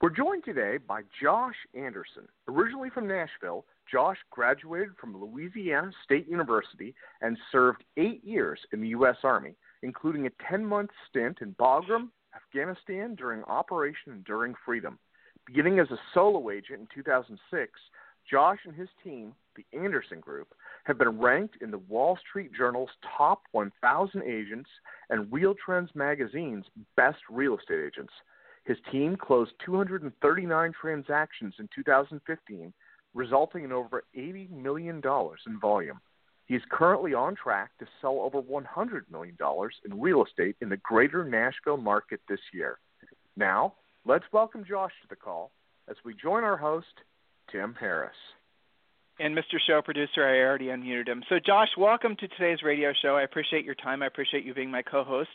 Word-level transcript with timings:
We're 0.00 0.10
joined 0.10 0.44
today 0.44 0.78
by 0.78 1.02
Josh 1.20 1.56
Anderson. 1.74 2.28
Originally 2.46 2.88
from 2.88 3.08
Nashville, 3.08 3.64
Josh 3.90 4.18
graduated 4.30 4.90
from 4.96 5.20
Louisiana 5.20 5.90
State 6.04 6.28
University 6.28 6.94
and 7.20 7.36
served 7.50 7.82
eight 7.96 8.22
years 8.22 8.60
in 8.72 8.80
the 8.80 8.88
U.S. 8.90 9.16
Army, 9.24 9.56
including 9.82 10.26
a 10.26 10.48
10 10.48 10.64
month 10.64 10.90
stint 11.10 11.38
in 11.40 11.52
Bagram, 11.54 12.10
Afghanistan 12.32 13.16
during 13.16 13.42
Operation 13.44 14.12
Enduring 14.12 14.54
Freedom. 14.64 15.00
Beginning 15.44 15.80
as 15.80 15.90
a 15.90 15.98
solo 16.14 16.50
agent 16.50 16.78
in 16.78 16.88
2006, 16.94 17.72
Josh 18.30 18.58
and 18.66 18.76
his 18.76 18.88
team, 19.02 19.34
the 19.56 19.66
Anderson 19.76 20.20
Group, 20.20 20.54
have 20.84 20.98
been 20.98 21.18
ranked 21.18 21.56
in 21.60 21.72
the 21.72 21.78
Wall 21.78 22.16
Street 22.28 22.52
Journal's 22.56 22.90
top 23.16 23.42
1,000 23.50 24.22
agents 24.22 24.70
and 25.10 25.32
Real 25.32 25.56
Trends 25.56 25.90
magazine's 25.96 26.66
best 26.96 27.18
real 27.28 27.58
estate 27.58 27.84
agents. 27.84 28.12
His 28.68 28.76
team 28.92 29.16
closed 29.16 29.52
239 29.64 30.72
transactions 30.78 31.54
in 31.58 31.70
2015, 31.74 32.70
resulting 33.14 33.64
in 33.64 33.72
over 33.72 34.04
$80 34.14 34.50
million 34.50 34.96
in 34.96 35.58
volume. 35.58 35.98
He 36.44 36.54
is 36.54 36.62
currently 36.70 37.14
on 37.14 37.34
track 37.34 37.70
to 37.78 37.86
sell 38.02 38.20
over 38.20 38.42
$100 38.42 39.10
million 39.10 39.38
in 39.86 40.00
real 40.00 40.22
estate 40.22 40.56
in 40.60 40.68
the 40.68 40.76
greater 40.76 41.24
Nashville 41.24 41.78
market 41.78 42.20
this 42.28 42.40
year. 42.52 42.78
Now, 43.38 43.72
let's 44.04 44.26
welcome 44.32 44.66
Josh 44.68 44.92
to 45.00 45.08
the 45.08 45.16
call 45.16 45.50
as 45.88 45.96
we 46.04 46.12
join 46.14 46.44
our 46.44 46.58
host, 46.58 46.92
Tim 47.50 47.74
Harris 47.80 48.12
and 49.18 49.36
Mr. 49.36 49.58
Show 49.66 49.82
Producer, 49.82 50.24
I 50.24 50.38
already 50.40 50.66
unmuted 50.66 51.08
him. 51.08 51.22
So, 51.28 51.36
Josh, 51.44 51.68
welcome 51.76 52.14
to 52.16 52.28
today's 52.28 52.62
radio 52.62 52.92
show. 53.02 53.16
I 53.16 53.22
appreciate 53.22 53.64
your 53.64 53.74
time. 53.74 54.02
I 54.02 54.06
appreciate 54.06 54.44
you 54.44 54.54
being 54.54 54.70
my 54.70 54.82
co-host. 54.82 55.30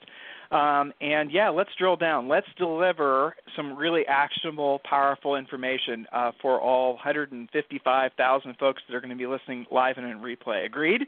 Um, 0.51 0.93
and 1.01 1.31
yeah, 1.31 1.49
let's 1.49 1.69
drill 1.77 1.95
down. 1.95 2.27
Let's 2.27 2.47
deliver 2.57 3.35
some 3.55 3.75
really 3.75 4.03
actionable, 4.07 4.79
powerful 4.89 5.35
information 5.35 6.05
uh, 6.13 6.31
for 6.41 6.61
all 6.61 6.93
155,000 6.93 8.55
folks 8.57 8.81
that 8.87 8.95
are 8.95 9.01
going 9.01 9.09
to 9.09 9.15
be 9.15 9.27
listening 9.27 9.65
live 9.71 9.97
and 9.97 10.05
in 10.07 10.19
replay. 10.19 10.65
Agreed? 10.65 11.01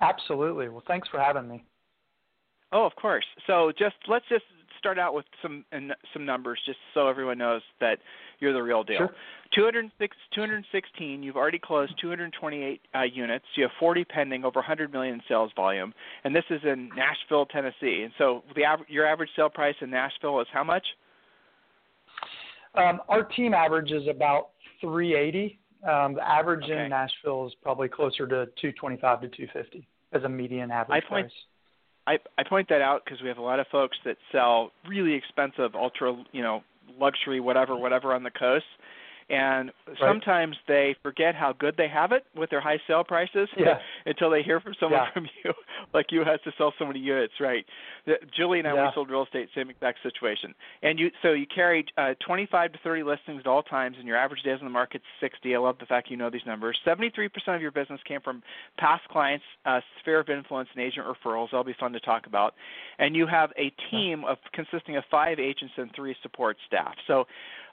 Absolutely. 0.00 0.68
Well, 0.68 0.82
thanks 0.86 1.08
for 1.08 1.18
having 1.18 1.48
me. 1.48 1.64
Oh, 2.72 2.86
of 2.86 2.94
course. 2.96 3.24
So, 3.46 3.72
just 3.78 3.96
let's 4.08 4.24
just 4.28 4.44
start 4.78 4.98
out 4.98 5.14
with 5.14 5.26
some 5.40 5.64
some 6.12 6.24
numbers, 6.24 6.58
just 6.66 6.78
so 6.94 7.06
everyone 7.06 7.38
knows 7.38 7.62
that 7.80 7.98
you're 8.40 8.52
the 8.52 8.62
real 8.62 8.82
deal. 8.82 8.98
Sure. 8.98 9.14
206, 9.54 10.16
216. 10.34 11.22
You've 11.22 11.36
already 11.36 11.58
closed 11.58 11.92
228 12.00 12.80
uh, 12.94 13.02
units. 13.02 13.44
You 13.54 13.64
have 13.64 13.72
40 13.78 14.04
pending, 14.04 14.44
over 14.44 14.58
100 14.58 14.92
million 14.92 15.20
sales 15.28 15.52
volume, 15.54 15.92
and 16.24 16.34
this 16.34 16.44
is 16.50 16.60
in 16.64 16.90
Nashville, 16.96 17.46
Tennessee. 17.46 18.02
And 18.02 18.12
so, 18.18 18.42
the 18.56 18.64
av- 18.64 18.88
your 18.88 19.06
average 19.06 19.30
sale 19.36 19.50
price 19.50 19.76
in 19.80 19.90
Nashville 19.90 20.40
is 20.40 20.46
how 20.52 20.64
much? 20.64 20.84
Um, 22.74 23.00
our 23.08 23.22
team 23.22 23.52
average 23.52 23.92
is 23.92 24.08
about 24.08 24.50
380. 24.80 25.58
Um, 25.86 26.14
the 26.14 26.26
average 26.26 26.64
okay. 26.64 26.84
in 26.84 26.90
Nashville 26.90 27.46
is 27.46 27.52
probably 27.62 27.88
closer 27.88 28.26
to 28.26 28.46
225 28.60 29.20
to 29.22 29.28
250 29.28 29.86
as 30.12 30.22
a 30.24 30.28
median 30.28 30.70
average 30.70 31.02
I 31.04 31.08
point, 31.08 31.26
price. 31.26 31.32
I, 32.06 32.18
I 32.36 32.42
point 32.48 32.68
that 32.68 32.82
out 32.82 33.02
because 33.04 33.22
we 33.22 33.28
have 33.28 33.38
a 33.38 33.42
lot 33.42 33.60
of 33.60 33.66
folks 33.70 33.96
that 34.04 34.16
sell 34.32 34.72
really 34.88 35.14
expensive, 35.14 35.74
ultra, 35.74 36.16
you 36.32 36.42
know, 36.42 36.62
luxury, 36.98 37.40
whatever, 37.40 37.76
whatever 37.76 38.12
on 38.14 38.22
the 38.22 38.30
coast, 38.30 38.64
and 39.32 39.72
right. 39.88 39.96
sometimes 39.98 40.56
they 40.68 40.94
forget 41.02 41.34
how 41.34 41.54
good 41.58 41.74
they 41.78 41.88
have 41.88 42.12
it 42.12 42.24
with 42.36 42.50
their 42.50 42.60
high 42.60 42.78
sale 42.86 43.02
prices 43.02 43.48
yeah. 43.56 43.78
until 44.06 44.28
they 44.28 44.42
hear 44.42 44.60
from 44.60 44.74
someone 44.78 45.00
yeah. 45.00 45.12
from 45.14 45.26
you, 45.42 45.52
like 45.94 46.06
you 46.10 46.22
has 46.22 46.38
to 46.44 46.52
sell 46.58 46.74
so 46.78 46.84
many 46.84 47.00
units, 47.00 47.32
right? 47.40 47.64
The, 48.04 48.16
Julie 48.36 48.58
and 48.58 48.68
I 48.68 48.74
yeah. 48.74 48.84
we 48.84 48.90
sold 48.94 49.10
real 49.10 49.24
estate, 49.24 49.48
same 49.54 49.70
exact 49.70 50.00
situation. 50.02 50.54
And 50.82 50.98
you, 50.98 51.10
so 51.22 51.32
you 51.32 51.46
carry 51.52 51.86
uh, 51.96 52.12
25 52.26 52.72
to 52.72 52.78
30 52.84 53.02
listings 53.04 53.40
at 53.40 53.46
all 53.46 53.62
times, 53.62 53.96
and 53.98 54.06
your 54.06 54.18
average 54.18 54.42
days 54.42 54.58
on 54.60 54.66
the 54.66 54.70
market 54.70 54.96
is 54.96 55.30
60. 55.30 55.54
I 55.54 55.58
love 55.58 55.76
the 55.80 55.86
fact 55.86 56.10
you 56.10 56.18
know 56.18 56.28
these 56.28 56.42
numbers. 56.46 56.78
73% 56.86 57.30
of 57.48 57.62
your 57.62 57.70
business 57.70 58.00
came 58.06 58.20
from 58.20 58.42
past 58.76 59.08
clients, 59.08 59.44
uh, 59.64 59.80
sphere 60.00 60.20
of 60.20 60.28
influence, 60.28 60.68
and 60.74 60.84
agent 60.84 61.06
referrals. 61.06 61.46
That'll 61.52 61.64
be 61.64 61.74
fun 61.80 61.92
to 61.94 62.00
talk 62.00 62.26
about. 62.26 62.52
And 62.98 63.16
you 63.16 63.26
have 63.26 63.50
a 63.56 63.72
team 63.90 64.24
of 64.24 64.36
consisting 64.52 64.98
of 64.98 65.04
five 65.10 65.38
agents 65.38 65.72
and 65.78 65.90
three 65.96 66.14
support 66.22 66.58
staff. 66.66 66.94
So 67.06 67.24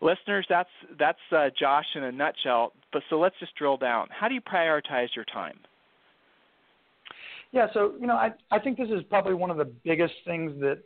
listeners, 0.02 0.46
that's 0.50 0.70
that's 0.98 1.20
uh, 1.32 1.50
Josh 1.58 1.86
in 1.96 2.04
a 2.04 2.12
nutshell. 2.12 2.74
But 2.92 3.04
so 3.10 3.20
let's 3.20 3.36
just 3.40 3.56
drill 3.56 3.78
down. 3.78 4.08
How 4.12 4.28
do 4.28 4.34
you 4.34 4.42
prioritize 4.42 5.08
your 5.16 5.26
time? 5.26 5.60
Yeah, 7.52 7.68
so 7.74 7.94
you 8.00 8.08
know, 8.08 8.16
I 8.16 8.32
I 8.52 8.60
think 8.60 8.78
this 8.78 8.90
is 8.90 9.04
probably 9.10 9.34
one 9.34 9.52
of 9.52 9.58
the 9.58 9.72
biggest 9.84 10.14
things 10.26 10.60
that 10.62 10.80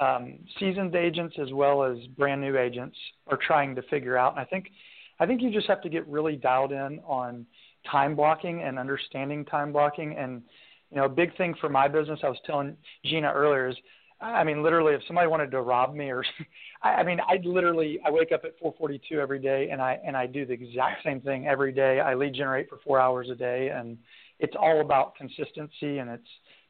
um, 0.00 0.38
seasoned 0.58 0.94
agents 0.94 1.36
as 1.40 1.52
well 1.52 1.82
as 1.84 1.98
brand 2.18 2.40
new 2.40 2.56
agents 2.56 2.96
are 3.26 3.38
trying 3.46 3.74
to 3.74 3.82
figure 3.82 4.16
out. 4.16 4.32
And 4.32 4.40
I 4.40 4.44
think 4.44 4.70
I 5.18 5.26
think 5.26 5.42
you 5.42 5.50
just 5.50 5.66
have 5.68 5.82
to 5.82 5.88
get 5.88 6.06
really 6.08 6.36
dialed 6.36 6.72
in 6.72 7.00
on 7.06 7.46
time 7.90 8.14
blocking 8.14 8.62
and 8.62 8.78
understanding 8.78 9.44
time 9.44 9.72
blocking. 9.72 10.16
And 10.16 10.42
you 10.90 10.96
know, 10.96 11.04
a 11.04 11.08
big 11.08 11.36
thing 11.36 11.54
for 11.60 11.68
my 11.68 11.88
business, 11.88 12.20
I 12.22 12.28
was 12.28 12.38
telling 12.44 12.76
Gina 13.04 13.30
earlier, 13.32 13.68
is 13.68 13.76
I 14.20 14.44
mean, 14.44 14.62
literally, 14.62 14.94
if 14.94 15.00
somebody 15.06 15.28
wanted 15.28 15.50
to 15.52 15.62
rob 15.62 15.94
me, 15.94 16.10
or 16.10 16.24
I, 16.82 16.96
I 16.96 17.02
mean, 17.02 17.20
I 17.20 17.38
literally 17.42 17.98
I 18.04 18.10
wake 18.10 18.32
up 18.32 18.44
at 18.44 18.60
4:42 18.60 19.18
every 19.18 19.38
day, 19.38 19.70
and 19.70 19.80
I 19.80 19.98
and 20.04 20.16
I 20.16 20.26
do 20.26 20.44
the 20.44 20.52
exact 20.52 21.02
same 21.04 21.20
thing 21.20 21.46
every 21.46 21.72
day. 21.72 22.00
I 22.00 22.14
lead 22.14 22.34
generate 22.34 22.68
for 22.68 22.78
four 22.84 23.00
hours 23.00 23.30
a 23.30 23.34
day, 23.34 23.70
and 23.74 23.96
it's 24.38 24.54
all 24.58 24.80
about 24.80 25.14
consistency 25.16 25.98
and 25.98 26.10
it's 26.10 26.28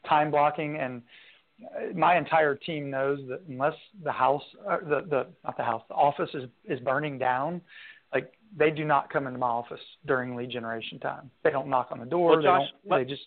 time 0.09 0.31
blocking. 0.31 0.77
And 0.77 1.03
my 1.95 2.17
entire 2.17 2.55
team 2.55 2.91
knows 2.91 3.21
that 3.29 3.43
unless 3.49 3.75
the 4.03 4.13
house, 4.13 4.43
uh, 4.69 4.79
the 4.81 5.07
the 5.09 5.27
not 5.45 5.57
the 5.57 5.65
house, 5.65 5.83
the 5.89 5.95
office 5.95 6.31
is 6.35 6.45
is 6.65 6.81
burning 6.81 7.19
down, 7.19 7.61
like 8.13 8.33
they 8.57 8.71
do 8.71 8.85
not 8.85 9.13
come 9.13 9.27
into 9.27 9.39
my 9.39 9.49
office 9.49 9.81
during 10.07 10.37
lead 10.37 10.51
generation 10.51 10.99
time. 10.99 11.31
They 11.45 11.51
don't 11.51 11.69
knock 11.69 11.89
on 11.91 12.01
the 12.01 12.07
door. 12.07 12.31
Well, 12.33 12.43
Josh, 12.43 12.69
they 12.85 12.89
don't. 12.91 12.99
They 12.99 13.11
just 13.11 13.23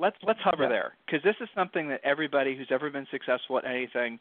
let's 0.00 0.16
let's 0.26 0.40
hover 0.42 0.64
yeah. 0.64 0.68
there 0.68 0.92
because 1.06 1.22
this 1.22 1.36
is 1.40 1.48
something 1.54 1.88
that 1.88 2.00
everybody 2.04 2.56
who's 2.56 2.68
ever 2.70 2.90
been 2.90 3.06
successful 3.10 3.58
at 3.58 3.64
anything 3.64 4.18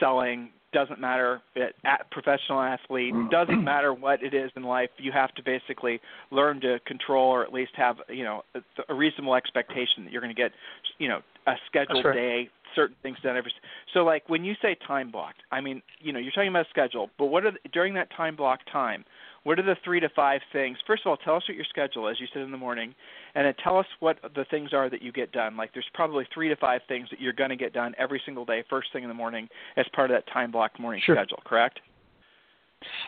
selling 0.00 0.50
doesn't 0.72 1.00
matter 1.00 1.40
it, 1.54 1.74
at 1.84 2.10
professional 2.10 2.60
athlete 2.60 3.14
mm. 3.14 3.30
doesn't 3.30 3.62
matter 3.64 3.92
what 3.92 4.22
it 4.22 4.34
is 4.34 4.50
in 4.56 4.62
life 4.62 4.90
you 4.98 5.12
have 5.12 5.34
to 5.34 5.42
basically 5.42 6.00
learn 6.30 6.60
to 6.60 6.78
control 6.86 7.28
or 7.28 7.42
at 7.42 7.52
least 7.52 7.72
have 7.74 7.96
you 8.08 8.24
know 8.24 8.42
a, 8.54 8.60
a 8.88 8.94
reasonable 8.94 9.34
expectation 9.34 10.04
that 10.04 10.12
you're 10.12 10.22
going 10.22 10.34
to 10.34 10.40
get 10.40 10.52
you 10.98 11.08
know 11.08 11.20
a 11.46 11.54
scheduled 11.66 12.04
right. 12.04 12.14
day 12.14 12.48
certain 12.74 12.96
things 13.02 13.16
done 13.22 13.36
every 13.36 13.52
so 13.94 14.04
like 14.04 14.28
when 14.28 14.44
you 14.44 14.54
say 14.60 14.76
time 14.86 15.10
blocked 15.10 15.42
i 15.50 15.60
mean 15.60 15.80
you 16.00 16.12
know 16.12 16.18
you're 16.18 16.32
talking 16.32 16.48
about 16.48 16.66
a 16.66 16.70
schedule 16.70 17.10
but 17.18 17.26
what 17.26 17.44
are 17.44 17.52
the, 17.52 17.58
during 17.72 17.94
that 17.94 18.08
time 18.16 18.36
block 18.36 18.60
time 18.70 19.04
what 19.46 19.60
are 19.60 19.62
the 19.62 19.76
three 19.84 20.00
to 20.00 20.08
five 20.08 20.40
things? 20.52 20.76
First 20.88 21.02
of 21.06 21.10
all, 21.10 21.16
tell 21.16 21.36
us 21.36 21.44
what 21.48 21.54
your 21.54 21.64
schedule 21.66 22.08
is. 22.08 22.16
You 22.18 22.26
said 22.32 22.42
in 22.42 22.50
the 22.50 22.56
morning, 22.56 22.92
and 23.36 23.46
then 23.46 23.54
tell 23.62 23.78
us 23.78 23.86
what 24.00 24.18
the 24.34 24.44
things 24.50 24.72
are 24.72 24.90
that 24.90 25.00
you 25.00 25.12
get 25.12 25.30
done. 25.30 25.56
Like 25.56 25.72
there's 25.72 25.88
probably 25.94 26.26
three 26.34 26.48
to 26.48 26.56
five 26.56 26.80
things 26.88 27.06
that 27.10 27.20
you're 27.20 27.32
going 27.32 27.50
to 27.50 27.56
get 27.56 27.72
done 27.72 27.94
every 27.96 28.20
single 28.26 28.44
day, 28.44 28.64
first 28.68 28.88
thing 28.92 29.04
in 29.04 29.08
the 29.08 29.14
morning, 29.14 29.48
as 29.76 29.86
part 29.94 30.10
of 30.10 30.16
that 30.16 30.26
time 30.32 30.50
block 30.50 30.80
morning 30.80 31.00
sure. 31.06 31.14
schedule. 31.14 31.40
Correct? 31.44 31.78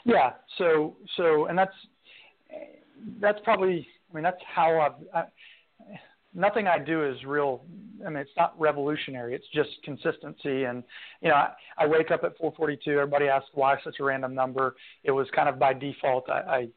Yeah. 0.05 0.35
So 0.59 0.95
so, 1.17 1.47
and 1.47 1.59
that's 1.59 1.75
that's 3.21 3.41
probably. 3.43 3.89
I 4.13 4.15
mean, 4.15 4.23
that's 4.23 4.41
how 4.47 4.79
I've. 4.79 5.25
I, 5.25 5.29
nothing 6.35 6.67
I 6.67 6.79
do 6.79 7.05
is 7.05 7.17
real. 7.25 7.65
I 8.05 8.11
mean, 8.11 8.19
it's 8.19 8.31
not 8.37 8.59
revolutionary. 8.59 9.35
It's 9.35 9.47
just 9.53 9.71
consistency. 9.83 10.65
And 10.65 10.83
you 11.21 11.29
know, 11.29 11.35
I, 11.35 11.51
I 11.79 11.87
wake 11.87 12.11
up 12.11 12.25
at 12.25 12.39
4:42. 12.39 12.89
Everybody 12.89 13.29
asks 13.29 13.51
why 13.55 13.77
such 13.83 13.97
a 14.01 14.05
random 14.05 14.35
number. 14.35 14.77
It 15.05 15.11
was 15.11 15.27
kind 15.35 15.49
of 15.49 15.59
by 15.59 15.75
default. 15.75 16.29
I 16.29 16.69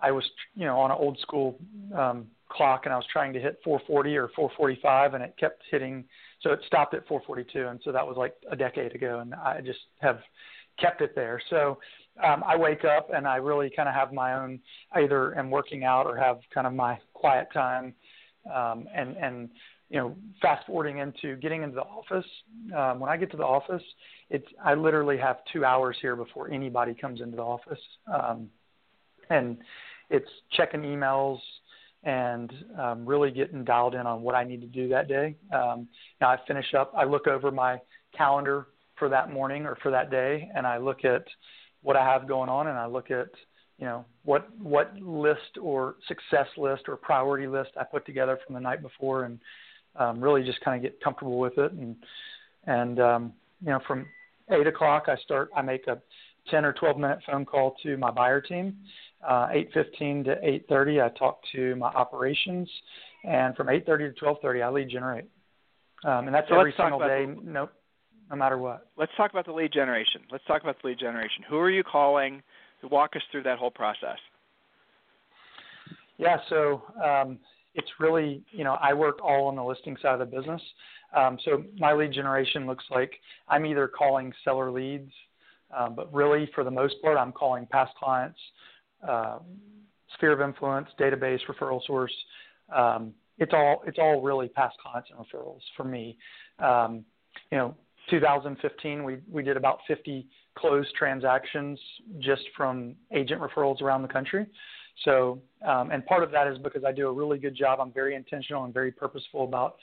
I, 0.00 0.08
I 0.08 0.10
was 0.12 0.24
you 0.54 0.66
know 0.66 0.78
on 0.78 0.90
an 0.90 0.96
old 0.98 1.18
school 1.20 1.58
um, 1.96 2.26
clock, 2.48 2.82
and 2.84 2.92
I 2.92 2.96
was 2.96 3.06
trying 3.12 3.32
to 3.32 3.40
hit 3.40 3.60
440 3.64 4.16
or 4.16 4.28
445, 4.34 5.14
and 5.14 5.24
it 5.24 5.34
kept 5.38 5.62
hitting. 5.70 6.04
So 6.42 6.52
it 6.52 6.60
stopped 6.66 6.94
at 6.94 7.06
442, 7.06 7.68
and 7.68 7.80
so 7.84 7.92
that 7.92 8.06
was 8.06 8.16
like 8.16 8.34
a 8.50 8.56
decade 8.56 8.94
ago, 8.94 9.20
and 9.20 9.34
I 9.34 9.60
just 9.60 9.80
have 10.00 10.20
kept 10.78 11.02
it 11.02 11.14
there. 11.14 11.40
So 11.50 11.78
um, 12.24 12.42
I 12.46 12.56
wake 12.56 12.84
up 12.84 13.10
and 13.14 13.26
I 13.26 13.36
really 13.36 13.70
kind 13.74 13.88
of 13.88 13.94
have 13.94 14.12
my 14.12 14.34
own. 14.34 14.60
I 14.92 15.00
either 15.02 15.38
am 15.38 15.50
working 15.50 15.84
out 15.84 16.06
or 16.06 16.16
have 16.16 16.40
kind 16.52 16.66
of 16.66 16.72
my 16.72 16.98
quiet 17.14 17.48
time 17.52 17.94
um, 18.52 18.86
and 18.94 19.16
and 19.16 19.48
you 19.88 19.98
know 19.98 20.16
fast 20.40 20.66
forwarding 20.66 20.98
into 20.98 21.36
getting 21.36 21.62
into 21.62 21.74
the 21.74 21.82
office 21.82 22.26
um, 22.76 23.00
when 23.00 23.10
i 23.10 23.16
get 23.16 23.30
to 23.30 23.36
the 23.36 23.44
office 23.44 23.82
it's 24.30 24.46
i 24.64 24.74
literally 24.74 25.18
have 25.18 25.38
two 25.52 25.64
hours 25.64 25.96
here 26.00 26.16
before 26.16 26.50
anybody 26.50 26.94
comes 26.94 27.20
into 27.20 27.36
the 27.36 27.42
office 27.42 27.80
um, 28.12 28.48
and 29.30 29.58
it's 30.10 30.28
checking 30.52 30.82
emails 30.82 31.38
and 32.02 32.52
um, 32.78 33.04
really 33.06 33.30
getting 33.30 33.64
dialed 33.64 33.94
in 33.94 34.06
on 34.06 34.22
what 34.22 34.34
I 34.34 34.44
need 34.44 34.60
to 34.62 34.66
do 34.66 34.88
that 34.88 35.08
day. 35.08 35.36
Um, 35.52 35.86
now 36.20 36.30
I 36.30 36.38
finish 36.46 36.74
up. 36.74 36.92
I 36.96 37.04
look 37.04 37.26
over 37.26 37.50
my 37.50 37.78
calendar 38.16 38.68
for 38.98 39.08
that 39.10 39.32
morning 39.32 39.66
or 39.66 39.76
for 39.82 39.90
that 39.90 40.10
day, 40.10 40.48
and 40.54 40.66
I 40.66 40.78
look 40.78 41.04
at 41.04 41.24
what 41.82 41.96
I 41.96 42.04
have 42.04 42.28
going 42.28 42.48
on, 42.48 42.68
and 42.68 42.78
I 42.78 42.86
look 42.86 43.10
at 43.10 43.28
you 43.80 43.86
know 43.86 44.04
what 44.24 44.48
what 44.58 44.94
list 45.00 45.56
or 45.60 45.96
success 46.06 46.46
list 46.58 46.82
or 46.86 46.96
priority 46.96 47.46
list 47.46 47.70
I 47.80 47.84
put 47.84 48.04
together 48.04 48.38
from 48.44 48.54
the 48.54 48.60
night 48.60 48.82
before, 48.82 49.24
and 49.24 49.40
um, 49.96 50.20
really 50.20 50.44
just 50.44 50.60
kind 50.60 50.76
of 50.76 50.82
get 50.82 51.02
comfortable 51.02 51.38
with 51.38 51.56
it. 51.56 51.72
And 51.72 51.96
and 52.66 53.00
um, 53.00 53.32
you 53.62 53.70
know 53.70 53.80
from 53.88 54.06
eight 54.50 54.66
o'clock 54.66 55.04
I 55.08 55.16
start. 55.16 55.50
I 55.56 55.62
make 55.62 55.86
a 55.86 55.98
10 56.50 56.64
or 56.64 56.72
12 56.74 56.98
minute 56.98 57.18
phone 57.26 57.46
call 57.46 57.76
to 57.82 57.96
my 57.96 58.10
buyer 58.10 58.40
team. 58.40 58.76
Uh, 59.26 59.48
8:15 59.48 60.24
to 60.24 60.36
8:30 60.70 61.02
I 61.02 61.18
talk 61.18 61.40
to 61.52 61.74
my 61.76 61.88
operations, 61.88 62.70
and 63.24 63.56
from 63.56 63.68
8:30 63.68 64.14
to 64.14 64.20
12:30 64.20 64.62
I 64.62 64.68
lead 64.68 64.90
generate. 64.90 65.24
Um, 66.04 66.26
and 66.26 66.34
that's 66.34 66.48
so 66.48 66.58
every 66.58 66.74
single 66.76 66.98
day. 66.98 67.24
The, 67.26 67.40
no, 67.42 67.68
no 68.30 68.36
matter 68.36 68.58
what. 68.58 68.88
Let's 68.96 69.12
talk 69.16 69.30
about 69.30 69.46
the 69.46 69.52
lead 69.52 69.72
generation. 69.72 70.22
Let's 70.30 70.44
talk 70.44 70.62
about 70.62 70.80
the 70.82 70.88
lead 70.88 70.98
generation. 70.98 71.44
Who 71.48 71.58
are 71.58 71.70
you 71.70 71.82
calling? 71.82 72.42
Walk 72.90 73.16
us 73.16 73.22
through 73.30 73.42
that 73.44 73.58
whole 73.58 73.70
process. 73.70 74.18
Yeah, 76.18 76.36
so 76.48 76.82
um, 77.02 77.38
it's 77.74 77.88
really, 77.98 78.42
you 78.50 78.64
know, 78.64 78.76
I 78.80 78.92
work 78.92 79.18
all 79.22 79.46
on 79.46 79.56
the 79.56 79.64
listing 79.64 79.96
side 80.02 80.20
of 80.20 80.30
the 80.30 80.36
business. 80.36 80.60
Um, 81.16 81.38
so 81.44 81.64
my 81.78 81.92
lead 81.92 82.12
generation 82.12 82.66
looks 82.66 82.84
like 82.90 83.12
I'm 83.48 83.64
either 83.66 83.88
calling 83.88 84.32
seller 84.44 84.70
leads, 84.70 85.10
um, 85.76 85.94
but 85.94 86.12
really 86.12 86.48
for 86.54 86.62
the 86.64 86.70
most 86.70 86.96
part, 87.02 87.16
I'm 87.16 87.32
calling 87.32 87.66
past 87.70 87.92
clients, 87.98 88.38
uh, 89.06 89.38
sphere 90.14 90.32
of 90.32 90.40
influence, 90.40 90.88
database, 90.98 91.40
referral 91.48 91.80
source. 91.86 92.14
Um, 92.74 93.14
it's 93.38 93.52
all 93.54 93.82
it's 93.86 93.98
all 93.98 94.20
really 94.20 94.48
past 94.48 94.76
clients 94.82 95.08
and 95.10 95.18
referrals 95.18 95.60
for 95.76 95.84
me. 95.84 96.18
Um, 96.58 97.04
you 97.50 97.58
know, 97.58 97.74
2015, 98.10 99.04
we, 99.04 99.18
we 99.30 99.42
did 99.42 99.56
about 99.56 99.78
50 99.88 100.26
closed 100.56 100.94
transactions 100.94 101.78
just 102.18 102.42
from 102.56 102.94
agent 103.12 103.40
referrals 103.40 103.80
around 103.82 104.02
the 104.02 104.08
country. 104.08 104.46
So, 105.04 105.40
um, 105.66 105.90
and 105.90 106.04
part 106.04 106.22
of 106.22 106.30
that 106.32 106.46
is 106.46 106.58
because 106.58 106.84
I 106.84 106.92
do 106.92 107.08
a 107.08 107.12
really 107.12 107.38
good 107.38 107.54
job. 107.54 107.80
I'm 107.80 107.92
very 107.92 108.14
intentional 108.14 108.64
and 108.64 108.74
very 108.74 108.92
purposeful 108.92 109.44
about 109.44 109.76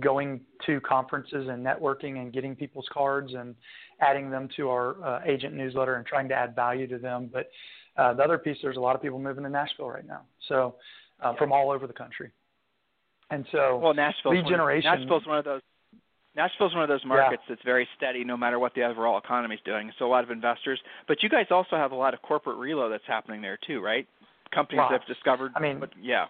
going 0.00 0.40
to 0.66 0.80
conferences 0.80 1.48
and 1.48 1.64
networking 1.64 2.18
and 2.18 2.32
getting 2.32 2.56
people's 2.56 2.88
cards 2.92 3.34
and 3.34 3.54
adding 4.00 4.30
them 4.30 4.48
to 4.56 4.68
our 4.68 5.04
uh, 5.04 5.20
agent 5.26 5.54
newsletter 5.54 5.96
and 5.96 6.06
trying 6.06 6.28
to 6.28 6.34
add 6.34 6.54
value 6.54 6.86
to 6.86 6.98
them. 6.98 7.30
But 7.32 7.50
uh, 7.96 8.14
the 8.14 8.22
other 8.22 8.38
piece, 8.38 8.58
there's 8.62 8.76
a 8.76 8.80
lot 8.80 8.96
of 8.96 9.02
people 9.02 9.18
moving 9.18 9.44
to 9.44 9.50
Nashville 9.50 9.88
right 9.88 10.06
now, 10.06 10.22
so 10.48 10.74
uh, 11.20 11.34
from 11.36 11.52
all 11.52 11.70
over 11.70 11.86
the 11.86 11.92
country. 11.92 12.30
And 13.30 13.46
so, 13.52 13.78
well, 13.78 13.94
Nashville's 13.94 14.36
lead 14.36 14.46
generation. 14.46 14.90
Nashville's 14.90 15.26
one 15.26 15.38
of 15.38 15.44
those 15.44 15.62
Nashville's 16.36 16.74
one 16.74 16.82
of 16.82 16.88
those 16.88 17.04
markets 17.04 17.42
yeah. 17.48 17.54
that's 17.54 17.64
very 17.64 17.88
steady 17.96 18.22
no 18.22 18.36
matter 18.36 18.58
what 18.58 18.74
the 18.74 18.82
overall 18.82 19.16
economy 19.18 19.54
is 19.54 19.60
doing. 19.64 19.90
So 19.98 20.06
a 20.06 20.08
lot 20.08 20.22
of 20.22 20.30
investors, 20.30 20.78
but 21.08 21.22
you 21.22 21.28
guys 21.28 21.46
also 21.50 21.76
have 21.76 21.92
a 21.92 21.96
lot 21.96 22.12
of 22.12 22.22
corporate 22.22 22.58
reload 22.58 22.92
that's 22.92 23.06
happening 23.06 23.40
there 23.40 23.58
too, 23.66 23.80
right? 23.80 24.06
Companies 24.54 24.78
wow. 24.78 24.88
have 24.90 25.06
discovered. 25.06 25.52
I 25.56 25.60
mean, 25.60 25.80
but, 25.80 25.90
yeah. 26.00 26.26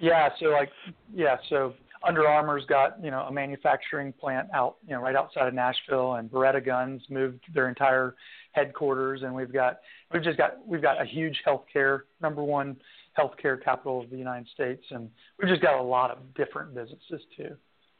Yeah. 0.00 0.28
So 0.40 0.46
like, 0.46 0.70
yeah. 1.12 1.36
So 1.48 1.74
Under 2.06 2.26
Armour's 2.26 2.64
got 2.66 3.02
you 3.02 3.10
know 3.10 3.22
a 3.22 3.32
manufacturing 3.32 4.12
plant 4.12 4.48
out 4.54 4.76
you 4.86 4.94
know 4.94 5.02
right 5.02 5.16
outside 5.16 5.48
of 5.48 5.54
Nashville, 5.54 6.14
and 6.14 6.30
Beretta 6.30 6.64
Guns 6.64 7.02
moved 7.10 7.40
their 7.52 7.68
entire 7.68 8.14
headquarters, 8.52 9.22
and 9.22 9.34
we've 9.34 9.52
got 9.52 9.80
we've 10.12 10.22
just 10.22 10.38
got 10.38 10.66
we've 10.66 10.82
got 10.82 11.02
a 11.02 11.04
huge 11.04 11.36
healthcare 11.46 12.02
number 12.22 12.42
one 12.42 12.76
healthcare 13.18 13.62
capital 13.62 14.00
of 14.00 14.10
the 14.10 14.16
United 14.16 14.46
States, 14.54 14.84
and 14.90 15.10
we've 15.38 15.48
just 15.48 15.62
got 15.62 15.78
a 15.78 15.82
lot 15.82 16.10
of 16.10 16.18
different 16.34 16.74
businesses 16.74 17.20
too. 17.36 17.56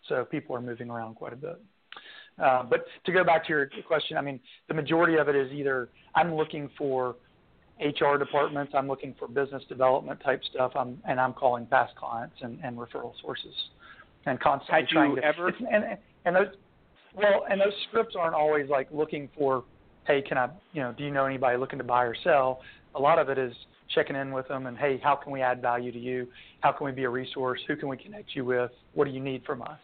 So 0.08 0.24
people 0.24 0.56
are 0.56 0.60
moving 0.60 0.90
around 0.90 1.14
quite 1.14 1.32
a 1.32 1.36
bit. 1.36 1.60
Uh, 2.42 2.62
but 2.62 2.84
to 3.04 3.12
go 3.12 3.24
back 3.24 3.44
to 3.44 3.48
your 3.50 3.70
question, 3.86 4.16
I 4.16 4.20
mean, 4.20 4.40
the 4.68 4.74
majority 4.74 5.16
of 5.16 5.28
it 5.28 5.34
is 5.34 5.52
either 5.52 5.88
I'm 6.14 6.34
looking 6.34 6.70
for 6.78 7.16
HR 7.80 8.16
departments, 8.16 8.72
I'm 8.76 8.88
looking 8.88 9.14
for 9.18 9.28
business 9.28 9.62
development 9.68 10.20
type 10.24 10.40
stuff, 10.50 10.72
I'm, 10.76 11.00
and 11.08 11.20
I'm 11.20 11.32
calling 11.32 11.66
past 11.66 11.94
clients 11.96 12.36
and, 12.40 12.58
and 12.62 12.76
referral 12.76 13.12
sources, 13.20 13.54
and 14.26 14.38
constantly 14.40 14.80
Had 14.80 14.88
trying 14.88 15.10
you 15.10 15.16
to. 15.16 15.24
Ever? 15.24 15.48
And, 15.48 15.98
and 16.24 16.36
those, 16.36 16.54
well, 17.14 17.44
and 17.50 17.60
those 17.60 17.72
scripts 17.88 18.14
aren't 18.18 18.34
always 18.34 18.68
like 18.68 18.88
looking 18.92 19.28
for, 19.36 19.64
hey, 20.06 20.22
can 20.22 20.38
I, 20.38 20.48
you 20.72 20.82
know, 20.82 20.92
do 20.96 21.04
you 21.04 21.10
know 21.10 21.24
anybody 21.24 21.56
looking 21.56 21.78
to 21.78 21.84
buy 21.84 22.04
or 22.04 22.14
sell? 22.22 22.60
A 22.94 23.00
lot 23.00 23.18
of 23.18 23.28
it 23.28 23.38
is 23.38 23.52
checking 23.94 24.16
in 24.16 24.32
with 24.32 24.46
them 24.48 24.66
and 24.66 24.76
hey, 24.76 25.00
how 25.02 25.16
can 25.16 25.32
we 25.32 25.40
add 25.40 25.62
value 25.62 25.92
to 25.92 25.98
you? 25.98 26.28
How 26.60 26.72
can 26.72 26.86
we 26.86 26.92
be 26.92 27.04
a 27.04 27.10
resource? 27.10 27.60
Who 27.68 27.76
can 27.76 27.88
we 27.88 27.96
connect 27.96 28.34
you 28.34 28.44
with? 28.44 28.70
What 28.94 29.06
do 29.06 29.10
you 29.10 29.20
need 29.20 29.44
from 29.44 29.62
us? 29.62 29.78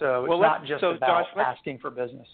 So 0.00 0.26
well, 0.26 0.38
it's 0.38 0.42
not 0.42 0.66
just 0.66 0.80
so 0.80 0.90
about 0.90 1.26
Josh, 1.36 1.46
asking 1.46 1.78
for 1.78 1.90
business. 1.90 2.26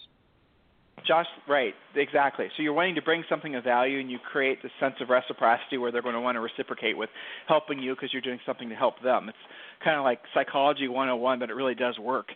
Josh, 1.05 1.27
right, 1.47 1.73
exactly. 1.95 2.47
So 2.57 2.63
you're 2.63 2.73
wanting 2.73 2.95
to 2.95 3.01
bring 3.01 3.23
something 3.29 3.55
of 3.55 3.63
value, 3.63 3.99
and 3.99 4.09
you 4.09 4.17
create 4.31 4.63
this 4.63 4.71
sense 4.79 4.95
of 4.99 5.09
reciprocity 5.09 5.77
where 5.77 5.91
they're 5.91 6.01
going 6.01 6.15
to 6.15 6.21
want 6.21 6.37
to 6.37 6.39
reciprocate 6.39 6.97
with 6.97 7.09
helping 7.47 7.79
you 7.79 7.93
because 7.93 8.11
you're 8.11 8.21
doing 8.21 8.39
something 8.45 8.67
to 8.69 8.75
help 8.75 8.95
them. 9.03 9.29
It's 9.29 9.37
kind 9.83 9.97
of 9.97 10.03
like 10.03 10.19
psychology 10.33 10.87
101, 10.87 11.39
but 11.39 11.49
it 11.49 11.53
really 11.53 11.75
does 11.75 11.99
work. 11.99 12.27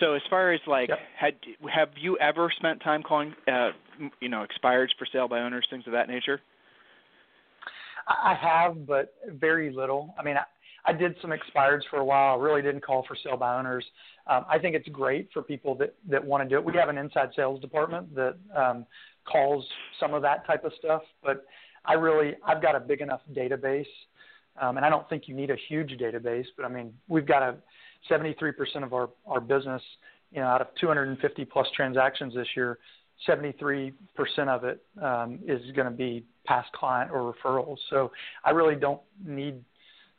So 0.00 0.14
as 0.14 0.22
far 0.30 0.52
as 0.52 0.60
like, 0.66 0.88
yep. 0.88 0.98
had 1.18 1.34
have 1.72 1.90
you 2.00 2.16
ever 2.18 2.50
spent 2.56 2.82
time 2.82 3.02
calling, 3.02 3.34
uh, 3.52 3.70
you 4.20 4.28
know, 4.28 4.46
expireds 4.46 4.88
for 4.98 5.06
sale 5.12 5.28
by 5.28 5.40
owners, 5.40 5.66
things 5.70 5.84
of 5.86 5.92
that 5.92 6.08
nature? 6.08 6.40
I 8.08 8.34
have, 8.40 8.86
but 8.86 9.14
very 9.38 9.70
little. 9.70 10.14
I 10.18 10.22
mean, 10.22 10.36
I, 10.36 10.44
I 10.88 10.92
did 10.94 11.14
some 11.20 11.30
expireds 11.30 11.82
for 11.90 11.98
a 11.98 12.04
while. 12.04 12.38
I 12.38 12.42
really 12.42 12.62
didn't 12.62 12.82
call 12.82 13.04
for 13.06 13.16
sale 13.22 13.36
by 13.36 13.58
owners. 13.58 13.84
Um, 14.28 14.44
I 14.48 14.58
think 14.58 14.74
it's 14.74 14.88
great 14.88 15.28
for 15.32 15.42
people 15.42 15.74
that, 15.76 15.94
that 16.08 16.22
want 16.22 16.42
to 16.42 16.48
do 16.48 16.56
it. 16.56 16.64
We 16.64 16.74
have 16.74 16.88
an 16.88 16.98
inside 16.98 17.30
sales 17.34 17.60
department 17.60 18.14
that 18.14 18.36
um, 18.54 18.86
calls 19.24 19.64
some 19.98 20.12
of 20.14 20.22
that 20.22 20.46
type 20.46 20.64
of 20.64 20.72
stuff, 20.78 21.02
but 21.22 21.46
I 21.84 21.94
really 21.94 22.34
I've 22.46 22.60
got 22.60 22.74
a 22.74 22.80
big 22.80 23.00
enough 23.00 23.20
database, 23.32 23.86
um, 24.60 24.76
and 24.76 24.84
I 24.84 24.90
don't 24.90 25.08
think 25.08 25.28
you 25.28 25.34
need 25.34 25.50
a 25.50 25.56
huge 25.68 25.92
database. 25.92 26.46
But 26.56 26.66
I 26.66 26.68
mean, 26.68 26.92
we've 27.08 27.26
got 27.26 27.42
a 27.42 27.56
73% 28.10 28.52
of 28.82 28.92
our 28.92 29.08
our 29.26 29.40
business, 29.40 29.82
you 30.30 30.40
know, 30.40 30.46
out 30.46 30.60
of 30.60 30.68
250 30.80 31.44
plus 31.46 31.66
transactions 31.74 32.34
this 32.34 32.48
year, 32.54 32.78
73% 33.26 33.92
of 34.48 34.64
it 34.64 34.82
um, 35.02 35.40
is 35.46 35.60
going 35.74 35.86
to 35.86 35.96
be 35.96 36.24
past 36.46 36.70
client 36.72 37.10
or 37.10 37.32
referrals. 37.32 37.78
So 37.90 38.12
I 38.44 38.50
really 38.50 38.76
don't 38.76 39.00
need 39.24 39.64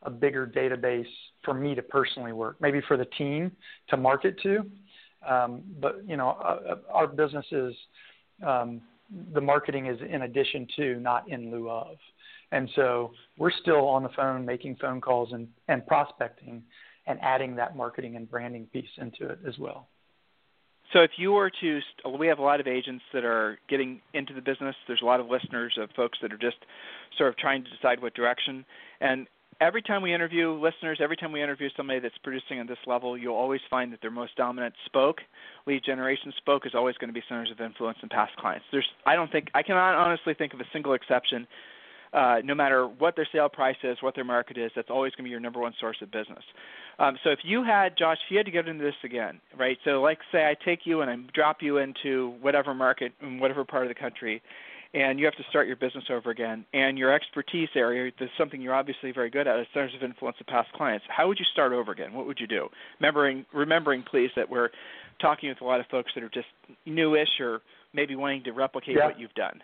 a 0.04 0.10
bigger 0.10 0.48
database 0.48 1.08
for 1.44 1.54
me 1.54 1.76
to 1.76 1.82
personally 1.82 2.32
work, 2.32 2.56
maybe 2.60 2.82
for 2.88 2.98
the 2.98 3.06
team 3.06 3.52
to 3.90 3.98
market 3.98 4.40
to. 4.44 4.66
Um, 5.28 5.64
but 5.80 6.02
you 6.08 6.18
know, 6.18 6.30
uh, 6.30 6.60
uh, 6.72 6.76
our 6.94 7.08
business 7.08 7.46
is 7.52 7.74
um, 8.46 8.82
the 9.34 9.42
marketing 9.42 9.88
is 9.88 10.00
in 10.10 10.22
addition 10.22 10.68
to, 10.78 11.00
not 11.00 11.30
in 11.30 11.52
lieu 11.52 11.70
of. 11.70 11.98
And 12.52 12.70
so 12.76 13.12
we're 13.38 13.52
still 13.52 13.88
on 13.88 14.04
the 14.04 14.10
phone 14.16 14.46
making 14.46 14.78
phone 14.78 15.02
calls 15.02 15.34
and, 15.34 15.48
and 15.68 15.86
prospecting 15.86 16.64
and 17.06 17.20
adding 17.22 17.56
that 17.56 17.76
marketing 17.76 18.16
and 18.16 18.30
branding 18.30 18.68
piece 18.72 18.90
into 18.98 19.28
it 19.30 19.40
as 19.48 19.58
well. 19.60 19.88
So 20.94 21.02
if 21.02 21.12
you 21.18 21.32
were 21.34 21.52
to, 21.62 21.80
we 22.18 22.26
have 22.28 22.40
a 22.40 22.44
lot 22.44 22.60
of 22.60 22.66
agents 22.66 23.04
that 23.14 23.24
are 23.24 23.60
getting 23.70 24.02
into 24.16 24.34
the 24.34 24.42
business. 24.42 24.76
There's 24.88 25.02
a 25.04 25.06
lot 25.06 25.20
of 25.20 25.28
listeners 25.28 25.78
of 25.80 25.90
folks 25.96 26.18
that 26.22 26.34
are 26.34 26.38
just 26.38 26.58
sort 27.18 27.30
of 27.30 27.38
trying 27.38 27.64
to 27.64 27.70
decide 27.70 28.02
what 28.02 28.16
direction. 28.16 28.66
And 29.00 29.28
every 29.62 29.82
time 29.82 30.02
we 30.02 30.14
interview 30.14 30.52
listeners, 30.52 31.00
every 31.02 31.18
time 31.18 31.32
we 31.32 31.44
interview 31.44 31.70
somebody 31.76 32.00
that's 32.00 32.18
producing 32.24 32.60
at 32.60 32.68
this 32.68 32.78
level, 32.88 33.18
you'll 33.18 33.36
always 33.36 33.62
find 33.70 33.92
that 33.94 34.02
their 34.02 34.12
most 34.12 34.36
dominant 34.36 34.74
spoke, 34.86 35.18
lead 35.66 35.84
generation 35.84 36.34
spoke, 36.38 36.66
is 36.66 36.74
always 36.76 36.96
going 36.98 37.10
to 37.10 37.14
be 37.14 37.24
centers 37.28 37.52
of 37.52 37.60
influence 37.60 37.98
and 38.02 38.10
past 38.10 38.36
clients. 38.38 38.66
There's, 38.72 38.88
I 39.06 39.16
don't 39.16 39.32
think, 39.32 39.50
I 39.54 39.64
cannot 39.64 39.96
honestly 39.96 40.34
think 40.34 40.54
of 40.54 40.60
a 40.60 40.66
single 40.72 40.94
exception. 40.94 41.48
Uh, 42.12 42.38
no 42.44 42.56
matter 42.56 42.88
what 42.88 43.16
their 43.16 43.28
sale 43.32 43.48
price 43.48 43.76
is, 43.84 43.96
what 44.02 44.16
their 44.16 44.24
market 44.24 44.58
is, 44.58 44.72
that's 44.76 44.90
always 44.90 45.12
going 45.12 45.20
to 45.20 45.24
be 45.26 45.30
your 45.30 45.40
number 45.40 45.60
one 45.60 45.74
source 45.80 45.98
of 46.02 46.10
business. 46.12 46.44
Um, 46.98 47.20
so 47.24 47.30
if 47.30 47.40
you 47.44 47.64
had, 47.64 47.96
Josh, 47.96 48.18
if 48.26 48.32
you 48.32 48.38
had 48.38 48.48
to 48.48 48.52
get 48.52 48.68
into 48.68 48.84
this 48.84 48.96
again, 49.04 49.40
right? 49.56 49.78
So 49.86 50.02
like 50.02 50.18
say 50.32 50.48
I 50.48 50.56
take 50.66 50.88
you 50.88 51.02
and 51.02 51.12
I 51.12 51.18
drop 51.36 51.58
you 51.62 51.78
into 51.78 52.34
whatever 52.42 52.74
market 52.74 53.12
in 53.22 53.40
whatever 53.40 53.64
part 53.64 53.84
of 53.84 53.90
the 53.90 53.96
country, 53.96 54.42
and 54.94 55.20
you 55.20 55.26
have 55.26 55.36
to 55.36 55.44
start 55.50 55.68
your 55.68 55.76
business 55.76 56.06
over 56.10 56.32
again. 56.32 56.66
And 56.74 56.98
your 56.98 57.14
expertise 57.14 57.70
area 57.76 58.12
is 58.20 58.30
something 58.38 58.62
you're 58.62 58.74
obviously 58.74 59.12
very 59.12 59.30
good 59.30 59.48
at, 59.48 59.60
is 59.60 59.68
centers 59.74 59.94
of 59.96 60.04
influence 60.04 60.38
of 60.40 60.48
past 60.48 60.72
clients. 60.74 61.06
How 61.10 61.28
would 61.28 61.38
you 61.40 61.46
start 61.52 61.74
over 61.74 61.92
again? 61.92 62.14
What 62.14 62.26
would 62.26 62.40
you 62.40 62.48
do? 62.48 62.70
Remembering, 63.00 63.46
remembering, 63.54 64.04
please, 64.10 64.32
that 64.36 64.50
we're 64.50 64.70
talking 65.22 65.50
with 65.50 65.62
a 65.62 65.66
lot 65.66 65.80
of 65.80 65.86
folks 65.88 66.12
that 66.16 66.24
are 66.24 66.30
just 66.30 66.48
newish 66.86 67.40
or 67.40 67.62
maybe 67.94 68.16
wanting 68.16 68.44
to 68.46 68.52
replicate 68.52 68.96
yeah. 68.98 69.06
what 69.06 69.20
you've 69.20 69.34
done. 69.34 69.62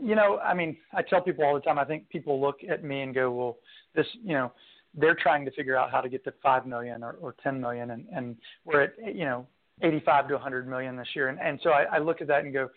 You 0.00 0.14
know, 0.14 0.38
I 0.38 0.54
mean, 0.54 0.78
I 0.94 1.02
tell 1.02 1.20
people 1.20 1.44
all 1.44 1.54
the 1.54 1.60
time. 1.60 1.78
I 1.78 1.84
think 1.84 2.08
people 2.08 2.40
look 2.40 2.60
at 2.66 2.82
me 2.82 3.02
and 3.02 3.14
go, 3.14 3.30
"Well, 3.30 3.56
this, 3.94 4.06
you 4.22 4.32
know." 4.32 4.52
They're 4.96 5.16
trying 5.20 5.44
to 5.44 5.50
figure 5.50 5.76
out 5.76 5.90
how 5.90 6.00
to 6.00 6.08
get 6.08 6.22
to 6.22 6.32
five 6.40 6.66
million 6.68 7.02
or, 7.02 7.16
or 7.20 7.34
ten 7.42 7.60
million, 7.60 7.90
and, 7.90 8.06
and 8.14 8.36
we're 8.64 8.82
at 8.82 8.92
you 9.12 9.24
know 9.24 9.44
85 9.82 10.28
to 10.28 10.34
a 10.34 10.36
100 10.36 10.68
million 10.68 10.96
this 10.96 11.08
year. 11.14 11.28
And, 11.28 11.40
and 11.40 11.58
so 11.62 11.70
I, 11.70 11.96
I 11.96 11.98
look 11.98 12.20
at 12.20 12.28
that 12.28 12.44
and 12.44 12.52
go, 12.52 12.70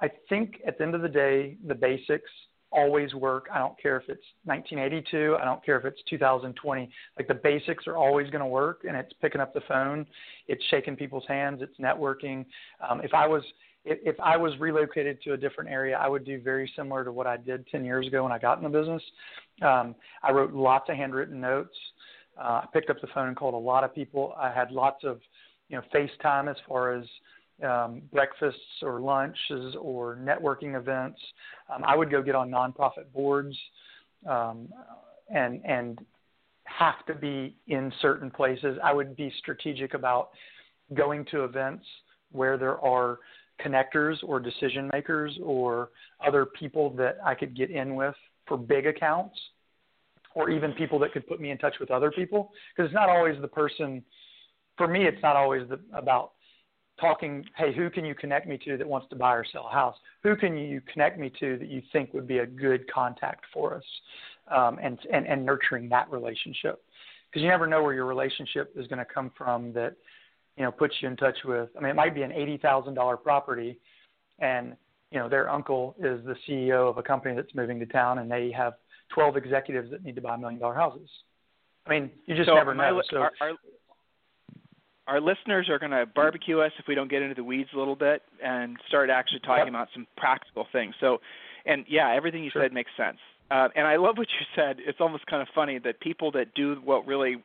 I 0.00 0.10
think 0.28 0.60
at 0.66 0.78
the 0.78 0.84
end 0.84 0.94
of 0.94 1.02
the 1.02 1.08
day, 1.08 1.56
the 1.66 1.74
basics 1.74 2.30
always 2.72 3.14
work. 3.14 3.48
I 3.52 3.58
don't 3.58 3.80
care 3.80 3.96
if 3.96 4.04
it's 4.08 4.24
1982. 4.44 5.36
I 5.40 5.44
don't 5.44 5.64
care 5.64 5.78
if 5.78 5.84
it's 5.84 6.00
2020. 6.08 6.90
Like 7.18 7.28
the 7.28 7.34
basics 7.34 7.86
are 7.86 7.96
always 7.96 8.30
going 8.30 8.40
to 8.40 8.46
work, 8.46 8.82
and 8.86 8.96
it's 8.96 9.12
picking 9.20 9.40
up 9.40 9.52
the 9.52 9.62
phone, 9.66 10.06
it's 10.46 10.62
shaking 10.70 10.96
people's 10.96 11.24
hands, 11.26 11.60
it's 11.62 11.76
networking. 11.78 12.44
Um, 12.88 13.00
if 13.02 13.12
I 13.14 13.26
was 13.26 13.42
if, 13.84 14.20
I 14.20 14.36
was 14.36 14.52
relocated 14.58 15.22
to 15.22 15.32
a 15.32 15.36
different 15.38 15.70
area, 15.70 15.96
I 15.96 16.06
would 16.06 16.24
do 16.26 16.38
very 16.40 16.70
similar 16.76 17.02
to 17.02 17.12
what 17.12 17.26
I 17.26 17.38
did 17.38 17.66
10 17.68 17.82
years 17.82 18.06
ago 18.06 18.22
when 18.22 18.32
I 18.32 18.38
got 18.38 18.58
in 18.58 18.64
the 18.64 18.68
business. 18.68 19.02
Um, 19.62 19.94
I 20.22 20.32
wrote 20.32 20.52
lots 20.52 20.90
of 20.90 20.96
handwritten 20.96 21.40
notes. 21.40 21.74
Uh, 22.38 22.60
I 22.62 22.66
picked 22.74 22.90
up 22.90 23.00
the 23.00 23.06
phone 23.14 23.28
and 23.28 23.36
called 23.36 23.54
a 23.54 23.56
lot 23.56 23.82
of 23.82 23.94
people. 23.94 24.34
I 24.38 24.52
had 24.52 24.70
lots 24.70 25.02
of 25.02 25.20
you 25.68 25.76
know 25.76 25.82
FaceTime 25.94 26.50
as 26.50 26.56
far 26.68 26.92
as 26.92 27.04
um, 27.64 28.02
breakfasts 28.12 28.60
or 28.82 29.00
lunches 29.00 29.76
or 29.80 30.16
networking 30.16 30.78
events. 30.78 31.20
Um, 31.72 31.82
I 31.84 31.96
would 31.96 32.10
go 32.10 32.22
get 32.22 32.34
on 32.34 32.50
nonprofit 32.50 33.12
boards 33.14 33.56
um, 34.28 34.68
and 35.34 35.60
and 35.64 35.98
have 36.64 37.04
to 37.06 37.14
be 37.14 37.56
in 37.66 37.92
certain 38.00 38.30
places. 38.30 38.78
I 38.82 38.92
would 38.92 39.16
be 39.16 39.32
strategic 39.38 39.94
about 39.94 40.30
going 40.94 41.24
to 41.30 41.44
events 41.44 41.84
where 42.32 42.56
there 42.56 42.78
are 42.80 43.18
connectors 43.64 44.16
or 44.22 44.40
decision 44.40 44.88
makers 44.92 45.38
or 45.42 45.90
other 46.24 46.46
people 46.46 46.90
that 46.90 47.18
I 47.24 47.34
could 47.34 47.56
get 47.56 47.70
in 47.70 47.94
with 47.94 48.14
for 48.46 48.56
big 48.56 48.86
accounts 48.86 49.38
or 50.34 50.50
even 50.50 50.72
people 50.72 50.98
that 51.00 51.12
could 51.12 51.26
put 51.26 51.40
me 51.40 51.50
in 51.50 51.58
touch 51.58 51.74
with 51.80 51.90
other 51.90 52.10
people 52.10 52.50
because 52.74 52.88
it's 52.88 52.94
not 52.94 53.08
always 53.08 53.40
the 53.40 53.48
person 53.48 54.02
for 54.76 54.86
me 54.86 55.04
it's 55.04 55.22
not 55.22 55.36
always 55.36 55.68
the, 55.68 55.78
about 55.96 56.32
talking, 57.00 57.44
hey, 57.56 57.74
who 57.74 57.90
can 57.90 58.04
you 58.04 58.14
connect 58.14 58.46
me 58.46 58.58
to 58.64 58.76
that 58.76 58.86
wants 58.86 59.08
to 59.10 59.16
buy 59.16 59.34
or 59.34 59.44
sell 59.50 59.66
a 59.66 59.72
house? 59.72 59.96
Who 60.22 60.36
can 60.36 60.56
you 60.56 60.80
connect 60.92 61.18
me 61.18 61.32
to 61.40 61.58
that 61.58 61.68
you 61.68 61.82
think 61.92 62.12
would 62.12 62.26
be 62.26 62.38
a 62.38 62.46
good 62.46 62.90
contact 62.92 63.44
for 63.52 63.74
us? 63.74 63.84
Um, 64.54 64.78
and, 64.82 64.98
and, 65.12 65.26
and 65.28 65.46
nurturing 65.46 65.88
that 65.90 66.10
relationship. 66.10 66.82
Because 67.28 67.42
you 67.42 67.48
never 67.48 67.68
know 67.68 67.84
where 67.84 67.94
your 67.94 68.06
relationship 68.06 68.72
is 68.74 68.88
going 68.88 68.98
to 68.98 69.04
come 69.04 69.30
from 69.38 69.72
that, 69.74 69.94
you 70.56 70.64
know, 70.64 70.72
puts 70.72 70.94
you 71.00 71.08
in 71.08 71.16
touch 71.16 71.36
with. 71.44 71.68
I 71.76 71.80
mean, 71.80 71.90
it 71.90 71.94
might 71.94 72.16
be 72.16 72.22
an 72.22 72.32
$80,000 72.32 73.22
property 73.22 73.78
and, 74.40 74.74
you 75.12 75.20
know, 75.20 75.28
their 75.28 75.48
uncle 75.48 75.94
is 76.00 76.20
the 76.24 76.34
CEO 76.48 76.90
of 76.90 76.98
a 76.98 77.02
company 77.02 77.36
that's 77.36 77.54
moving 77.54 77.78
to 77.78 77.86
town 77.86 78.18
and 78.18 78.28
they 78.28 78.50
have 78.50 78.74
12 79.14 79.36
executives 79.36 79.90
that 79.92 80.02
need 80.04 80.16
to 80.16 80.20
buy 80.20 80.36
million 80.36 80.60
dollar 80.60 80.74
houses. 80.74 81.08
I 81.86 81.90
mean, 81.90 82.10
you 82.26 82.34
just 82.34 82.48
so 82.48 82.54
never 82.54 82.74
know. 82.74 83.00
so, 83.10 83.18
our, 83.18 83.32
our, 83.40 83.52
our 85.10 85.20
listeners 85.20 85.68
are 85.68 85.78
going 85.78 85.90
to 85.90 86.06
barbecue 86.06 86.60
us 86.60 86.70
if 86.78 86.86
we 86.86 86.94
don't 86.94 87.10
get 87.10 87.20
into 87.20 87.34
the 87.34 87.42
weeds 87.42 87.70
a 87.74 87.78
little 87.78 87.96
bit 87.96 88.22
and 88.42 88.76
start 88.86 89.10
actually 89.10 89.40
talking 89.40 89.66
yep. 89.66 89.68
about 89.68 89.88
some 89.92 90.06
practical 90.16 90.66
things. 90.70 90.94
So, 91.00 91.18
and 91.66 91.84
yeah, 91.88 92.14
everything 92.14 92.44
you 92.44 92.50
sure. 92.50 92.62
said 92.62 92.72
makes 92.72 92.92
sense. 92.96 93.18
Uh, 93.50 93.68
and 93.74 93.88
I 93.88 93.96
love 93.96 94.16
what 94.16 94.28
you 94.28 94.46
said. 94.54 94.76
It's 94.78 95.00
almost 95.00 95.26
kind 95.26 95.42
of 95.42 95.48
funny 95.52 95.80
that 95.80 95.98
people 95.98 96.30
that 96.32 96.54
do 96.54 96.76
what 96.84 97.06
really 97.06 97.42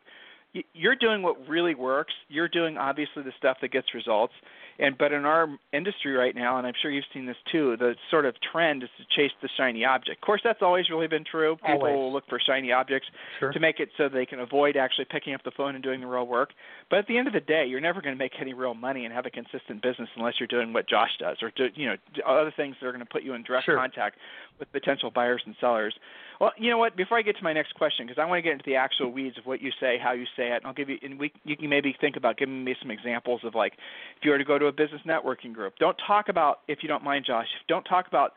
you're 0.73 0.95
doing 0.95 1.21
what 1.21 1.35
really 1.49 1.75
works. 1.75 2.13
You're 2.29 2.47
doing 2.47 2.77
obviously 2.77 3.23
the 3.23 3.33
stuff 3.37 3.57
that 3.61 3.71
gets 3.71 3.93
results. 3.93 4.33
And 4.77 4.97
but 4.97 5.13
in 5.13 5.25
our 5.25 5.47
industry 5.71 6.13
right 6.13 6.35
now, 6.35 6.57
and 6.57 6.67
I'm 6.67 6.73
sure 6.81 6.91
you've 6.91 7.05
seen 7.13 7.25
this 7.25 7.37
too, 7.49 7.77
the 7.77 7.95
sort 8.11 8.25
of 8.25 8.35
trend 8.51 8.83
is 8.83 8.89
to 8.97 9.05
chase 9.15 9.31
the 9.41 9.49
shiny 9.57 9.85
object. 9.85 10.17
Of 10.21 10.25
course, 10.25 10.41
that's 10.43 10.61
always 10.61 10.89
really 10.89 11.07
been 11.07 11.23
true. 11.23 11.55
People 11.55 11.75
always. 11.75 11.95
will 11.95 12.11
look 12.11 12.25
for 12.27 12.39
shiny 12.45 12.73
objects 12.73 13.07
sure. 13.39 13.53
to 13.53 13.59
make 13.59 13.79
it 13.79 13.89
so 13.97 14.09
they 14.09 14.25
can 14.25 14.39
avoid 14.39 14.75
actually 14.75 15.05
picking 15.09 15.33
up 15.33 15.43
the 15.43 15.51
phone 15.55 15.75
and 15.75 15.83
doing 15.83 16.01
the 16.01 16.07
real 16.07 16.27
work. 16.27 16.49
But 16.89 16.99
at 16.99 17.07
the 17.07 17.17
end 17.17 17.27
of 17.27 17.33
the 17.33 17.39
day, 17.39 17.65
you're 17.65 17.79
never 17.79 18.01
going 18.01 18.15
to 18.15 18.19
make 18.19 18.33
any 18.39 18.53
real 18.53 18.73
money 18.73 19.05
and 19.05 19.13
have 19.13 19.25
a 19.25 19.29
consistent 19.29 19.81
business 19.81 20.09
unless 20.17 20.33
you're 20.39 20.47
doing 20.47 20.73
what 20.73 20.89
Josh 20.89 21.11
does, 21.19 21.37
or 21.41 21.51
do, 21.55 21.69
you 21.75 21.87
know 21.87 21.95
other 22.27 22.53
things 22.55 22.75
that 22.81 22.87
are 22.87 22.91
going 22.91 23.05
to 23.05 23.11
put 23.11 23.23
you 23.23 23.33
in 23.33 23.43
direct 23.43 23.65
sure. 23.65 23.77
contact 23.77 24.17
with 24.59 24.71
potential 24.71 25.09
buyers 25.09 25.41
and 25.45 25.55
sellers. 25.59 25.95
Well, 26.39 26.51
you 26.57 26.69
know 26.69 26.77
what? 26.77 26.97
Before 26.97 27.17
I 27.17 27.21
get 27.21 27.37
to 27.37 27.43
my 27.43 27.53
next 27.53 27.75
question, 27.75 28.05
because 28.05 28.21
I 28.21 28.25
want 28.25 28.39
to 28.39 28.41
get 28.41 28.53
into 28.53 28.65
the 28.65 28.75
actual 28.75 29.09
weeds 29.11 29.37
of 29.37 29.45
what 29.45 29.61
you 29.61 29.71
say, 29.79 29.97
how 30.01 30.11
you 30.11 30.25
say 30.35 30.51
it, 30.51 30.57
and 30.57 30.65
I'll 30.65 30.73
give 30.73 30.89
you, 30.89 30.97
and 31.01 31.19
we, 31.19 31.31
you 31.43 31.55
can 31.55 31.69
maybe 31.69 31.95
think 31.99 32.15
about 32.17 32.37
giving 32.37 32.63
me 32.63 32.75
some 32.81 32.91
examples 32.91 33.41
of 33.43 33.55
like, 33.55 33.73
if 34.17 34.23
you 34.23 34.31
were 34.31 34.37
to 34.37 34.43
go 34.43 34.59
to 34.59 34.65
a 34.65 34.71
business 34.71 35.01
networking 35.05 35.53
group, 35.53 35.75
don't 35.79 35.97
talk 36.05 36.29
about, 36.29 36.59
if 36.67 36.79
you 36.81 36.89
don't 36.89 37.03
mind, 37.03 37.25
Josh, 37.25 37.47
don't 37.67 37.83
talk 37.83 38.07
about 38.07 38.33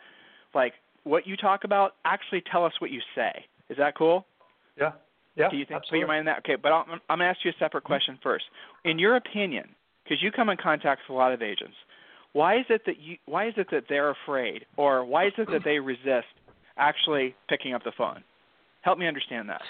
like 0.55 0.75
what 1.05 1.27
you 1.27 1.37
talk 1.37 1.65
about. 1.65 1.95
Actually, 2.05 2.43
tell 2.51 2.65
us 2.65 2.73
what 2.81 2.91
you 2.91 3.01
say. 3.15 3.45
Is 3.69 3.77
that 3.79 3.97
cool? 3.97 4.27
Yeah. 4.79 4.93
Yeah. 5.37 5.51
Do 5.51 5.57
you 5.57 5.65
think 5.65 5.79
absolutely. 5.79 5.91
put 5.91 5.99
your 5.99 6.09
mind 6.09 6.21
in 6.21 6.27
that? 6.27 6.39
Okay, 6.39 6.57
but 6.61 6.73
i 6.73 6.81
am 6.81 7.01
I'm 7.09 7.19
going 7.19 7.27
to 7.27 7.31
ask 7.31 7.39
you 7.45 7.51
a 7.51 7.55
separate 7.59 7.85
mm-hmm. 7.85 7.93
question 7.93 8.19
first. 8.23 8.45
In 8.85 8.99
your 8.99 9.17
opinion, 9.17 9.69
because 10.05 10.23
you 10.23 10.33
come 10.33 10.49
in 10.49 10.57
contact 10.57 11.03
with 11.09 11.15
a 11.15 11.19
lot 11.19 11.33
of 11.33 11.43
agents, 11.43 11.75
why 12.33 12.59
is 12.59 12.67
it 12.69 12.83
that 12.87 12.99
you 13.01 13.17
why 13.27 13.49
is 13.49 13.55
it 13.57 13.69
that 13.71 13.85
they're 13.89 14.11
afraid, 14.11 14.67
or 14.77 15.05
why 15.05 15.27
is 15.27 15.33
it 15.39 15.49
that 15.51 15.63
they 15.65 15.79
resist 15.79 16.27
actually 16.79 17.35
picking 17.49 17.75
up 17.75 17.85
the 17.85 17.93
phone? 17.97 18.23
Help 18.83 18.99
me 18.99 19.07
understand 19.07 19.49
that. 19.49 19.63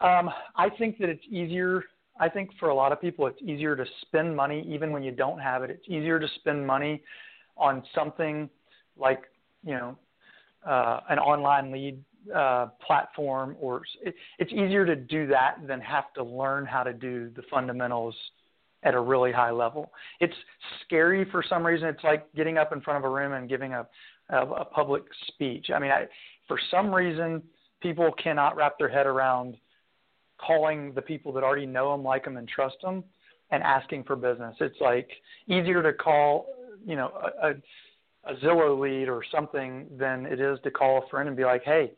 Um, 0.00 0.30
I 0.56 0.68
think 0.78 0.98
that 0.98 1.08
it's 1.08 1.24
easier. 1.28 1.84
I 2.20 2.28
think 2.28 2.50
for 2.60 2.68
a 2.68 2.74
lot 2.74 2.92
of 2.92 3.00
people, 3.00 3.26
it's 3.26 3.40
easier 3.42 3.74
to 3.74 3.84
spend 4.02 4.34
money 4.34 4.64
even 4.68 4.92
when 4.92 5.02
you 5.02 5.10
don't 5.10 5.40
have 5.40 5.62
it. 5.62 5.70
It's 5.70 5.84
easier 5.88 6.20
to 6.20 6.28
spend 6.36 6.66
money 6.66 7.02
on 7.56 7.82
something 7.94 8.48
like 8.96 9.22
you 9.64 9.74
know 9.74 9.98
uh, 10.66 11.00
an 11.10 11.18
online 11.18 11.72
lead 11.72 12.02
uh, 12.34 12.66
platform, 12.86 13.56
or 13.60 13.82
it, 14.02 14.14
it's 14.38 14.52
easier 14.52 14.86
to 14.86 14.94
do 14.94 15.26
that 15.26 15.56
than 15.66 15.80
have 15.80 16.12
to 16.14 16.22
learn 16.22 16.66
how 16.66 16.82
to 16.82 16.92
do 16.92 17.30
the 17.34 17.42
fundamentals 17.50 18.14
at 18.84 18.94
a 18.94 19.00
really 19.00 19.32
high 19.32 19.50
level. 19.50 19.90
It's 20.20 20.34
scary 20.84 21.28
for 21.30 21.42
some 21.48 21.66
reason. 21.66 21.88
It's 21.88 22.04
like 22.04 22.32
getting 22.34 22.58
up 22.58 22.72
in 22.72 22.80
front 22.80 23.04
of 23.04 23.10
a 23.10 23.12
room 23.12 23.32
and 23.32 23.48
giving 23.48 23.74
a, 23.74 23.86
a, 24.30 24.42
a 24.42 24.64
public 24.64 25.04
speech. 25.28 25.70
I 25.74 25.78
mean, 25.78 25.90
I, 25.90 26.06
for 26.46 26.58
some 26.70 26.94
reason, 26.94 27.42
people 27.80 28.10
cannot 28.22 28.56
wrap 28.56 28.78
their 28.78 28.88
head 28.88 29.06
around 29.06 29.56
calling 30.38 30.92
the 30.94 31.02
people 31.02 31.32
that 31.32 31.42
already 31.42 31.66
know 31.66 31.92
them, 31.92 32.04
like 32.04 32.24
them, 32.24 32.36
and 32.36 32.48
trust 32.48 32.76
them, 32.82 33.04
and 33.50 33.62
asking 33.62 34.04
for 34.04 34.16
business. 34.16 34.54
It's 34.60 34.80
like 34.80 35.08
easier 35.46 35.82
to 35.82 35.92
call, 35.92 36.46
you 36.86 36.96
know, 36.96 37.10
a, 37.42 37.48
a, 37.48 38.32
a 38.32 38.36
Zillow 38.36 38.78
lead 38.78 39.08
or 39.08 39.22
something 39.32 39.86
than 39.98 40.26
it 40.26 40.40
is 40.40 40.58
to 40.64 40.70
call 40.70 41.02
a 41.04 41.08
friend 41.08 41.28
and 41.28 41.36
be 41.36 41.44
like, 41.44 41.62
"Hey, 41.64 41.92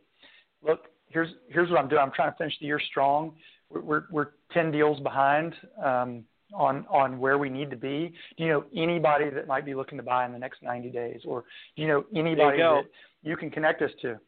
look, 0.67 0.87
here's 1.09 1.29
here's 1.49 1.71
what 1.71 1.79
I'm 1.79 1.89
doing. 1.89 2.01
I'm 2.01 2.13
trying 2.13 2.33
to 2.33 2.39
finish 2.39 2.55
the 2.61 2.67
year 2.67 2.81
strong. 2.91 3.35
We're 3.69 3.81
we're, 3.83 4.03
we're 4.11 4.29
ten 4.53 4.71
deals 4.71 5.01
behind." 5.01 5.55
Um, 5.83 6.25
on 6.55 6.87
on 6.89 7.19
where 7.19 7.39
we 7.39 7.49
need 7.49 7.71
to 7.71 7.77
be? 7.77 8.13
Do 8.37 8.45
you 8.45 8.51
know 8.51 8.65
anybody 8.77 9.31
that 9.31 9.47
might 9.47 9.65
be 9.65 9.75
looking 9.75 9.99
to 9.99 10.05
buy 10.05 10.25
in 10.27 10.33
the 10.33 10.39
next 10.39 10.63
90 10.63 10.91
days, 10.91 11.21
or 11.25 11.45
do 11.77 11.83
you 11.83 11.89
know 11.89 12.05
anybody 12.15 12.59
you 12.59 12.65
that 12.65 12.83
you 13.23 13.37
can 13.37 13.51
connect 13.51 13.83
us 13.83 13.91
to? 14.03 14.19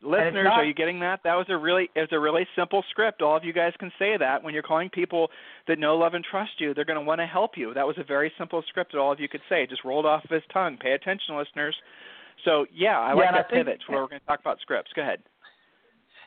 Listeners, 0.00 0.44
not, 0.44 0.60
are 0.60 0.64
you 0.64 0.74
getting 0.74 1.00
that? 1.00 1.20
That 1.24 1.34
was 1.34 1.46
a 1.48 1.56
really 1.56 1.90
it 1.96 2.00
was 2.00 2.08
a 2.12 2.20
really 2.20 2.46
simple 2.54 2.84
script. 2.90 3.20
All 3.20 3.36
of 3.36 3.42
you 3.42 3.52
guys 3.52 3.72
can 3.80 3.90
say 3.98 4.16
that 4.16 4.42
when 4.42 4.54
you're 4.54 4.62
calling 4.62 4.88
people 4.90 5.28
that 5.66 5.80
know, 5.80 5.96
love, 5.96 6.14
and 6.14 6.24
trust 6.24 6.52
you. 6.58 6.72
They're 6.72 6.84
going 6.84 7.00
to 7.00 7.04
want 7.04 7.20
to 7.20 7.26
help 7.26 7.52
you. 7.56 7.74
That 7.74 7.84
was 7.84 7.96
a 7.98 8.04
very 8.04 8.32
simple 8.38 8.62
script 8.68 8.92
that 8.92 8.98
all 8.98 9.12
of 9.12 9.18
you 9.18 9.28
could 9.28 9.40
say. 9.48 9.64
It 9.64 9.70
just 9.70 9.84
rolled 9.84 10.06
off 10.06 10.24
of 10.24 10.30
his 10.30 10.44
tongue. 10.52 10.76
Pay 10.80 10.92
attention, 10.92 11.36
listeners. 11.36 11.74
So 12.44 12.66
yeah, 12.72 13.00
I 13.00 13.08
yeah, 13.08 13.14
like 13.14 13.30
that 13.30 13.34
I 13.34 13.42
think, 13.42 13.66
pivot 13.66 13.80
where 13.88 14.00
we're 14.00 14.08
going 14.08 14.20
to 14.20 14.26
talk 14.26 14.38
about 14.38 14.60
scripts. 14.60 14.92
Go 14.94 15.02
ahead. 15.02 15.20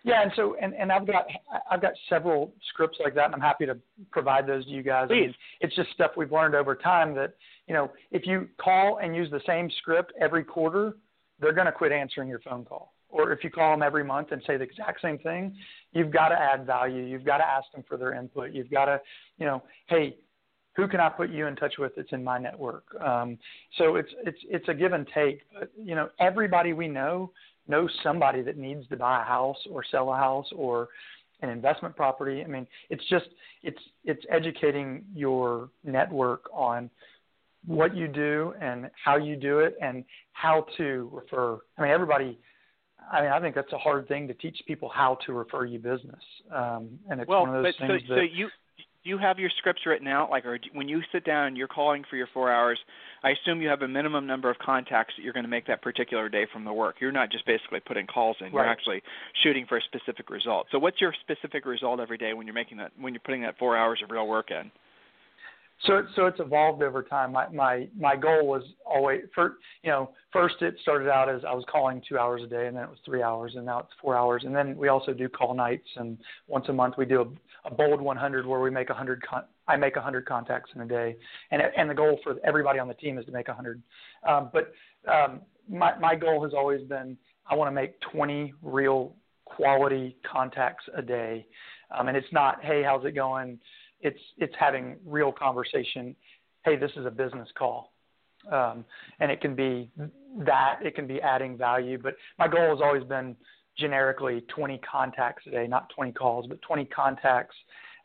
Yeah, 0.03 0.23
and 0.23 0.31
so 0.35 0.55
and, 0.61 0.73
and 0.73 0.91
I've 0.91 1.05
got 1.05 1.27
I've 1.69 1.81
got 1.81 1.93
several 2.09 2.53
scripts 2.69 2.97
like 3.03 3.13
that, 3.15 3.25
and 3.25 3.35
I'm 3.35 3.41
happy 3.41 3.65
to 3.65 3.77
provide 4.11 4.47
those 4.47 4.65
to 4.65 4.71
you 4.71 4.81
guys. 4.81 5.07
Please. 5.07 5.15
I 5.15 5.21
mean, 5.21 5.35
it's 5.61 5.75
just 5.75 5.91
stuff 5.91 6.11
we've 6.17 6.31
learned 6.31 6.55
over 6.55 6.75
time 6.75 7.13
that 7.15 7.35
you 7.67 7.73
know 7.73 7.91
if 8.11 8.25
you 8.25 8.47
call 8.59 8.99
and 9.01 9.15
use 9.15 9.29
the 9.29 9.41
same 9.45 9.69
script 9.79 10.11
every 10.19 10.43
quarter, 10.43 10.93
they're 11.39 11.53
going 11.53 11.67
to 11.67 11.71
quit 11.71 11.91
answering 11.91 12.29
your 12.29 12.39
phone 12.39 12.65
call. 12.65 12.93
Or 13.09 13.31
if 13.31 13.43
you 13.43 13.49
call 13.49 13.71
them 13.71 13.83
every 13.83 14.03
month 14.03 14.29
and 14.31 14.41
say 14.47 14.57
the 14.57 14.63
exact 14.63 15.01
same 15.01 15.17
thing, 15.19 15.55
you've 15.91 16.11
got 16.11 16.29
to 16.29 16.35
add 16.35 16.65
value. 16.65 17.03
You've 17.03 17.25
got 17.25 17.37
to 17.37 17.45
ask 17.45 17.69
them 17.73 17.83
for 17.87 17.97
their 17.97 18.13
input. 18.13 18.53
You've 18.53 18.71
got 18.71 18.85
to, 18.85 19.01
you 19.37 19.45
know, 19.45 19.61
hey, 19.87 20.15
who 20.77 20.87
can 20.87 21.01
I 21.01 21.09
put 21.09 21.29
you 21.29 21.47
in 21.47 21.57
touch 21.57 21.73
with 21.77 21.91
that's 21.95 22.11
in 22.13 22.23
my 22.23 22.37
network? 22.37 22.85
Um, 23.03 23.37
so 23.77 23.97
it's 23.97 24.09
it's 24.25 24.37
it's 24.49 24.69
a 24.69 24.73
give 24.73 24.93
and 24.93 25.05
take. 25.13 25.41
But 25.53 25.71
you 25.77 25.95
know, 25.95 26.09
everybody 26.19 26.73
we 26.73 26.87
know 26.87 27.31
know 27.67 27.87
somebody 28.03 28.41
that 28.41 28.57
needs 28.57 28.87
to 28.89 28.97
buy 28.97 29.21
a 29.21 29.25
house 29.25 29.57
or 29.69 29.83
sell 29.89 30.13
a 30.13 30.17
house 30.17 30.47
or 30.55 30.89
an 31.41 31.49
investment 31.49 31.95
property. 31.95 32.43
I 32.43 32.47
mean, 32.47 32.67
it's 32.89 33.03
just 33.09 33.25
it's 33.63 33.79
it's 34.03 34.23
educating 34.29 35.03
your 35.13 35.69
network 35.83 36.49
on 36.53 36.89
what 37.65 37.95
you 37.95 38.07
do 38.07 38.53
and 38.59 38.89
how 39.03 39.17
you 39.17 39.35
do 39.35 39.59
it 39.59 39.75
and 39.81 40.03
how 40.33 40.65
to 40.77 41.09
refer. 41.11 41.59
I 41.77 41.81
mean, 41.81 41.91
everybody. 41.91 42.37
I 43.11 43.21
mean, 43.21 43.31
I 43.31 43.39
think 43.39 43.55
that's 43.55 43.73
a 43.73 43.79
hard 43.79 44.07
thing 44.07 44.27
to 44.27 44.33
teach 44.35 44.61
people 44.67 44.87
how 44.87 45.17
to 45.25 45.33
refer 45.33 45.65
you 45.65 45.79
business, 45.79 46.21
um, 46.53 46.99
and 47.09 47.19
it's 47.19 47.27
well, 47.27 47.41
one 47.41 47.55
of 47.55 47.63
those 47.63 47.73
but 47.79 47.87
things 47.87 48.01
so, 48.07 48.13
that. 48.13 48.19
so 48.19 48.23
you 48.23 48.47
you 49.03 49.17
have 49.17 49.39
your 49.39 49.49
scripts 49.57 49.85
written 49.85 50.07
out, 50.07 50.29
like, 50.29 50.45
or 50.45 50.59
when 50.73 50.87
you 50.87 51.01
sit 51.11 51.25
down 51.25 51.47
and 51.47 51.57
you're 51.57 51.67
calling 51.67 52.03
for 52.09 52.15
your 52.15 52.27
four 52.33 52.51
hours, 52.51 52.79
I 53.23 53.31
assume 53.31 53.61
you 53.61 53.69
have 53.69 53.81
a 53.81 53.87
minimum 53.87 54.27
number 54.27 54.49
of 54.49 54.57
contacts 54.59 55.13
that 55.17 55.23
you're 55.23 55.33
going 55.33 55.43
to 55.43 55.49
make 55.49 55.65
that 55.67 55.81
particular 55.81 56.29
day 56.29 56.45
from 56.51 56.65
the 56.65 56.73
work. 56.73 56.95
You're 56.99 57.11
not 57.11 57.31
just 57.31 57.45
basically 57.45 57.79
putting 57.79 58.05
calls 58.07 58.37
in. 58.41 58.51
You're 58.51 58.65
actually 58.65 59.01
shooting 59.43 59.65
for 59.67 59.77
a 59.77 59.81
specific 59.81 60.29
result. 60.29 60.67
So, 60.71 60.79
what's 60.79 61.01
your 61.01 61.13
specific 61.21 61.65
result 61.65 61.99
every 61.99 62.17
day 62.17 62.33
when 62.33 62.45
you're 62.45 62.53
making 62.53 62.77
that 62.77 62.91
when 62.99 63.13
you're 63.13 63.21
putting 63.21 63.41
that 63.41 63.57
four 63.57 63.75
hours 63.75 63.99
of 64.03 64.11
real 64.11 64.27
work 64.27 64.51
in? 64.51 64.71
so 65.85 66.03
so 66.15 66.25
it's 66.27 66.39
evolved 66.39 66.83
over 66.83 67.01
time. 67.01 67.31
My 67.31 67.47
my 67.49 67.87
my 67.97 68.15
goal 68.15 68.45
was 68.45 68.63
always 68.85 69.21
for 69.33 69.57
you 69.83 69.89
know 69.89 70.11
first 70.31 70.55
it 70.61 70.75
started 70.81 71.09
out 71.09 71.29
as 71.29 71.41
I 71.47 71.53
was 71.53 71.65
calling 71.71 72.01
two 72.07 72.19
hours 72.19 72.41
a 72.43 72.47
day, 72.47 72.67
and 72.67 72.75
then 72.75 72.83
it 72.83 72.89
was 72.89 72.99
three 73.05 73.23
hours, 73.23 73.53
and 73.55 73.65
now 73.65 73.79
it's 73.79 73.91
four 74.01 74.15
hours. 74.15 74.43
And 74.45 74.55
then 74.55 74.77
we 74.77 74.89
also 74.89 75.13
do 75.13 75.27
call 75.27 75.53
nights, 75.53 75.87
and 75.95 76.17
once 76.47 76.65
a 76.69 76.73
month 76.73 76.95
we 76.97 77.05
do 77.05 77.21
a, 77.21 77.25
a 77.65 77.73
bold 77.73 78.01
100 78.01 78.45
where 78.45 78.59
we 78.59 78.69
make 78.69 78.89
a 78.89 78.93
hundred. 78.93 79.21
Con- 79.21 79.45
I 79.67 79.75
make 79.75 79.95
a 79.95 80.01
hundred 80.01 80.25
contacts 80.25 80.71
in 80.75 80.81
a 80.81 80.85
day, 80.85 81.15
and 81.51 81.61
and 81.77 81.89
the 81.89 81.93
goal 81.93 82.19
for 82.23 82.35
everybody 82.43 82.79
on 82.79 82.87
the 82.87 82.93
team 82.93 83.17
is 83.17 83.25
to 83.25 83.31
make 83.31 83.47
a 83.47 83.53
hundred. 83.53 83.81
Um, 84.27 84.49
but 84.51 84.71
um, 85.11 85.41
my 85.69 85.97
my 85.99 86.15
goal 86.15 86.43
has 86.43 86.53
always 86.53 86.81
been 86.87 87.17
I 87.49 87.55
want 87.55 87.67
to 87.67 87.71
make 87.73 87.99
20 88.11 88.53
real 88.61 89.15
quality 89.45 90.15
contacts 90.29 90.85
a 90.95 91.01
day, 91.01 91.45
um, 91.97 92.07
and 92.07 92.17
it's 92.17 92.31
not 92.31 92.63
hey 92.63 92.83
how's 92.83 93.05
it 93.05 93.15
going 93.15 93.59
it's 94.01 94.19
it's 94.37 94.53
having 94.59 94.97
real 95.05 95.31
conversation. 95.31 96.15
Hey, 96.65 96.75
this 96.75 96.91
is 96.95 97.05
a 97.05 97.11
business 97.11 97.47
call, 97.57 97.93
um, 98.51 98.85
and 99.19 99.31
it 99.31 99.41
can 99.41 99.55
be 99.55 99.89
that 100.39 100.79
it 100.83 100.95
can 100.95 101.07
be 101.07 101.21
adding 101.21 101.57
value. 101.57 101.97
But 102.01 102.15
my 102.37 102.47
goal 102.47 102.69
has 102.69 102.79
always 102.81 103.03
been 103.03 103.35
generically 103.77 104.41
20 104.53 104.79
contacts 104.79 105.43
a 105.47 105.51
day, 105.51 105.67
not 105.67 105.89
20 105.95 106.11
calls, 106.11 106.45
but 106.47 106.61
20 106.61 106.85
contacts. 106.85 107.55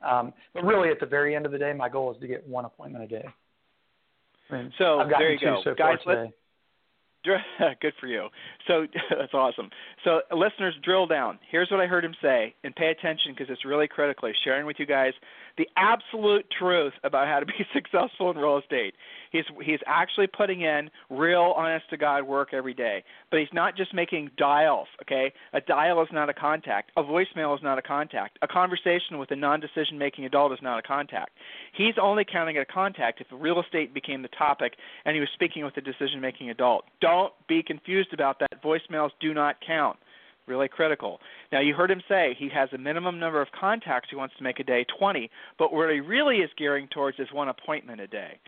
Um, 0.07 0.33
but 0.55 0.65
really, 0.65 0.91
at 0.91 1.01
the 1.01 1.07
very 1.07 1.35
end 1.35 1.47
of 1.47 1.53
the 1.53 1.59
day, 1.59 1.73
my 1.73 1.89
goal 1.89 2.13
is 2.13 2.21
to 2.21 2.27
get 2.27 2.47
one 2.47 2.65
appointment 2.65 3.05
a 3.05 3.09
day. 3.09 3.29
I 4.51 4.55
mean, 4.55 4.73
so 4.79 5.03
there 5.19 5.33
you 5.33 5.41
go, 5.41 5.61
so 5.65 5.75
guys. 5.75 5.99
Let's, 6.07 6.33
Good 7.81 7.93
for 8.01 8.07
you. 8.07 8.29
So 8.67 8.87
that's 9.19 9.35
awesome. 9.35 9.71
So 10.05 10.21
listeners, 10.33 10.75
drill 10.83 11.07
down. 11.07 11.39
Here's 11.51 11.71
what 11.71 11.81
I 11.81 11.87
heard 11.87 12.05
him 12.05 12.15
say, 12.23 12.55
and 12.65 12.75
pay 12.75 12.89
attention 12.89 13.33
because 13.33 13.49
it's 13.51 13.65
really 13.65 13.89
critical. 13.89 14.31
Sharing 14.45 14.67
with 14.67 14.77
you 14.79 14.87
guys 14.87 15.13
the 15.57 15.69
absolute 15.77 16.47
truth 16.59 16.93
about 17.05 17.27
how 17.27 17.41
to 17.41 17.47
be 17.47 17.55
successful 17.75 18.31
in 18.31 18.37
real 18.37 18.59
estate. 18.59 18.95
He's 19.33 19.45
he's 19.63 19.81
actually 19.87 20.27
putting 20.27 20.63
in 20.63 20.91
real, 21.11 21.55
honest 21.57 21.89
to 21.91 21.97
God 21.97 22.25
work 22.25 22.51
every 22.53 22.75
day. 22.75 23.05
But 23.31 23.41
he's 23.41 23.53
not 23.53 23.77
just 23.77 23.95
making 23.95 24.31
dials. 24.37 24.89
Okay, 25.03 25.33
a 25.53 25.61
dial 25.61 26.03
is 26.03 26.09
not 26.13 26.29
a 26.29 26.35
contact. 26.35 26.93
A 26.97 27.03
voicemail 27.03 27.57
is 27.57 27.63
not 27.63 27.79
a 27.79 27.83
contact. 27.83 28.39
A 28.43 28.49
conversation 28.49 29.19
with 29.19 29.31
a 29.31 29.37
non-decision 29.37 29.99
making 29.99 30.25
adult 30.25 30.53
is 30.53 30.59
not 30.63 30.79
a 30.79 30.83
contact. 30.83 31.31
He's 31.73 31.95
only 32.01 32.25
counting 32.25 32.57
it 32.57 32.61
a 32.61 32.73
contact 32.73 33.21
if 33.21 33.27
real 33.33 33.61
estate 33.61 33.93
became 33.95 34.23
the 34.23 34.29
topic 34.29 34.75
and 35.05 35.15
he 35.15 35.21
was 35.21 35.29
speaking 35.35 35.65
with 35.65 35.77
a 35.77 35.81
decision 35.81 36.21
making 36.21 36.51
adult. 36.51 36.85
Don't 37.01 37.33
be 37.49 37.63
confused 37.63 38.13
about 38.13 38.39
that. 38.41 38.63
Voicemails 38.63 39.11
do 39.21 39.35
not 39.35 39.57
count 39.67 39.99
really 40.47 40.69
critical. 40.69 41.21
Now, 41.53 41.61
you 41.61 41.75
heard 41.75 41.91
him 41.91 42.03
say 42.09 42.35
he 42.39 42.49
has 42.51 42.69
a 42.73 42.79
minimum 42.79 43.19
number 43.19 43.41
of 43.41 43.49
contacts 43.59 44.09
he 44.11 44.17
wants 44.17 44.37
to 44.37 44.43
make 44.43 44.61
a 44.61 44.65
day, 44.65 44.85
20, 44.99 45.31
but 45.59 45.73
what 45.73 45.91
he 45.91 46.01
really 46.01 46.39
is 46.39 46.51
gearing 46.57 46.89
towards 46.89 47.19
is 47.19 47.29
one 47.33 47.49
appointment 47.49 48.01
a 48.01 48.07
day 48.07 48.39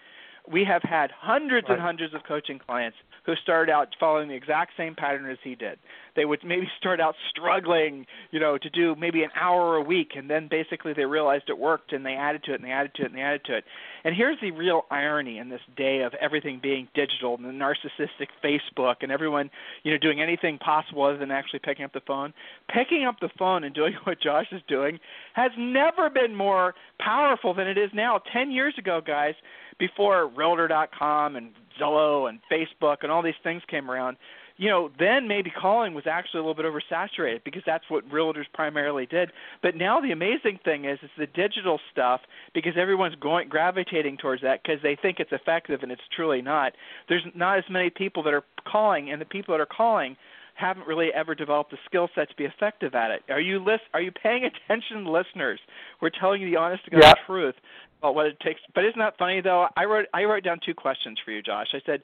we 0.51 0.65
have 0.65 0.83
had 0.83 1.11
hundreds 1.11 1.69
right. 1.69 1.75
and 1.75 1.83
hundreds 1.83 2.15
of 2.15 2.23
coaching 2.25 2.59
clients 2.59 2.97
who 3.29 3.35
started 3.43 3.71
out 3.71 3.89
following 4.01 4.29
the 4.29 4.35
exact 4.35 4.73
same 4.75 4.95
pattern 4.95 5.31
as 5.31 5.37
he 5.45 5.55
did. 5.55 5.79
They 6.17 6.25
would 6.25 6.41
maybe 6.43 6.67
start 6.79 6.99
out 6.99 7.15
struggling, 7.29 8.07
you 8.31 8.41
know, 8.41 8.57
to 8.57 8.71
do 8.71 8.95
maybe 8.97 9.23
an 9.23 9.31
hour 9.39 9.77
a 9.77 9.83
week, 9.83 10.13
and 10.17 10.31
then 10.31 10.49
basically 10.49 10.95
they 10.95 11.05
realized 11.05 11.45
it 11.49 11.59
worked, 11.59 11.93
and 11.93 12.07
they 12.07 12.15
added 12.15 12.43
to 12.45 12.53
it, 12.53 12.57
and 12.57 12.65
they 12.65 12.73
added 12.73 12.95
to 12.95 13.03
it, 13.03 13.07
and 13.07 13.15
they 13.15 13.21
added 13.21 13.45
to 13.45 13.57
it. 13.59 13.65
And 14.05 14.15
here's 14.15 14.41
the 14.41 14.51
real 14.53 14.87
irony 14.91 15.39
in 15.39 15.51
this 15.51 15.61
day 15.77 16.01
of 16.01 16.15
everything 16.15 16.59
being 16.63 16.89
digital 16.95 17.37
and 17.37 17.45
the 17.45 17.51
narcissistic 17.51 18.29
Facebook, 18.43 18.97
and 19.03 19.13
everyone, 19.13 19.51
you 19.83 19.93
know, 19.93 19.99
doing 19.99 20.23
anything 20.23 20.57
possible 20.57 21.05
other 21.05 21.19
than 21.19 21.31
actually 21.31 21.61
picking 21.61 21.85
up 21.85 21.93
the 21.93 22.01
phone. 22.07 22.33
Picking 22.73 23.05
up 23.05 23.21
the 23.21 23.31
phone 23.39 23.65
and 23.65 23.75
doing 23.75 23.93
what 24.05 24.21
Josh 24.23 24.47
is 24.53 24.63
doing 24.69 24.99
has 25.35 25.51
never 25.59 26.09
been 26.09 26.35
more 26.35 26.75
powerful 26.99 27.53
than 27.53 27.69
it 27.69 27.77
is 27.77 27.91
now. 27.93 28.21
Ten 28.33 28.51
years 28.51 28.75
ago, 28.79 29.03
guys 29.05 29.35
before 29.79 30.29
Realtor.com 30.29 31.37
and 31.37 31.51
Zillow 31.81 32.29
and 32.29 32.41
Facebook 32.51 32.99
and 33.03 33.13
all 33.13 33.23
these 33.23 33.35
things 33.43 33.63
came 33.69 33.91
around, 33.91 34.17
you 34.59 34.69
know, 34.69 34.91
then 34.99 35.29
maybe 35.29 35.51
calling 35.51 35.95
was 35.95 36.05
actually 36.11 36.41
a 36.41 36.43
little 36.43 36.61
bit 36.61 36.67
oversaturated 36.67 37.45
because 37.45 37.63
that's 37.65 37.85
what 37.89 38.09
realtors 38.11 38.47
primarily 38.53 39.07
did. 39.07 39.31
But 39.63 39.77
now 39.77 40.01
the 40.01 40.11
amazing 40.11 40.59
thing 40.65 40.85
is 40.85 40.99
it's 41.01 41.13
the 41.17 41.27
digital 41.27 41.79
stuff 41.93 42.21
because 42.55 42.73
everyone's 42.77 43.15
going 43.15 43.49
gravitating 43.49 44.17
towards 44.17 44.43
that 44.43 44.61
because 44.63 44.83
they 44.83 44.99
think 45.01 45.21
it's 45.21 45.31
effective 45.33 45.81
and 45.83 45.93
it's 45.93 46.03
truly 46.15 46.43
not. 46.43 46.73
There's 47.09 47.25
not 47.37 47.59
as 47.59 47.65
many 47.71 47.89
people 47.89 48.25
that 48.25 48.35
are 48.35 48.43
calling, 48.67 49.13
and 49.13 49.21
the 49.21 49.27
people 49.27 49.55
that 49.55 49.61
are 49.61 49.67
calling 49.67 50.17
haven't 50.55 50.89
really 50.89 51.11
ever 51.15 51.37
developed 51.37 51.71
the 51.71 51.79
skill 51.87 52.09
set 52.17 52.29
to 52.29 52.35
be 52.35 52.45
effective 52.45 52.97
at 52.97 53.13
it. 53.13 53.23
Are 53.31 53.41
you 53.41 53.63
list? 53.63 53.83
Are 53.95 54.01
you 54.01 54.11
paying 54.11 54.45
attention, 54.69 55.07
listeners? 55.07 55.61
We're 56.03 56.11
telling 56.11 56.43
you 56.43 56.51
the 56.51 56.57
honest 56.57 56.85
to 56.87 56.91
God 56.91 57.01
yeah. 57.01 57.15
truth 57.27 57.55
about 57.99 58.15
what 58.15 58.27
it 58.27 58.39
takes. 58.41 58.61
But 58.75 58.85
isn't 58.85 58.99
that 58.99 59.19
funny 59.19 59.41
though? 59.41 59.67
I 59.77 59.85
wrote 59.85 60.07
I 60.15 60.25
wrote 60.25 60.45
down 60.45 60.61
two 60.65 60.75
questions 60.75 61.19
for 61.25 61.31
you, 61.31 61.43
Josh. 61.43 61.69
I 61.73 61.81
said, 61.85 62.03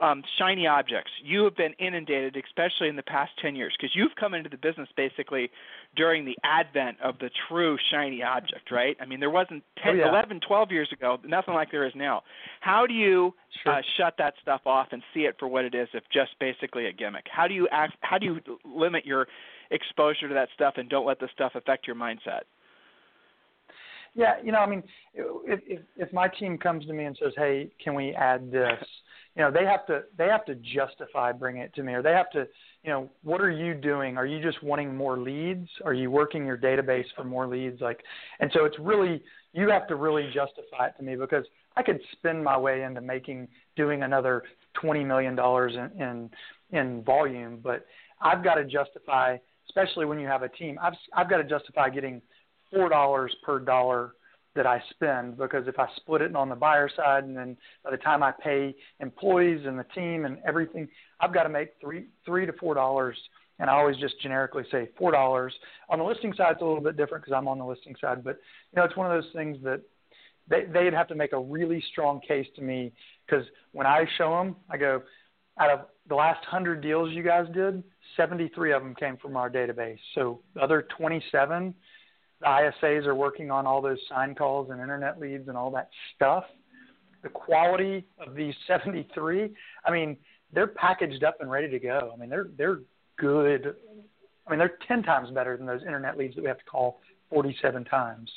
um, 0.00 0.22
shiny 0.38 0.66
objects. 0.66 1.10
You 1.22 1.44
have 1.44 1.56
been 1.56 1.74
inundated, 1.78 2.36
especially 2.36 2.88
in 2.88 2.96
the 2.96 3.02
past 3.02 3.32
10 3.42 3.54
years, 3.54 3.74
because 3.78 3.94
you've 3.94 4.14
come 4.18 4.34
into 4.34 4.48
the 4.48 4.56
business 4.56 4.88
basically 4.96 5.50
during 5.94 6.24
the 6.24 6.36
advent 6.42 6.96
of 7.02 7.18
the 7.18 7.30
true 7.48 7.76
shiny 7.90 8.22
object, 8.22 8.70
right? 8.70 8.96
I 9.00 9.04
mean, 9.04 9.20
there 9.20 9.30
wasn't 9.30 9.62
10, 9.82 9.92
oh, 9.92 9.98
yeah. 9.98 10.08
11, 10.08 10.40
12 10.46 10.72
years 10.72 10.88
ago, 10.92 11.18
nothing 11.24 11.54
like 11.54 11.70
there 11.70 11.86
is 11.86 11.92
now. 11.94 12.22
How 12.60 12.86
do 12.86 12.94
you 12.94 13.34
sure. 13.62 13.74
uh, 13.74 13.82
shut 13.98 14.14
that 14.18 14.34
stuff 14.40 14.62
off 14.64 14.88
and 14.92 15.02
see 15.12 15.20
it 15.20 15.36
for 15.38 15.48
what 15.48 15.64
it 15.64 15.74
is, 15.74 15.88
if 15.92 16.04
just 16.12 16.30
basically 16.40 16.86
a 16.86 16.92
gimmick? 16.92 17.26
How 17.30 17.46
do 17.46 17.54
you 17.54 17.68
act, 17.70 17.94
How 18.00 18.16
do 18.18 18.26
you 18.26 18.40
limit 18.64 19.04
your 19.04 19.26
exposure 19.70 20.28
to 20.28 20.34
that 20.34 20.48
stuff 20.54 20.74
and 20.76 20.88
don't 20.88 21.06
let 21.06 21.20
the 21.20 21.28
stuff 21.34 21.52
affect 21.54 21.86
your 21.86 21.96
mindset? 21.96 22.42
Yeah, 24.14 24.34
you 24.42 24.52
know, 24.52 24.58
I 24.58 24.66
mean, 24.66 24.82
if, 25.14 25.60
if 25.66 25.80
if 25.96 26.12
my 26.12 26.28
team 26.28 26.58
comes 26.58 26.86
to 26.86 26.92
me 26.92 27.04
and 27.04 27.16
says, 27.22 27.32
"Hey, 27.36 27.70
can 27.82 27.94
we 27.94 28.12
add 28.14 28.50
this?" 28.50 28.84
you 29.36 29.42
know, 29.42 29.50
they 29.50 29.64
have 29.64 29.86
to 29.86 30.02
they 30.18 30.26
have 30.26 30.44
to 30.46 30.56
justify 30.56 31.32
bringing 31.32 31.62
it 31.62 31.74
to 31.74 31.82
me, 31.82 31.92
or 31.92 32.02
they 32.02 32.12
have 32.12 32.30
to, 32.32 32.46
you 32.82 32.90
know, 32.90 33.08
what 33.22 33.40
are 33.40 33.50
you 33.50 33.74
doing? 33.74 34.16
Are 34.16 34.26
you 34.26 34.42
just 34.42 34.62
wanting 34.62 34.96
more 34.96 35.18
leads? 35.18 35.68
Are 35.84 35.94
you 35.94 36.10
working 36.10 36.44
your 36.44 36.58
database 36.58 37.04
for 37.16 37.22
more 37.24 37.46
leads? 37.46 37.80
Like, 37.80 38.00
and 38.40 38.50
so 38.52 38.64
it's 38.64 38.78
really 38.80 39.22
you 39.52 39.68
have 39.70 39.86
to 39.88 39.94
really 39.96 40.26
justify 40.34 40.88
it 40.88 40.94
to 40.98 41.04
me 41.04 41.14
because 41.16 41.44
I 41.76 41.82
could 41.82 42.00
spend 42.12 42.42
my 42.42 42.58
way 42.58 42.82
into 42.82 43.00
making 43.00 43.46
doing 43.76 44.02
another 44.02 44.42
twenty 44.74 45.04
million 45.04 45.36
dollars 45.36 45.72
in, 45.74 46.00
in 46.02 46.30
in 46.72 47.02
volume, 47.04 47.60
but 47.62 47.86
I've 48.20 48.44
got 48.44 48.54
to 48.54 48.64
justify, 48.64 49.36
especially 49.68 50.04
when 50.04 50.18
you 50.18 50.26
have 50.26 50.42
a 50.42 50.48
team. 50.48 50.78
I've 50.82 50.94
I've 51.16 51.30
got 51.30 51.38
to 51.38 51.44
justify 51.44 51.88
getting 51.90 52.20
four 52.72 52.88
dollars 52.88 53.34
per 53.44 53.58
dollar 53.58 54.12
that 54.56 54.66
I 54.66 54.82
spend 54.90 55.36
because 55.36 55.68
if 55.68 55.78
I 55.78 55.86
split 55.96 56.22
it 56.22 56.34
on 56.34 56.48
the 56.48 56.56
buyer 56.56 56.90
side 56.94 57.24
and 57.24 57.36
then 57.36 57.56
by 57.84 57.90
the 57.90 57.96
time 57.96 58.22
I 58.22 58.32
pay 58.32 58.74
employees 58.98 59.60
and 59.64 59.78
the 59.78 59.86
team 59.94 60.24
and 60.24 60.38
everything, 60.46 60.88
I've 61.20 61.32
got 61.32 61.44
to 61.44 61.48
make 61.48 61.70
three 61.80 62.06
three 62.24 62.46
to 62.46 62.52
four 62.54 62.74
dollars. 62.74 63.16
And 63.58 63.68
I 63.68 63.74
always 63.74 63.98
just 63.98 64.18
generically 64.22 64.64
say 64.70 64.88
four 64.98 65.12
dollars. 65.12 65.52
On 65.90 65.98
the 65.98 66.04
listing 66.04 66.32
side, 66.34 66.52
it's 66.52 66.62
a 66.62 66.64
little 66.64 66.82
bit 66.82 66.96
different 66.96 67.24
because 67.24 67.36
I'm 67.36 67.46
on 67.46 67.58
the 67.58 67.64
listing 67.64 67.94
side. 68.00 68.24
But 68.24 68.38
you 68.72 68.76
know, 68.76 68.84
it's 68.84 68.96
one 68.96 69.10
of 69.10 69.22
those 69.22 69.30
things 69.32 69.58
that 69.62 69.82
they 70.48 70.64
they'd 70.64 70.94
have 70.94 71.08
to 71.08 71.14
make 71.14 71.32
a 71.32 71.40
really 71.40 71.82
strong 71.92 72.20
case 72.26 72.46
to 72.56 72.62
me 72.62 72.92
because 73.26 73.44
when 73.72 73.86
I 73.86 74.06
show 74.18 74.30
them, 74.30 74.56
I 74.68 74.78
go, 74.78 75.02
out 75.60 75.70
of 75.70 75.80
the 76.08 76.14
last 76.14 76.44
hundred 76.44 76.80
deals 76.80 77.12
you 77.12 77.22
guys 77.22 77.46
did, 77.54 77.84
73 78.16 78.72
of 78.72 78.82
them 78.82 78.94
came 78.94 79.16
from 79.16 79.36
our 79.36 79.50
database. 79.50 79.98
So 80.14 80.40
the 80.54 80.60
other 80.60 80.86
27 80.98 81.74
the 82.40 82.46
ISAs 82.46 83.06
are 83.06 83.14
working 83.14 83.50
on 83.50 83.66
all 83.66 83.80
those 83.80 83.98
sign 84.08 84.34
calls 84.34 84.70
and 84.70 84.80
internet 84.80 85.20
leads 85.20 85.48
and 85.48 85.56
all 85.56 85.70
that 85.72 85.90
stuff. 86.16 86.44
The 87.22 87.28
quality 87.28 88.06
of 88.18 88.34
these 88.34 88.54
73, 88.66 89.50
I 89.84 89.90
mean, 89.90 90.16
they're 90.52 90.66
packaged 90.66 91.22
up 91.22 91.36
and 91.40 91.50
ready 91.50 91.68
to 91.68 91.78
go. 91.78 92.10
I 92.12 92.18
mean, 92.18 92.30
they're 92.30 92.48
they're 92.56 92.80
good. 93.18 93.76
I 94.46 94.50
mean, 94.50 94.58
they're 94.58 94.78
10 94.88 95.02
times 95.02 95.30
better 95.30 95.56
than 95.56 95.66
those 95.66 95.82
internet 95.82 96.16
leads 96.16 96.34
that 96.34 96.42
we 96.42 96.48
have 96.48 96.58
to 96.58 96.64
call 96.64 97.00
47 97.28 97.84
times. 97.84 98.30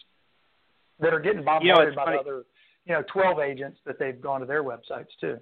That 1.00 1.13
are 1.13 1.20
getting 1.20 1.44
bombarded 1.44 1.63
you 1.66 1.74
know, 1.74 1.96
by 1.96 2.06
funny. 2.06 2.18
other, 2.20 2.44
you 2.86 2.94
know, 2.94 3.04
12 3.12 3.39
agents 3.39 3.80
that 3.86 3.98
they've 3.98 4.22
gone 4.22 4.42
to 4.42 4.46
their 4.46 4.63
websites 4.63 5.08
too. 5.20 5.38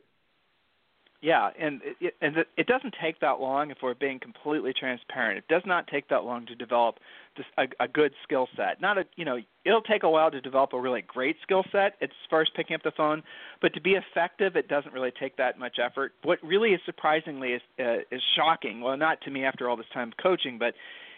Yeah, 1.21 1.51
and 1.59 1.81
it, 1.99 2.15
and 2.19 2.37
it 2.57 2.65
doesn't 2.65 2.95
take 2.99 3.19
that 3.19 3.39
long 3.39 3.69
if 3.69 3.77
we're 3.83 3.93
being 3.93 4.19
completely 4.19 4.73
transparent. 4.73 5.37
It 5.37 5.47
does 5.47 5.61
not 5.67 5.85
take 5.85 6.07
that 6.09 6.23
long 6.23 6.47
to 6.47 6.55
develop 6.55 6.97
this, 7.37 7.45
a, 7.59 7.67
a 7.83 7.87
good 7.87 8.11
skill 8.23 8.47
set. 8.55 8.81
Not 8.81 8.97
a 8.97 9.05
you 9.15 9.25
know 9.25 9.37
it'll 9.63 9.83
take 9.83 10.01
a 10.01 10.09
while 10.09 10.31
to 10.31 10.41
develop 10.41 10.73
a 10.73 10.79
really 10.79 11.03
great 11.03 11.37
skill 11.43 11.63
set 11.71 11.97
far 12.31 12.41
as 12.41 12.47
picking 12.55 12.73
up 12.73 12.81
the 12.81 12.91
phone, 12.91 13.21
but 13.61 13.73
to 13.75 13.81
be 13.81 13.91
effective, 13.91 14.55
it 14.55 14.67
doesn't 14.67 14.93
really 14.93 15.11
take 15.11 15.37
that 15.37 15.59
much 15.59 15.77
effort. 15.77 16.13
What 16.23 16.39
really 16.41 16.71
is 16.71 16.81
surprisingly 16.85 17.49
is 17.49 17.61
uh, 17.79 17.97
is 18.09 18.21
shocking. 18.35 18.81
Well, 18.81 18.97
not 18.97 19.21
to 19.21 19.29
me 19.29 19.43
after 19.43 19.69
all 19.69 19.77
this 19.77 19.85
time 19.93 20.11
coaching, 20.19 20.57
but 20.57 20.73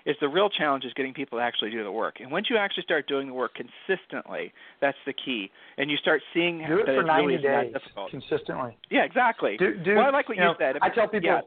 is 0.06 0.16
the 0.20 0.28
real 0.28 0.50
challenge 0.50 0.84
is 0.84 0.94
getting 0.94 1.13
people 1.13 1.39
to 1.39 1.44
actually 1.44 1.72
do 1.72 1.84
the 1.84 1.92
work. 1.92 2.20
And 2.20 2.32
once 2.32 2.48
you 2.50 2.58
actually 2.58 2.84
start 2.84 3.08
doing 3.08 3.28
the 3.28 3.34
work 3.34 3.52
consistently, 3.56 4.54
that's 4.82 4.98
the 5.06 5.13
key. 5.13 5.50
And 5.78 5.89
you 5.89 5.98
start 5.98 6.22
seeing 6.34 6.60
do 6.60 6.80
it 6.80 6.86
that 6.86 6.96
for 6.96 7.02
it 7.02 7.06
90 7.06 7.26
really 7.26 7.36
is 7.36 7.42
days 7.42 7.72
not 7.72 7.82
difficult. 7.82 8.12
consistently. 8.12 8.78
Yeah, 8.89 9.04
exactly. 9.04 9.58
Do, 9.58 9.76
do, 9.78 9.96
well, 9.96 10.06
I 10.06 10.10
like 10.10 10.28
what 10.28 10.38
you, 10.38 10.44
know, 10.44 10.56
said. 10.60 10.76
I 10.82 10.89
tell 10.89 11.08
people. 11.08 11.30
Yeah. 11.30 11.42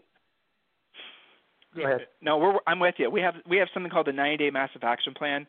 Go 1.74 1.84
ahead. 1.84 2.06
No, 2.22 2.38
we're, 2.38 2.58
I'm 2.66 2.80
with 2.80 2.94
you. 2.98 3.10
We 3.10 3.20
have 3.20 3.34
we 3.46 3.58
have 3.58 3.68
something 3.74 3.90
called 3.90 4.06
the 4.06 4.12
90 4.12 4.38
day 4.38 4.50
massive 4.50 4.82
action 4.82 5.12
plan 5.12 5.46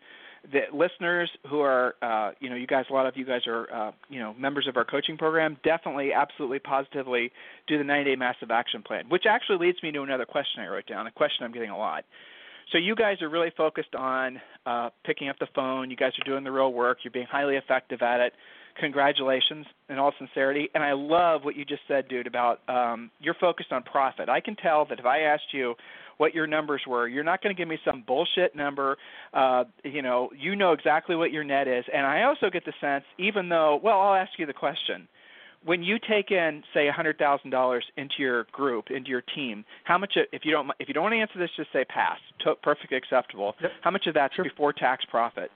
that 0.51 0.73
listeners 0.73 1.29
who 1.49 1.61
are, 1.61 1.95
uh, 2.01 2.31
you 2.39 2.49
know, 2.49 2.55
you 2.55 2.67
guys, 2.67 2.85
a 2.89 2.93
lot 2.93 3.05
of 3.05 3.17
you 3.17 3.25
guys 3.25 3.41
are, 3.47 3.71
uh, 3.73 3.91
you 4.09 4.19
know, 4.19 4.33
members 4.35 4.67
of 4.67 4.77
our 4.77 4.85
coaching 4.85 5.17
program. 5.17 5.57
Definitely, 5.63 6.13
absolutely, 6.13 6.59
positively 6.59 7.31
do 7.67 7.77
the 7.77 7.83
90-day 7.83 8.15
massive 8.15 8.51
action 8.51 8.81
plan. 8.81 9.05
Which 9.09 9.25
actually 9.27 9.65
leads 9.65 9.81
me 9.83 9.91
to 9.91 10.01
another 10.01 10.25
question 10.25 10.61
I 10.61 10.67
wrote 10.67 10.85
down. 10.85 11.07
A 11.07 11.11
question 11.11 11.45
I'm 11.45 11.51
getting 11.51 11.69
a 11.69 11.77
lot. 11.77 12.05
So 12.71 12.77
you 12.77 12.95
guys 12.95 13.21
are 13.21 13.29
really 13.29 13.51
focused 13.55 13.95
on 13.95 14.41
uh, 14.65 14.89
picking 15.05 15.29
up 15.29 15.39
the 15.39 15.47
phone. 15.55 15.89
You 15.89 15.95
guys 15.95 16.11
are 16.19 16.25
doing 16.29 16.43
the 16.43 16.51
real 16.51 16.73
work. 16.73 16.99
You're 17.03 17.11
being 17.11 17.27
highly 17.29 17.55
effective 17.55 18.01
at 18.01 18.19
it. 18.19 18.33
Congratulations, 18.79 19.65
in 19.89 19.97
all 19.97 20.11
sincerity. 20.19 20.69
And 20.75 20.83
I 20.83 20.91
love 20.93 21.43
what 21.43 21.55
you 21.55 21.65
just 21.65 21.81
said, 21.87 22.07
dude, 22.09 22.27
about 22.27 22.59
um, 22.67 23.09
you're 23.19 23.35
focused 23.39 23.71
on 23.71 23.83
profit. 23.83 24.29
I 24.29 24.39
can 24.41 24.55
tell 24.55 24.85
that 24.89 24.99
if 24.99 25.05
I 25.05 25.21
asked 25.21 25.53
you 25.53 25.75
what 26.17 26.35
your 26.35 26.45
numbers 26.45 26.81
were, 26.85 27.07
you're 27.07 27.23
not 27.23 27.41
going 27.41 27.55
to 27.55 27.59
give 27.59 27.67
me 27.67 27.79
some 27.85 28.03
bullshit 28.05 28.55
number. 28.55 28.97
Uh, 29.33 29.63
you 29.83 30.01
know, 30.01 30.29
you 30.37 30.55
know 30.55 30.73
exactly 30.73 31.15
what 31.15 31.31
your 31.31 31.43
net 31.43 31.67
is. 31.67 31.85
And 31.91 32.05
I 32.05 32.23
also 32.23 32.49
get 32.51 32.65
the 32.65 32.73
sense, 32.81 33.05
even 33.17 33.49
though, 33.49 33.79
well, 33.81 33.99
I'll 33.99 34.15
ask 34.15 34.31
you 34.37 34.45
the 34.45 34.53
question 34.53 35.07
when 35.63 35.83
you 35.83 35.97
take 36.09 36.31
in 36.31 36.63
say 36.73 36.87
a 36.87 36.91
hundred 36.91 37.17
thousand 37.17 37.49
dollars 37.49 37.83
into 37.97 38.15
your 38.19 38.45
group 38.51 38.85
into 38.89 39.09
your 39.09 39.23
team 39.35 39.65
how 39.83 39.97
much 39.97 40.13
if 40.31 40.43
you 40.45 40.51
don't 40.51 40.69
if 40.79 40.87
you 40.87 40.93
don't 40.93 41.03
want 41.03 41.13
to 41.13 41.19
answer 41.19 41.39
this 41.39 41.49
just 41.55 41.71
say 41.73 41.85
pass. 41.85 42.17
To, 42.43 42.55
perfectly 42.55 42.97
acceptable. 42.97 43.55
Yep. 43.61 43.71
how 43.81 43.91
much 43.91 44.07
of 44.07 44.13
that's 44.13 44.35
sure. 44.35 44.45
before 44.45 44.73
tax 44.73 45.03
profit? 45.09 45.51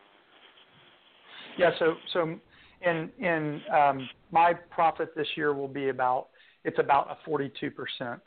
Yeah 1.57 1.71
so 1.79 1.95
so 2.13 2.39
in 2.81 3.09
in 3.19 3.61
um, 3.73 4.09
my 4.31 4.53
profit 4.53 5.09
this 5.15 5.27
year 5.35 5.53
will 5.53 5.67
be 5.67 5.89
about 5.89 6.27
it's 6.63 6.79
about 6.79 7.09
a 7.09 7.17
forty 7.25 7.51
two 7.59 7.71
percent. 7.71 8.21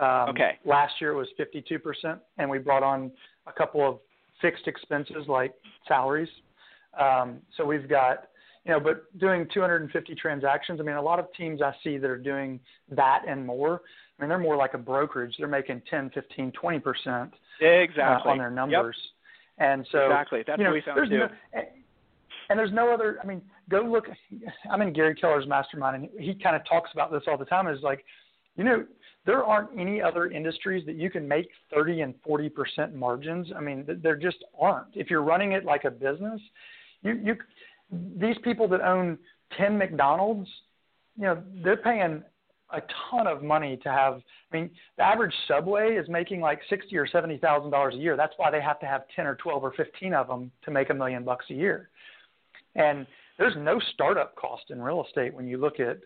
Um, 0.00 0.30
okay. 0.30 0.58
last 0.64 0.94
year 1.00 1.12
it 1.12 1.16
was 1.16 1.28
fifty 1.36 1.64
two 1.66 1.78
percent 1.78 2.18
and 2.38 2.48
we 2.48 2.58
brought 2.58 2.82
on 2.82 3.10
a 3.46 3.52
couple 3.52 3.86
of 3.88 3.98
fixed 4.40 4.66
expenses 4.66 5.26
like 5.28 5.54
salaries. 5.88 6.28
Um, 7.00 7.38
so 7.56 7.64
we've 7.64 7.88
got 7.88 8.28
you 8.64 8.72
know, 8.72 8.80
but 8.80 9.16
doing 9.18 9.46
250 9.52 10.14
transactions, 10.14 10.80
I 10.80 10.84
mean, 10.84 10.96
a 10.96 11.02
lot 11.02 11.18
of 11.18 11.26
teams 11.36 11.60
I 11.60 11.74
see 11.84 11.98
that 11.98 12.08
are 12.08 12.16
doing 12.16 12.58
that 12.90 13.22
and 13.28 13.46
more. 13.46 13.82
I 14.18 14.22
mean, 14.22 14.28
they're 14.28 14.38
more 14.38 14.56
like 14.56 14.74
a 14.74 14.78
brokerage. 14.78 15.34
They're 15.38 15.48
making 15.48 15.82
10, 15.90 16.10
15, 16.14 16.52
20 16.52 16.78
percent 16.78 17.34
exactly 17.60 18.30
uh, 18.30 18.32
on 18.32 18.38
their 18.38 18.50
numbers. 18.50 18.96
Yep. 19.58 19.68
And 19.68 19.86
so, 19.92 20.06
exactly, 20.06 20.44
that's 20.46 20.58
you 20.58 20.64
know, 20.64 20.70
what 20.70 20.74
we 20.74 20.82
found 20.82 20.98
there's 20.98 21.08
too. 21.08 21.18
No, 21.18 21.62
and 22.50 22.58
there's 22.58 22.72
no 22.72 22.92
other. 22.92 23.18
I 23.22 23.26
mean, 23.26 23.42
go 23.68 23.80
look. 23.80 24.06
I'm 24.70 24.82
in 24.82 24.92
Gary 24.92 25.14
Keller's 25.14 25.46
mastermind, 25.46 25.96
and 25.96 26.20
he 26.20 26.34
kind 26.34 26.56
of 26.56 26.62
talks 26.66 26.90
about 26.92 27.12
this 27.12 27.22
all 27.26 27.38
the 27.38 27.44
time. 27.44 27.68
Is 27.68 27.80
like, 27.82 28.04
you 28.56 28.64
know, 28.64 28.84
there 29.26 29.44
aren't 29.44 29.78
any 29.78 30.02
other 30.02 30.26
industries 30.26 30.84
that 30.86 30.96
you 30.96 31.10
can 31.10 31.26
make 31.26 31.48
30 31.72 32.02
and 32.02 32.14
40 32.24 32.48
percent 32.50 32.94
margins. 32.94 33.48
I 33.56 33.60
mean, 33.60 33.84
there 34.02 34.16
just 34.16 34.38
aren't. 34.58 34.88
If 34.94 35.10
you're 35.10 35.22
running 35.22 35.52
it 35.52 35.64
like 35.64 35.84
a 35.84 35.90
business, 35.90 36.40
you 37.02 37.20
you 37.22 37.36
these 37.90 38.36
people 38.42 38.68
that 38.68 38.80
own 38.80 39.18
10 39.56 39.78
McDonald's, 39.78 40.48
you 41.16 41.24
know, 41.24 41.42
they're 41.62 41.76
paying 41.76 42.22
a 42.72 42.82
ton 43.10 43.26
of 43.26 43.42
money 43.42 43.78
to 43.82 43.88
have. 43.88 44.20
I 44.52 44.56
mean, 44.56 44.70
the 44.96 45.04
average 45.04 45.34
Subway 45.46 45.94
is 45.94 46.08
making 46.08 46.40
like 46.40 46.60
sixty 46.68 46.96
or 46.96 47.06
seventy 47.06 47.38
thousand 47.38 47.70
dollars 47.70 47.94
a 47.94 47.98
year. 47.98 48.16
That's 48.16 48.32
why 48.36 48.50
they 48.50 48.60
have 48.60 48.80
to 48.80 48.86
have 48.86 49.02
ten 49.14 49.26
or 49.26 49.36
twelve 49.36 49.62
or 49.62 49.72
fifteen 49.72 50.14
of 50.14 50.26
them 50.26 50.50
to 50.64 50.70
make 50.70 50.90
a 50.90 50.94
million 50.94 51.24
bucks 51.24 51.46
a 51.50 51.54
year. 51.54 51.90
And 52.74 53.06
there's 53.38 53.54
no 53.56 53.80
startup 53.92 54.34
cost 54.36 54.64
in 54.70 54.82
real 54.82 55.04
estate 55.04 55.34
when 55.34 55.46
you 55.46 55.58
look 55.58 55.78
at 55.78 55.98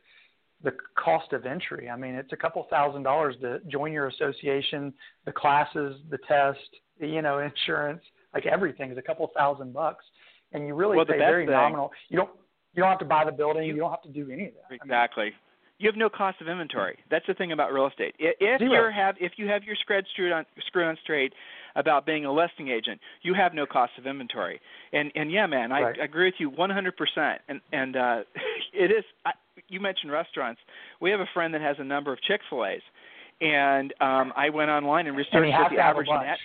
the 0.63 0.73
cost 0.99 1.33
of 1.33 1.47
entry. 1.47 1.89
I 1.89 1.97
mean, 1.97 2.15
it's 2.15 2.33
a 2.33 2.37
couple 2.37 2.67
thousand 2.69 3.05
dollars 3.05 3.37
to 3.43 3.61
join 3.69 3.93
your 3.93 4.09
association, 4.09 4.93
the 5.25 5.33
classes, 5.33 6.01
the 6.11 6.19
test, 6.27 6.59
the, 7.01 7.07
you 7.07 7.23
know, 7.23 7.39
insurance, 7.67 8.03
like 8.35 8.47
everything 8.47 8.91
is 8.91 8.99
a 8.99 9.03
couple 9.03 9.31
thousand 9.37 9.73
bucks 9.73 10.05
and 10.53 10.67
you 10.67 10.75
really 10.75 10.97
well, 10.97 11.07
pay 11.07 11.19
very 11.19 11.45
thing, 11.45 11.53
nominal. 11.53 11.91
You 12.09 12.19
don't 12.19 12.31
you 12.75 12.83
don't 12.83 12.91
have 12.91 12.99
to 13.01 13.05
buy 13.05 13.25
the 13.25 13.33
building. 13.33 13.65
You, 13.65 13.75
you 13.75 13.81
don't 13.81 13.91
have 13.91 14.03
to 14.03 14.09
do 14.09 14.31
any 14.31 14.47
of 14.47 14.55
that. 14.55 14.75
Exactly. 14.75 15.23
I 15.23 15.27
mean, 15.27 15.35
you 15.79 15.89
have 15.89 15.97
no 15.97 16.09
cost 16.09 16.41
of 16.41 16.49
inventory. 16.49 16.99
That's 17.11 17.27
the 17.27 17.35
thing 17.35 17.53
about 17.53 17.73
real 17.73 17.87
estate. 17.87 18.15
If 18.19 18.61
you 18.61 18.73
have 18.73 19.15
if 19.21 19.33
you 19.37 19.47
have 19.49 19.63
your 19.63 19.77
screed 19.77 20.05
screwed 20.13 20.33
on 20.33 20.45
screwed 20.67 20.87
on 20.87 20.97
straight 21.03 21.33
about 21.77 22.05
being 22.05 22.25
a 22.25 22.33
listing 22.33 22.69
agent, 22.69 23.01
you 23.23 23.35
have 23.35 23.55
no 23.55 23.65
cost 23.65 23.93
of 23.97 24.07
inventory. 24.07 24.61
And 24.93 25.13
and 25.15 25.31
yeah, 25.31 25.47
man, 25.47 25.71
I, 25.71 25.83
right. 25.83 26.01
I 26.01 26.05
agree 26.05 26.27
with 26.27 26.35
you 26.39 26.51
100%. 26.51 27.37
And 27.49 27.61
and 27.73 27.97
uh, 27.97 28.21
it 28.73 28.91
is. 28.91 29.05
I, 29.25 29.33
you 29.69 29.81
mentioned 29.81 30.11
restaurants. 30.11 30.61
We 31.01 31.11
have 31.11 31.21
a 31.21 31.29
friend 31.33 31.55
that 31.55 31.61
has 31.61 31.77
a 31.79 31.85
number 31.85 32.13
of 32.13 32.21
Chick 32.23 32.41
Fil 32.51 32.65
A's, 32.65 32.83
and 33.41 33.93
um, 34.01 34.33
I 34.37 34.51
went 34.51 34.71
online 34.71 35.07
and 35.07 35.17
researched 35.17 35.35
and 35.35 35.53
what 35.53 35.71
the 35.71 35.79
average 35.79 36.09
net. 36.09 36.39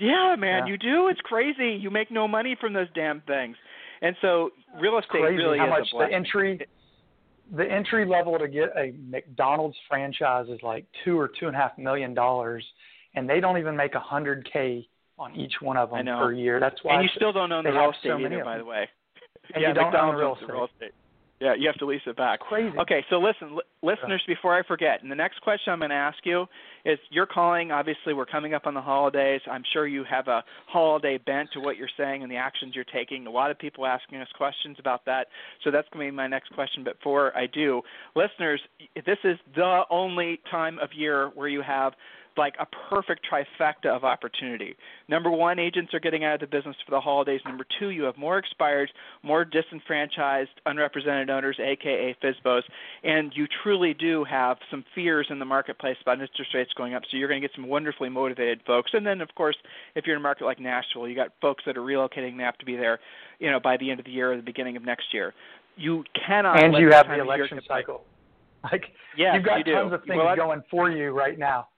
Yeah, 0.00 0.34
man, 0.38 0.66
yeah. 0.66 0.72
you 0.72 0.78
do. 0.78 1.08
It's 1.08 1.20
crazy. 1.20 1.78
You 1.80 1.90
make 1.90 2.10
no 2.10 2.26
money 2.26 2.56
from 2.60 2.72
those 2.72 2.88
damn 2.94 3.20
things. 3.22 3.56
And 4.02 4.16
so 4.22 4.50
real 4.80 4.98
estate 4.98 5.20
crazy 5.20 5.36
really 5.36 5.58
how 5.58 5.66
is 5.66 5.70
much 5.70 5.88
a 5.92 5.96
blessing. 5.96 6.10
the 6.10 6.16
entry 6.16 6.60
the 7.56 7.70
entry 7.70 8.06
level 8.06 8.38
to 8.38 8.48
get 8.48 8.70
a 8.76 8.92
McDonald's 9.08 9.76
franchise 9.88 10.46
is 10.48 10.60
like 10.62 10.86
two 11.04 11.18
or 11.18 11.28
two 11.28 11.48
and 11.48 11.56
a 11.56 11.58
half 11.58 11.76
million 11.76 12.14
dollars, 12.14 12.64
and 13.14 13.28
they 13.28 13.40
don't 13.40 13.58
even 13.58 13.76
make 13.76 13.94
a 13.94 14.00
hundred 14.00 14.48
k 14.52 14.88
on 15.18 15.34
each 15.36 15.54
one 15.60 15.76
of 15.76 15.90
them 15.90 16.06
per 16.06 16.32
year. 16.32 16.60
That's 16.60 16.82
why. 16.82 16.94
And 16.94 17.02
you 17.04 17.10
still 17.14 17.32
don't 17.32 17.52
own 17.52 17.64
the 17.64 17.70
real 17.70 17.90
estate 17.90 18.10
so 18.10 18.18
either, 18.18 18.44
by 18.44 18.58
the 18.58 18.64
way. 18.64 18.88
And 19.52 19.62
yeah, 19.62 19.68
you 19.68 19.74
don't 19.74 19.86
McDonald's 19.86 20.14
own 20.14 20.20
real 20.20 20.36
the 20.46 20.52
real 20.52 20.68
estate. 20.72 20.92
Yeah, 21.40 21.54
you 21.54 21.66
have 21.68 21.76
to 21.76 21.86
lease 21.86 22.02
it 22.06 22.18
back. 22.18 22.40
Crazy. 22.40 22.76
Okay, 22.78 23.02
so 23.08 23.16
listen, 23.16 23.56
li- 23.56 23.62
listeners, 23.82 24.22
before 24.26 24.54
I 24.54 24.62
forget, 24.62 25.02
and 25.02 25.10
the 25.10 25.16
next 25.16 25.40
question 25.40 25.72
I'm 25.72 25.78
going 25.78 25.88
to 25.88 25.96
ask 25.96 26.18
you 26.24 26.44
is 26.84 26.98
you're 27.10 27.24
calling, 27.24 27.70
obviously, 27.70 28.12
we're 28.12 28.26
coming 28.26 28.52
up 28.52 28.66
on 28.66 28.74
the 28.74 28.80
holidays. 28.82 29.40
I'm 29.50 29.62
sure 29.72 29.86
you 29.86 30.04
have 30.04 30.28
a 30.28 30.44
holiday 30.66 31.16
bent 31.16 31.48
to 31.54 31.60
what 31.60 31.78
you're 31.78 31.88
saying 31.96 32.22
and 32.22 32.30
the 32.30 32.36
actions 32.36 32.74
you're 32.74 32.84
taking. 32.84 33.26
A 33.26 33.30
lot 33.30 33.50
of 33.50 33.58
people 33.58 33.86
asking 33.86 34.18
us 34.18 34.28
questions 34.36 34.76
about 34.78 35.06
that, 35.06 35.28
so 35.64 35.70
that's 35.70 35.88
going 35.92 36.06
to 36.06 36.12
be 36.12 36.14
my 36.14 36.26
next 36.26 36.52
question. 36.52 36.84
But 36.84 36.98
before 36.98 37.34
I 37.34 37.46
do, 37.46 37.80
listeners, 38.14 38.60
this 38.94 39.18
is 39.24 39.38
the 39.54 39.82
only 39.88 40.40
time 40.50 40.78
of 40.78 40.90
year 40.94 41.30
where 41.34 41.48
you 41.48 41.62
have 41.62 41.94
like 42.40 42.54
a 42.58 42.66
perfect 42.88 43.26
trifecta 43.30 43.94
of 43.94 44.02
opportunity. 44.02 44.74
Number 45.08 45.30
one, 45.30 45.58
agents 45.58 45.92
are 45.92 46.00
getting 46.00 46.24
out 46.24 46.34
of 46.34 46.40
the 46.40 46.46
business 46.46 46.74
for 46.86 46.90
the 46.90 47.00
holidays. 47.00 47.42
Number 47.44 47.66
two, 47.78 47.90
you 47.90 48.04
have 48.04 48.16
more 48.16 48.40
expireds, 48.42 48.88
more 49.22 49.44
disenfranchised, 49.44 50.48
unrepresented 50.64 51.28
owners, 51.28 51.58
aka 51.60 52.16
FSBOs, 52.22 52.62
and 53.04 53.30
you 53.36 53.46
truly 53.62 53.92
do 53.92 54.24
have 54.24 54.56
some 54.70 54.82
fears 54.94 55.26
in 55.28 55.38
the 55.38 55.44
marketplace 55.44 55.96
about 56.00 56.18
interest 56.18 56.54
rates 56.54 56.72
going 56.78 56.94
up. 56.94 57.02
So 57.10 57.18
you're 57.18 57.28
going 57.28 57.42
to 57.42 57.46
get 57.46 57.54
some 57.54 57.68
wonderfully 57.68 58.08
motivated 58.08 58.62
folks. 58.66 58.92
And 58.94 59.06
then, 59.06 59.20
of 59.20 59.28
course, 59.34 59.56
if 59.94 60.06
you're 60.06 60.16
in 60.16 60.22
a 60.22 60.22
market 60.22 60.46
like 60.46 60.58
Nashville, 60.58 61.06
you 61.06 61.14
got 61.14 61.32
folks 61.42 61.62
that 61.66 61.76
are 61.76 61.82
relocating. 61.82 62.38
They 62.38 62.42
have 62.42 62.58
to 62.58 62.64
be 62.64 62.76
there, 62.76 63.00
you 63.38 63.50
know, 63.50 63.60
by 63.60 63.76
the 63.76 63.90
end 63.90 64.00
of 64.00 64.06
the 64.06 64.12
year 64.12 64.32
or 64.32 64.36
the 64.36 64.42
beginning 64.42 64.78
of 64.78 64.82
next 64.82 65.12
year. 65.12 65.34
You 65.76 66.04
cannot. 66.26 66.62
And 66.62 66.74
you 66.74 66.90
have 66.90 67.06
the 67.06 67.20
election 67.20 67.60
cycle. 67.68 68.04
Like 68.64 68.84
yes, 69.16 69.34
you've 69.34 69.44
got 69.44 69.66
you 69.66 69.74
tons 69.74 69.92
of 69.92 70.04
things 70.04 70.18
well, 70.18 70.36
going 70.36 70.62
for 70.70 70.90
you 70.90 71.10
right 71.12 71.38
now 71.38 71.68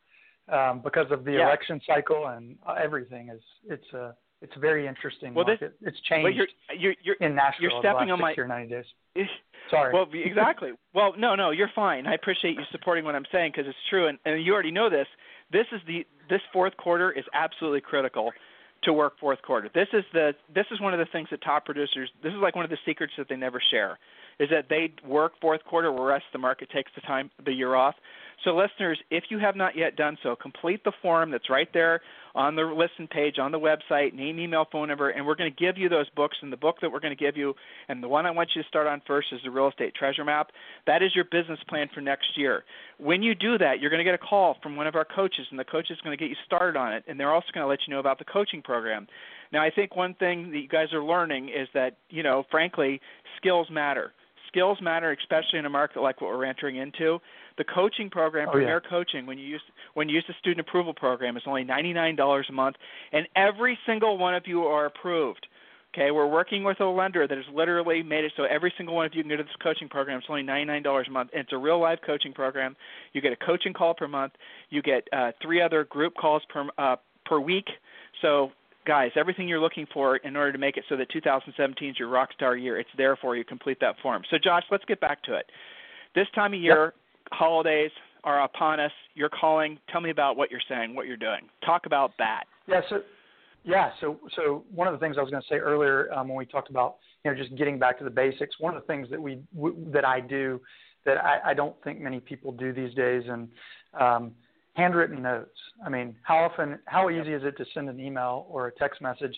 um, 0.49 0.81
because 0.83 1.07
of 1.11 1.25
the 1.25 1.33
yeah. 1.33 1.47
election 1.47 1.81
cycle 1.87 2.27
and 2.29 2.57
uh, 2.67 2.75
everything 2.83 3.29
is 3.29 3.41
it's 3.69 3.87
a 3.95 3.99
uh, 3.99 4.13
it's 4.43 4.53
a 4.57 4.59
very 4.59 4.89
interesting 4.89 5.35
well, 5.35 5.47
market. 5.47 5.77
This, 5.81 5.93
it's 5.95 6.01
changed 6.09 6.25
well, 6.25 6.33
you're, 6.33 6.49
you're, 6.77 6.95
you're, 7.05 7.17
in 7.21 7.37
Nashville 7.37 7.71
you're 7.71 7.81
stepping 7.81 8.11
on 8.11 8.19
my 8.19 8.35
90 8.35 8.75
days. 8.75 8.85
Sorry. 9.71 9.95
Well, 9.95 10.07
exactly. 10.13 10.73
well, 10.95 11.15
no, 11.17 11.37
no, 11.37 11.53
you're 11.53 11.71
fine. 11.75 12.09
I 12.09 12.15
appreciate 12.15 12.55
you 12.55 12.65
supporting 12.73 13.05
what 13.05 13.15
I'm 13.15 13.25
saying 13.31 13.53
because 13.55 13.69
it's 13.69 13.79
true, 13.89 14.09
and, 14.09 14.19
and 14.25 14.45
you 14.45 14.53
already 14.53 14.73
know 14.73 14.91
this. 14.91 15.07
This 15.53 15.67
is 15.71 15.81
the 15.87 16.05
this 16.29 16.41
fourth 16.53 16.77
quarter 16.77 17.13
is 17.13 17.25
absolutely 17.35 17.83
critical 17.83 18.33
to 18.85 18.93
work 18.93 19.19
fourth 19.21 19.41
quarter. 19.43 19.71
This 19.75 19.89
is 19.93 20.05
the 20.13 20.35
this 20.53 20.67
is 20.71 20.81
one 20.81 20.93
of 20.93 20.99
the 20.99 21.07
things 21.13 21.29
that 21.31 21.43
top 21.43 21.65
producers. 21.65 22.11
This 22.23 22.33
is 22.33 22.39
like 22.43 22.57
one 22.57 22.65
of 22.65 22.71
the 22.71 22.79
secrets 22.85 23.13
that 23.19 23.29
they 23.29 23.37
never 23.37 23.63
share, 23.71 23.99
is 24.39 24.49
that 24.51 24.69
they 24.69 24.93
work 25.07 25.33
fourth 25.41 25.65
quarter, 25.65 25.93
whereas 25.93 26.23
the 26.33 26.39
market 26.39 26.71
takes 26.71 26.91
the 26.95 27.01
time 27.03 27.31
the 27.45 27.53
year 27.53 27.75
off. 27.75 27.95
So, 28.45 28.57
listeners, 28.57 28.99
if 29.11 29.25
you 29.29 29.39
have 29.39 29.55
not 29.55 29.77
yet 29.77 29.95
done 29.95 30.19
so, 30.23 30.35
complete 30.35 30.83
the 30.85 30.93
form 31.01 31.31
that's 31.31 31.49
right 31.49 31.69
there 31.73 32.01
on 32.35 32.57
the 32.57 32.63
listen 32.63 33.07
page 33.07 33.39
on 33.39 33.53
the 33.53 33.59
website, 33.59 34.15
name, 34.15 34.41
email, 34.41 34.67
phone 34.73 34.89
number, 34.89 35.11
and 35.11 35.25
we're 35.25 35.37
going 35.37 35.53
to 35.53 35.65
give 35.65 35.79
you 35.79 35.89
those 35.89 36.09
books. 36.11 36.37
And 36.43 36.53
the 36.53 36.57
book 36.57 36.77
that 36.81 36.91
we're 36.91 37.01
going 37.01 37.17
to 37.17 37.25
give 37.25 37.37
you, 37.37 37.55
and 37.89 38.03
the 38.03 38.09
one 38.09 38.27
I 38.27 38.31
want 38.31 38.51
you 38.55 38.63
to 38.63 38.69
start 38.69 38.87
on 38.87 39.01
first, 39.07 39.29
is 39.33 39.41
the 39.45 39.51
Real 39.51 39.69
Estate 39.69 39.95
Treasure 39.95 40.25
Map. 40.25 40.51
That 40.87 41.03
is 41.03 41.15
your 41.15 41.25
business 41.25 41.61
plan 41.69 41.89
for 41.95 42.01
next 42.01 42.37
year. 42.37 42.65
When 42.99 43.23
you 43.23 43.35
do 43.35 43.59
that, 43.59 43.81
you're 43.81 43.91
going 43.91 43.99
to 43.99 44.05
get 44.05 44.15
a 44.15 44.19
call 44.19 44.57
from 44.63 44.75
one 44.75 44.87
of 44.87 44.97
our 44.97 45.05
coaches, 45.05 45.47
and 45.51 45.59
the 45.59 45.65
coach 45.65 45.91
is 45.91 45.99
going 46.03 46.17
to 46.17 46.23
get 46.23 46.31
you 46.31 46.37
started 46.45 46.77
on 46.77 46.93
it, 46.93 47.05
and 47.07 47.21
they're 47.21 47.33
also 47.33 47.49
going 47.55 47.65
to 47.65 47.69
let 47.69 47.81
you 47.87 47.95
know 47.95 48.01
about 48.01 48.19
the 48.19 48.25
coaching 48.25 48.63
program. 48.63 49.07
Now, 49.53 49.63
I 49.63 49.71
think 49.71 49.95
one 49.95 50.15
thing 50.15 50.51
that 50.51 50.59
you 50.59 50.69
guys 50.69 50.93
are 50.93 51.05
learning 51.05 51.51
is 51.51 51.69
that, 51.75 51.97
you 52.09 52.23
know, 52.23 52.45
frankly, 52.51 53.01
skills 53.37 53.69
matter 53.71 54.13
skills 54.53 54.79
matter, 54.81 55.17
especially 55.19 55.59
in 55.59 55.67
a 55.67 55.71
market 55.71 56.03
like 56.03 56.21
what 56.21 56.31
we're 56.31 56.45
entering 56.45 56.77
into. 56.77 57.19
The 57.59 57.65
coaching 57.65 58.11
program, 58.11 58.49
oh, 58.49 58.53
Premier 58.53 58.81
yeah. 58.83 58.91
Coaching, 58.91 59.27
when 59.27 59.39
you 59.39 59.47
use 59.47 59.63
when 59.95 60.09
you 60.09 60.15
use 60.15 60.25
the 60.29 60.35
student 60.39 60.67
approval 60.67 60.95
program, 60.95 61.37
is 61.37 61.43
only 61.47 61.65
ninety 61.65 61.93
nine 61.93 62.17
dollars 62.17 62.47
a 62.49 62.53
month, 62.53 62.77
and 63.13 63.27
every 63.37 63.79
single 63.87 64.19
one 64.19 64.35
of 64.35 64.45
you 64.47 64.63
are 64.65 64.87
approved. 64.87 65.47
Okay, 65.95 66.11
we're 66.11 66.27
working 66.27 66.65
with 66.65 66.81
a 66.81 66.87
lender 66.87 67.29
that 67.29 67.37
has 67.37 67.47
literally 67.53 68.03
made 68.03 68.25
it 68.25 68.33
so 68.35 68.45
every 68.45 68.73
single 68.79 68.95
one 68.95 69.05
of 69.05 69.15
you 69.15 69.23
can 69.23 69.29
go 69.29 69.37
to 69.37 69.43
this 69.43 69.53
coaching 69.63 69.91
program. 69.91 70.19
It's 70.19 70.27
only 70.31 70.43
ninety 70.43 70.65
nine 70.65 70.83
dollars 70.83 71.07
a 71.09 71.13
month, 71.13 71.31
and 71.35 71.43
it's 71.43 71.53
a 71.53 71.59
real 71.59 71.81
life 71.81 71.99
coaching 72.07 72.33
program. 72.33 72.77
You 73.13 73.21
get 73.21 73.33
a 73.33 73.37
coaching 73.37 73.73
call 73.75 73.95
per 73.95 74.09
month. 74.09 74.33
You 74.71 74.81
get 74.81 75.07
uh, 75.13 75.33
three 75.43 75.61
other 75.61 75.85
group 75.85 76.15
calls 76.15 76.43
per 76.49 76.67
uh, 76.79 76.97
per 77.27 77.41
week. 77.41 77.67
So 78.23 78.53
guys, 78.87 79.11
everything 79.17 79.49
you're 79.49 79.61
looking 79.61 79.87
for 79.93 80.17
in 80.17 80.37
order 80.37 80.53
to 80.53 80.59
make 80.59 80.77
it 80.77 80.85
so 80.89 80.97
that 80.97 81.09
2017 81.11 81.91
is 81.91 81.99
your 81.99 82.09
rock 82.09 82.31
star 82.35 82.57
year, 82.57 82.79
it's 82.79 82.91
there 82.97 83.17
for 83.17 83.37
you. 83.37 83.45
Complete 83.45 83.79
that 83.81 83.97
form. 84.03 84.23
So, 84.31 84.39
Josh, 84.43 84.65
let's 84.71 84.85
get 84.85 85.01
back 85.01 85.23
to 85.25 85.35
it. 85.35 85.47
This 86.15 86.27
time 86.35 86.55
of 86.55 86.61
year, 86.61 86.85
yep. 86.85 86.95
holidays 87.33 87.91
are 88.25 88.43
upon 88.45 88.81
us. 88.81 88.93
You're 89.15 89.31
calling. 89.31 89.79
Tell 89.91 90.01
me 90.01 90.11
about 90.11 90.37
what 90.37 90.51
you're 90.51 90.61
saying, 90.69 90.95
what 90.95 91.07
you're 91.07 91.17
doing. 91.17 91.49
Talk 91.65 91.87
about 91.87 92.13
that. 92.19 92.45
Yeah. 92.67 92.81
So, 92.89 93.01
yeah. 93.65 93.91
So, 94.01 94.19
so 94.37 94.65
one 94.75 94.89
of 94.89 94.93
the 94.93 94.99
things 94.99 95.17
I 95.19 95.23
was 95.23 95.31
going 95.31 95.43
to 95.43 95.49
say 95.49 95.57
earlier 95.57 96.13
um, 96.13 96.29
when 96.29 96.37
we 96.37 96.47
talked 96.47 96.71
about 96.71 96.97
you 97.25 97.31
know 97.31 97.37
just 97.37 97.57
getting 97.57 97.79
back 97.79 97.99
to 97.99 98.05
the 98.05 98.11
basics. 98.11 98.57
One 98.59 98.75
of 98.75 98.83
the 98.83 98.87
things 98.87 99.09
that 99.11 99.21
we 99.21 99.41
w- 99.55 99.77
that 99.93 100.05
I 100.05 100.21
do 100.21 100.61
that 101.05 101.19
I, 101.19 101.51
I 101.51 101.55
don't 101.55 101.75
think 101.83 102.01
many 102.01 102.21
people 102.21 102.53
do 102.53 102.73
these 102.73 102.95
days, 102.95 103.25
and 103.29 103.49
um, 103.99 104.33
handwritten 104.75 105.23
notes. 105.23 105.59
I 105.85 105.89
mean, 105.89 106.17
how 106.23 106.37
often, 106.37 106.79
how 106.87 107.11
easy 107.11 107.33
is 107.33 107.43
it 107.45 107.57
to 107.59 107.65
send 107.75 107.89
an 107.89 108.01
email 108.01 108.47
or 108.49 108.69
a 108.69 108.73
text 108.73 109.01
message? 109.01 109.37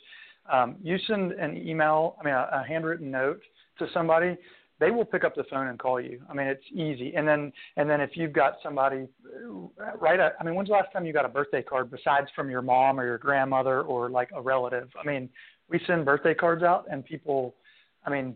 Um, 0.52 0.76
you 0.82 0.98
send 1.06 1.32
an 1.32 1.56
email, 1.56 2.16
I 2.20 2.24
mean, 2.24 2.34
a, 2.34 2.48
a 2.52 2.64
handwritten 2.66 3.10
note 3.10 3.40
to 3.78 3.86
somebody, 3.92 4.36
they 4.80 4.90
will 4.90 5.04
pick 5.04 5.24
up 5.24 5.34
the 5.34 5.44
phone 5.44 5.68
and 5.68 5.78
call 5.78 6.00
you. 6.00 6.20
I 6.28 6.34
mean, 6.34 6.46
it's 6.46 6.64
easy. 6.72 7.14
And 7.14 7.26
then, 7.26 7.52
and 7.76 7.88
then 7.88 8.00
if 8.00 8.10
you've 8.14 8.32
got 8.32 8.54
somebody, 8.62 9.06
right? 9.98 10.20
I 10.20 10.44
mean, 10.44 10.54
when's 10.54 10.68
the 10.68 10.74
last 10.74 10.92
time 10.92 11.06
you 11.06 11.12
got 11.12 11.24
a 11.24 11.28
birthday 11.28 11.62
card 11.62 11.90
besides 11.90 12.28
from 12.34 12.50
your 12.50 12.62
mom 12.62 12.98
or 12.98 13.06
your 13.06 13.18
grandmother 13.18 13.82
or 13.82 14.10
like 14.10 14.30
a 14.34 14.42
relative? 14.42 14.88
I 15.00 15.06
mean, 15.06 15.28
we 15.68 15.80
send 15.86 16.04
birthday 16.04 16.34
cards 16.34 16.62
out, 16.62 16.86
and 16.90 17.04
people, 17.04 17.54
I 18.04 18.10
mean, 18.10 18.34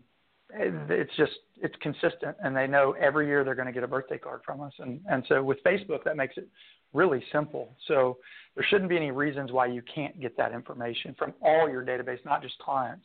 it's 0.50 1.14
just 1.16 1.32
it's 1.60 1.74
consistent 1.80 2.36
and 2.42 2.56
they 2.56 2.66
know 2.66 2.94
every 2.98 3.26
year 3.26 3.44
they're 3.44 3.54
going 3.54 3.66
to 3.66 3.72
get 3.72 3.82
a 3.82 3.88
birthday 3.88 4.16
card 4.18 4.40
from 4.44 4.60
us 4.62 4.72
and 4.78 5.00
and 5.10 5.24
so 5.28 5.42
with 5.42 5.62
facebook 5.62 6.02
that 6.04 6.16
makes 6.16 6.36
it 6.36 6.48
really 6.92 7.22
simple. 7.32 7.76
So 7.86 8.18
there 8.54 8.64
shouldn't 8.68 8.90
be 8.90 8.96
any 8.96 9.10
reasons 9.10 9.52
why 9.52 9.66
you 9.66 9.82
can't 9.94 10.18
get 10.20 10.36
that 10.36 10.52
information 10.52 11.14
from 11.18 11.34
all 11.40 11.68
your 11.68 11.84
database, 11.84 12.24
not 12.24 12.42
just 12.42 12.58
clients. 12.58 13.04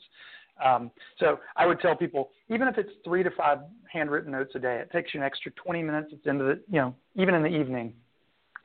Um, 0.64 0.92
so 1.20 1.40
I 1.56 1.66
would 1.66 1.80
tell 1.80 1.96
people, 1.96 2.30
even 2.50 2.68
if 2.68 2.78
it's 2.78 2.92
three 3.04 3.24
to 3.24 3.32
five 3.32 3.60
handwritten 3.92 4.32
notes 4.32 4.52
a 4.56 4.60
day, 4.60 4.78
it 4.78 4.92
takes 4.92 5.14
you 5.14 5.20
an 5.20 5.26
extra 5.26 5.52
20 5.52 5.84
minutes. 5.84 6.10
It's 6.12 6.26
into 6.26 6.44
the, 6.44 6.62
you 6.70 6.80
know, 6.80 6.96
even 7.16 7.34
in 7.34 7.42
the 7.42 7.50
evening, 7.50 7.94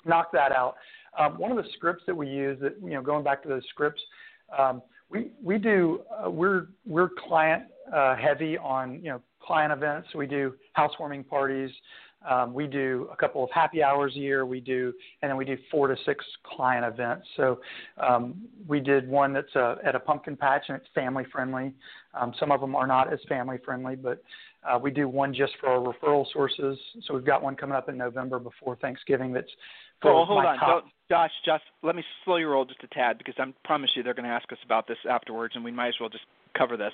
knock 0.05 0.31
that 0.33 0.53
out. 0.53 0.77
Um, 1.19 1.39
one 1.39 1.51
of 1.51 1.57
the 1.57 1.69
scripts 1.75 2.05
that 2.07 2.15
we 2.15 2.29
use, 2.29 2.59
that 2.61 2.77
you 2.83 2.91
know, 2.91 3.03
going 3.03 3.25
back 3.25 3.43
to 3.43 3.49
those 3.49 3.65
scripts, 3.71 4.01
um, 4.57 4.83
we 5.11 5.31
we 5.43 5.59
do 5.59 6.03
uh, 6.25 6.31
we're 6.31 6.67
we're 6.87 7.09
client 7.27 7.65
uh, 7.95 8.15
heavy 8.17 8.59
on 8.59 8.97
you 9.03 9.11
know 9.11 9.23
client 9.43 9.73
events. 9.73 10.09
We 10.15 10.27
do 10.27 10.55
housewarming 10.75 11.25
parties. 11.25 11.71
Um, 12.29 12.53
we 12.53 12.67
do 12.67 13.09
a 13.13 13.17
couple 13.17 13.45
of 13.45 13.51
happy 13.51 13.83
hours 13.83 14.13
a 14.17 14.19
year. 14.19 14.45
We 14.45 14.61
do, 14.61 14.93
and 15.23 15.31
then 15.31 15.37
we 15.37 15.45
do 15.45 15.57
four 15.71 15.89
to 15.89 15.97
six 16.05 16.25
client 16.45 16.85
events. 16.85 17.27
So 17.37 17.61
um, 17.99 18.35
we 18.67 18.81
did 18.81 19.09
one 19.09 19.33
that's 19.33 19.55
a, 19.55 19.61
uh, 19.61 19.77
at 19.85 19.95
a 19.95 20.01
pumpkin 20.01 20.37
patch, 20.37 20.65
and 20.69 20.77
it's 20.77 20.87
family 20.95 21.25
friendly. 21.31 21.73
Um, 22.15 22.35
some 22.41 22.51
of 22.51 22.61
them 22.61 22.75
are 22.75 22.87
not 22.87 23.13
as 23.13 23.21
family 23.29 23.59
friendly, 23.65 23.95
but 23.95 24.23
uh, 24.65 24.79
we 24.79 24.91
do 24.91 25.09
one 25.09 25.35
just 25.35 25.53
for 25.61 25.69
our 25.69 25.79
referral 25.79 26.25
sources. 26.33 26.79
So 27.07 27.15
we've 27.15 27.25
got 27.25 27.43
one 27.43 27.57
coming 27.57 27.77
up 27.77 27.89
in 27.89 27.97
November 27.97 28.39
before 28.39 28.77
Thanksgiving. 28.77 29.33
That's 29.33 29.51
for 30.01 30.15
well, 30.15 30.25
hold 30.25 30.45
on, 30.45 30.59
top. 30.59 30.85
Josh. 31.11 31.31
Just 31.45 31.65
let 31.83 31.97
me 31.97 32.05
slow 32.25 32.37
your 32.37 32.51
roll 32.51 32.65
just 32.65 32.83
a 32.83 32.87
tad 32.89 33.19
because 33.19 33.35
I 33.39 33.45
promise 33.65 33.91
you 33.97 34.03
they're 34.03 34.15
going 34.15 34.29
to 34.29 34.31
ask 34.31 34.51
us 34.53 34.59
about 34.65 34.87
this 34.87 34.99
afterwards, 35.09 35.55
and 35.57 35.65
we 35.65 35.71
might 35.71 35.89
as 35.89 35.95
well 36.01 36.09
just 36.09 36.25
cover 36.57 36.77
this. 36.77 36.93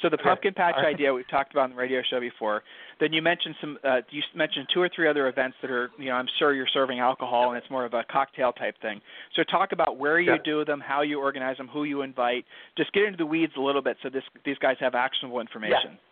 So 0.00 0.08
the 0.08 0.18
pumpkin 0.18 0.54
patch 0.54 0.74
right. 0.76 0.94
idea 0.94 1.12
we've 1.12 1.28
talked 1.28 1.52
about 1.52 1.64
on 1.64 1.70
the 1.70 1.76
radio 1.76 2.02
show 2.08 2.18
before. 2.20 2.62
Then 2.98 3.12
you 3.12 3.22
mentioned 3.22 3.54
some. 3.60 3.78
Uh, 3.84 4.00
you 4.10 4.22
mentioned 4.34 4.68
two 4.72 4.80
or 4.80 4.90
three 4.94 5.08
other 5.08 5.28
events 5.28 5.56
that 5.62 5.70
are. 5.70 5.90
You 5.98 6.06
know, 6.06 6.14
I'm 6.14 6.28
sure 6.38 6.54
you're 6.54 6.66
serving 6.72 6.98
alcohol 6.98 7.50
and 7.50 7.58
it's 7.58 7.70
more 7.70 7.84
of 7.84 7.94
a 7.94 8.04
cocktail 8.10 8.52
type 8.52 8.74
thing. 8.82 9.00
So 9.36 9.42
talk 9.44 9.72
about 9.72 9.98
where 9.98 10.18
you 10.20 10.32
yeah. 10.32 10.38
do 10.44 10.64
them, 10.64 10.80
how 10.80 11.02
you 11.02 11.20
organize 11.20 11.56
them, 11.56 11.68
who 11.68 11.84
you 11.84 12.02
invite. 12.02 12.44
Just 12.76 12.92
get 12.92 13.04
into 13.04 13.18
the 13.18 13.26
weeds 13.26 13.52
a 13.56 13.60
little 13.60 13.82
bit 13.82 13.96
so 14.02 14.08
this 14.08 14.24
these 14.44 14.58
guys 14.58 14.76
have 14.80 14.94
actionable 14.94 15.40
information. 15.40 15.92
Yeah. 15.92 16.11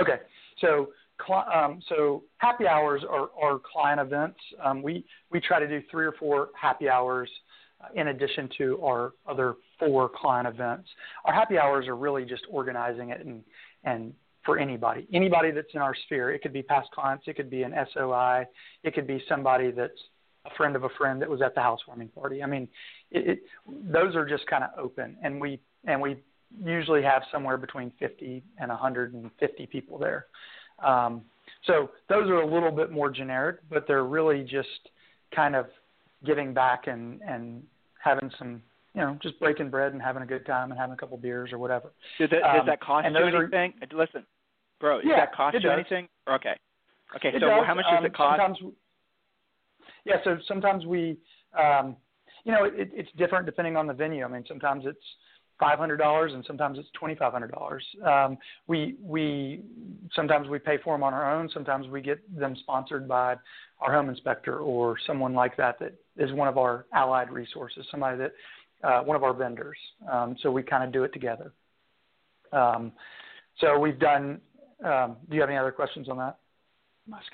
Okay. 0.00 0.20
So 0.60 0.88
um, 1.54 1.80
so 1.88 2.22
happy 2.38 2.66
hours 2.66 3.02
are, 3.08 3.28
are 3.40 3.60
client 3.72 4.00
events. 4.00 4.38
Um, 4.64 4.82
we 4.82 5.04
we 5.30 5.40
try 5.40 5.60
to 5.60 5.68
do 5.68 5.82
three 5.90 6.06
or 6.06 6.12
four 6.12 6.48
happy 6.60 6.88
hours 6.88 7.28
in 7.94 8.08
addition 8.08 8.48
to 8.58 8.82
our 8.82 9.12
other 9.28 9.54
four 9.78 10.08
client 10.08 10.46
events. 10.46 10.88
Our 11.24 11.32
happy 11.32 11.58
hours 11.58 11.86
are 11.88 11.96
really 11.96 12.24
just 12.24 12.42
organizing 12.50 13.10
it 13.10 13.24
and, 13.24 13.42
and 13.84 14.12
for 14.44 14.58
anybody, 14.58 15.06
anybody 15.12 15.50
that's 15.50 15.72
in 15.74 15.80
our 15.80 15.94
sphere. 16.06 16.32
It 16.32 16.42
could 16.42 16.52
be 16.52 16.62
past 16.62 16.90
clients, 16.92 17.24
it 17.26 17.36
could 17.36 17.50
be 17.50 17.62
an 17.62 17.74
SOI, 17.92 18.44
it 18.84 18.94
could 18.94 19.06
be 19.06 19.22
somebody 19.28 19.70
that's 19.70 19.92
a 20.46 20.50
friend 20.56 20.76
of 20.76 20.84
a 20.84 20.88
friend 20.96 21.20
that 21.20 21.28
was 21.28 21.42
at 21.42 21.54
the 21.54 21.60
housewarming 21.60 22.08
party. 22.08 22.42
I 22.42 22.46
mean, 22.46 22.66
it, 23.10 23.28
it, 23.28 23.38
those 23.92 24.14
are 24.16 24.26
just 24.26 24.46
kind 24.46 24.64
of 24.64 24.70
open, 24.78 25.16
and 25.22 25.40
we 25.40 25.60
and 25.86 26.00
we 26.00 26.22
usually 26.58 27.02
have 27.02 27.22
somewhere 27.30 27.56
between 27.56 27.92
50 27.98 28.42
and 28.58 28.68
150 28.68 29.66
people 29.66 29.98
there. 29.98 30.26
Um, 30.84 31.22
so 31.66 31.90
those 32.08 32.28
are 32.28 32.40
a 32.40 32.46
little 32.46 32.70
bit 32.70 32.90
more 32.90 33.10
generic, 33.10 33.58
but 33.68 33.86
they're 33.86 34.04
really 34.04 34.42
just 34.42 34.88
kind 35.34 35.54
of 35.54 35.66
giving 36.24 36.52
back 36.52 36.86
and 36.86 37.20
and 37.22 37.62
having 38.02 38.30
some 38.38 38.62
you 38.94 39.00
know 39.00 39.18
just 39.22 39.38
breaking 39.40 39.70
bread 39.70 39.92
and 39.92 40.00
having 40.00 40.22
a 40.22 40.26
good 40.26 40.46
time 40.46 40.70
and 40.70 40.78
having 40.78 40.94
a 40.94 40.96
couple 40.96 41.16
beers 41.16 41.52
or 41.52 41.58
whatever. 41.58 41.92
Does 42.18 42.30
that, 42.30 42.42
um, 42.42 42.56
does 42.56 42.66
that 42.66 42.80
cost 42.80 43.06
you 43.08 43.16
anything? 43.16 43.74
Are, 43.82 43.98
Listen, 43.98 44.24
bro, 44.80 45.00
does 45.00 45.06
yeah, 45.08 45.16
that 45.16 45.34
cost 45.34 45.54
you 45.54 45.60
does. 45.60 45.72
anything? 45.72 46.08
Okay. 46.28 46.54
Okay. 47.16 47.28
It 47.28 47.40
so 47.40 47.48
does. 47.48 47.66
how 47.66 47.74
much 47.74 47.84
does 47.90 47.98
um, 47.98 48.06
it 48.06 48.14
cost? 48.14 48.40
Sometimes, 48.40 48.74
yeah. 50.04 50.16
So 50.24 50.38
sometimes 50.48 50.86
we, 50.86 51.18
um, 51.58 51.96
you 52.44 52.52
know, 52.52 52.64
it, 52.64 52.90
it's 52.94 53.10
different 53.18 53.46
depending 53.46 53.76
on 53.76 53.86
the 53.86 53.92
venue. 53.92 54.24
I 54.24 54.28
mean, 54.28 54.44
sometimes 54.48 54.84
it's 54.86 54.98
five 55.60 55.78
hundred 55.78 55.98
dollars 55.98 56.32
and 56.34 56.44
sometimes 56.46 56.78
it's 56.78 56.88
twenty 56.98 57.14
five 57.14 57.32
hundred 57.32 57.52
dollars. 57.52 57.84
Um, 58.04 58.38
we 58.66 58.96
we 59.02 59.62
sometimes 60.16 60.48
we 60.48 60.58
pay 60.58 60.78
for 60.82 60.94
them 60.94 61.04
on 61.04 61.14
our 61.14 61.38
own. 61.38 61.48
Sometimes 61.52 61.86
we 61.86 62.00
get 62.00 62.18
them 62.36 62.56
sponsored 62.60 63.06
by 63.06 63.36
our 63.80 63.92
home 63.92 64.08
inspector 64.08 64.58
or 64.58 64.96
someone 65.06 65.34
like 65.34 65.56
that 65.56 65.78
that 65.78 65.94
is 66.16 66.32
one 66.32 66.48
of 66.48 66.58
our 66.58 66.86
allied 66.92 67.30
resources, 67.30 67.86
somebody 67.90 68.18
that 68.18 68.32
uh, 68.82 69.02
one 69.02 69.16
of 69.16 69.22
our 69.22 69.34
vendors. 69.34 69.78
Um, 70.10 70.36
so 70.42 70.50
we 70.50 70.62
kind 70.62 70.82
of 70.82 70.92
do 70.92 71.04
it 71.04 71.12
together. 71.12 71.52
Um, 72.52 72.92
so 73.60 73.78
we've 73.78 73.98
done. 73.98 74.40
Um, 74.84 75.16
do 75.28 75.36
you 75.36 75.40
have 75.42 75.50
any 75.50 75.58
other 75.58 75.72
questions 75.72 76.08
on 76.08 76.16
that? 76.18 76.39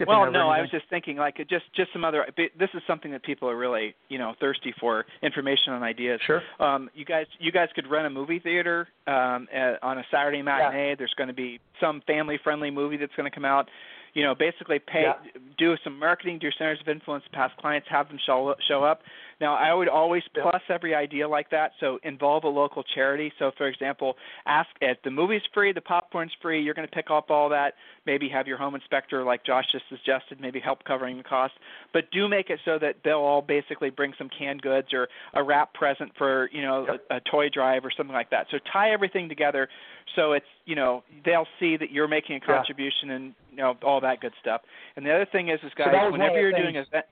Well, 0.06 0.30
no? 0.30 0.48
I 0.48 0.60
was 0.60 0.70
just 0.70 0.84
thinking 0.88 1.16
like 1.16 1.36
just 1.48 1.64
just 1.74 1.92
some 1.92 2.04
other. 2.04 2.26
This 2.36 2.70
is 2.74 2.82
something 2.86 3.10
that 3.12 3.22
people 3.22 3.48
are 3.48 3.56
really 3.56 3.94
you 4.08 4.18
know 4.18 4.34
thirsty 4.40 4.74
for 4.80 5.04
information 5.22 5.72
and 5.72 5.84
ideas. 5.84 6.20
Sure. 6.26 6.42
Um, 6.60 6.90
you 6.94 7.04
guys 7.04 7.26
you 7.38 7.52
guys 7.52 7.68
could 7.74 7.86
rent 7.88 8.06
a 8.06 8.10
movie 8.10 8.38
theater 8.38 8.88
um, 9.06 9.48
at, 9.52 9.82
on 9.82 9.98
a 9.98 10.02
Saturday 10.10 10.42
matinee. 10.42 10.90
Yeah. 10.90 10.94
There's 10.96 11.14
going 11.16 11.28
to 11.28 11.34
be 11.34 11.60
some 11.80 12.02
family 12.06 12.38
friendly 12.42 12.70
movie 12.70 12.96
that's 12.96 13.14
going 13.16 13.30
to 13.30 13.34
come 13.34 13.44
out 13.44 13.68
you 14.16 14.22
know, 14.22 14.34
basically 14.34 14.78
pay, 14.78 15.02
yeah. 15.02 15.40
do 15.58 15.74
some 15.84 15.98
marketing, 15.98 16.38
do 16.38 16.48
centers 16.56 16.80
of 16.80 16.88
influence, 16.88 17.22
past 17.34 17.54
clients, 17.58 17.86
have 17.90 18.08
them 18.08 18.18
show 18.24 18.54
show 18.66 18.82
up. 18.82 19.02
Now, 19.40 19.54
I 19.54 19.74
would 19.74 19.88
always 19.88 20.22
plus 20.40 20.62
every 20.70 20.94
idea 20.94 21.28
like 21.28 21.50
that. 21.50 21.72
So 21.80 21.98
involve 22.04 22.44
a 22.44 22.48
local 22.48 22.82
charity. 22.94 23.32
So, 23.38 23.50
for 23.58 23.68
example, 23.68 24.16
ask 24.46 24.68
if 24.80 24.96
the 25.04 25.10
movie's 25.10 25.42
free, 25.52 25.72
the 25.72 25.80
popcorn's 25.80 26.32
free. 26.40 26.62
You're 26.62 26.74
going 26.74 26.88
to 26.88 26.94
pick 26.94 27.10
up 27.10 27.30
all 27.30 27.48
that. 27.50 27.74
Maybe 28.06 28.28
have 28.28 28.46
your 28.46 28.56
home 28.56 28.74
inspector, 28.74 29.24
like 29.24 29.44
Josh 29.44 29.64
just 29.72 29.84
suggested, 29.90 30.40
maybe 30.40 30.58
help 30.60 30.84
covering 30.84 31.18
the 31.18 31.24
cost. 31.24 31.54
But 31.92 32.10
do 32.12 32.28
make 32.28 32.50
it 32.50 32.60
so 32.64 32.78
that 32.78 32.96
they'll 33.04 33.16
all 33.16 33.42
basically 33.42 33.90
bring 33.90 34.14
some 34.16 34.30
canned 34.36 34.62
goods 34.62 34.88
or 34.92 35.08
a 35.34 35.42
wrap 35.42 35.74
present 35.74 36.12
for 36.16 36.48
you 36.52 36.62
know 36.62 36.86
yep. 36.88 37.04
a, 37.10 37.16
a 37.16 37.20
toy 37.30 37.48
drive 37.52 37.84
or 37.84 37.92
something 37.94 38.14
like 38.14 38.30
that. 38.30 38.46
So 38.50 38.58
tie 38.72 38.92
everything 38.92 39.28
together 39.28 39.68
so 40.14 40.32
it's 40.32 40.46
you 40.64 40.74
know 40.76 41.02
they'll 41.24 41.48
see 41.60 41.76
that 41.76 41.90
you're 41.90 42.08
making 42.08 42.36
a 42.36 42.40
contribution 42.40 43.08
yeah. 43.08 43.14
and 43.16 43.34
you 43.50 43.56
know 43.58 43.76
all 43.82 44.00
that 44.00 44.20
good 44.20 44.32
stuff. 44.40 44.62
And 44.96 45.04
the 45.04 45.12
other 45.12 45.26
thing 45.30 45.48
is, 45.48 45.58
is 45.64 45.72
guys, 45.76 45.88
so 45.92 46.10
whenever 46.10 46.40
you're 46.40 46.52
things. 46.52 46.64
doing 46.64 46.76
event, 46.76 47.06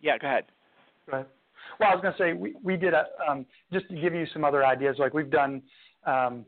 yeah, 0.00 0.18
go 0.18 0.26
ahead. 0.26 0.44
Right. 1.06 1.26
Well, 1.78 1.90
I 1.90 1.94
was 1.94 2.02
going 2.02 2.14
to 2.14 2.18
say 2.18 2.32
we 2.32 2.54
we 2.62 2.76
did 2.76 2.94
a 2.94 3.06
um, 3.28 3.46
just 3.72 3.88
to 3.88 3.94
give 4.00 4.14
you 4.14 4.26
some 4.32 4.44
other 4.44 4.64
ideas. 4.64 4.96
Like 4.98 5.14
we've 5.14 5.30
done, 5.30 5.62
um, 6.06 6.44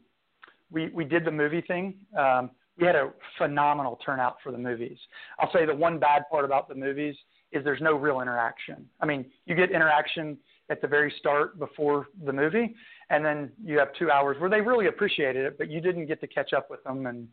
we 0.70 0.88
we 0.88 1.04
did 1.04 1.24
the 1.24 1.30
movie 1.30 1.60
thing. 1.62 1.94
Um, 2.18 2.50
we 2.78 2.86
had 2.86 2.96
a 2.96 3.10
phenomenal 3.36 3.98
turnout 4.04 4.36
for 4.42 4.52
the 4.52 4.58
movies. 4.58 4.98
I'll 5.38 5.52
say 5.52 5.66
the 5.66 5.74
one 5.74 5.98
bad 5.98 6.22
part 6.30 6.44
about 6.44 6.68
the 6.68 6.74
movies 6.74 7.16
is 7.52 7.64
there's 7.64 7.80
no 7.80 7.94
real 7.94 8.20
interaction. 8.20 8.86
I 9.00 9.06
mean, 9.06 9.26
you 9.46 9.54
get 9.54 9.70
interaction 9.70 10.38
at 10.70 10.80
the 10.82 10.86
very 10.86 11.12
start 11.18 11.58
before 11.58 12.06
the 12.24 12.32
movie, 12.32 12.74
and 13.10 13.24
then 13.24 13.50
you 13.64 13.78
have 13.78 13.88
two 13.98 14.10
hours 14.10 14.36
where 14.38 14.50
they 14.50 14.60
really 14.60 14.86
appreciated 14.86 15.44
it, 15.46 15.58
but 15.58 15.70
you 15.70 15.80
didn't 15.80 16.06
get 16.06 16.20
to 16.20 16.26
catch 16.26 16.52
up 16.52 16.70
with 16.70 16.82
them 16.84 17.06
and 17.06 17.26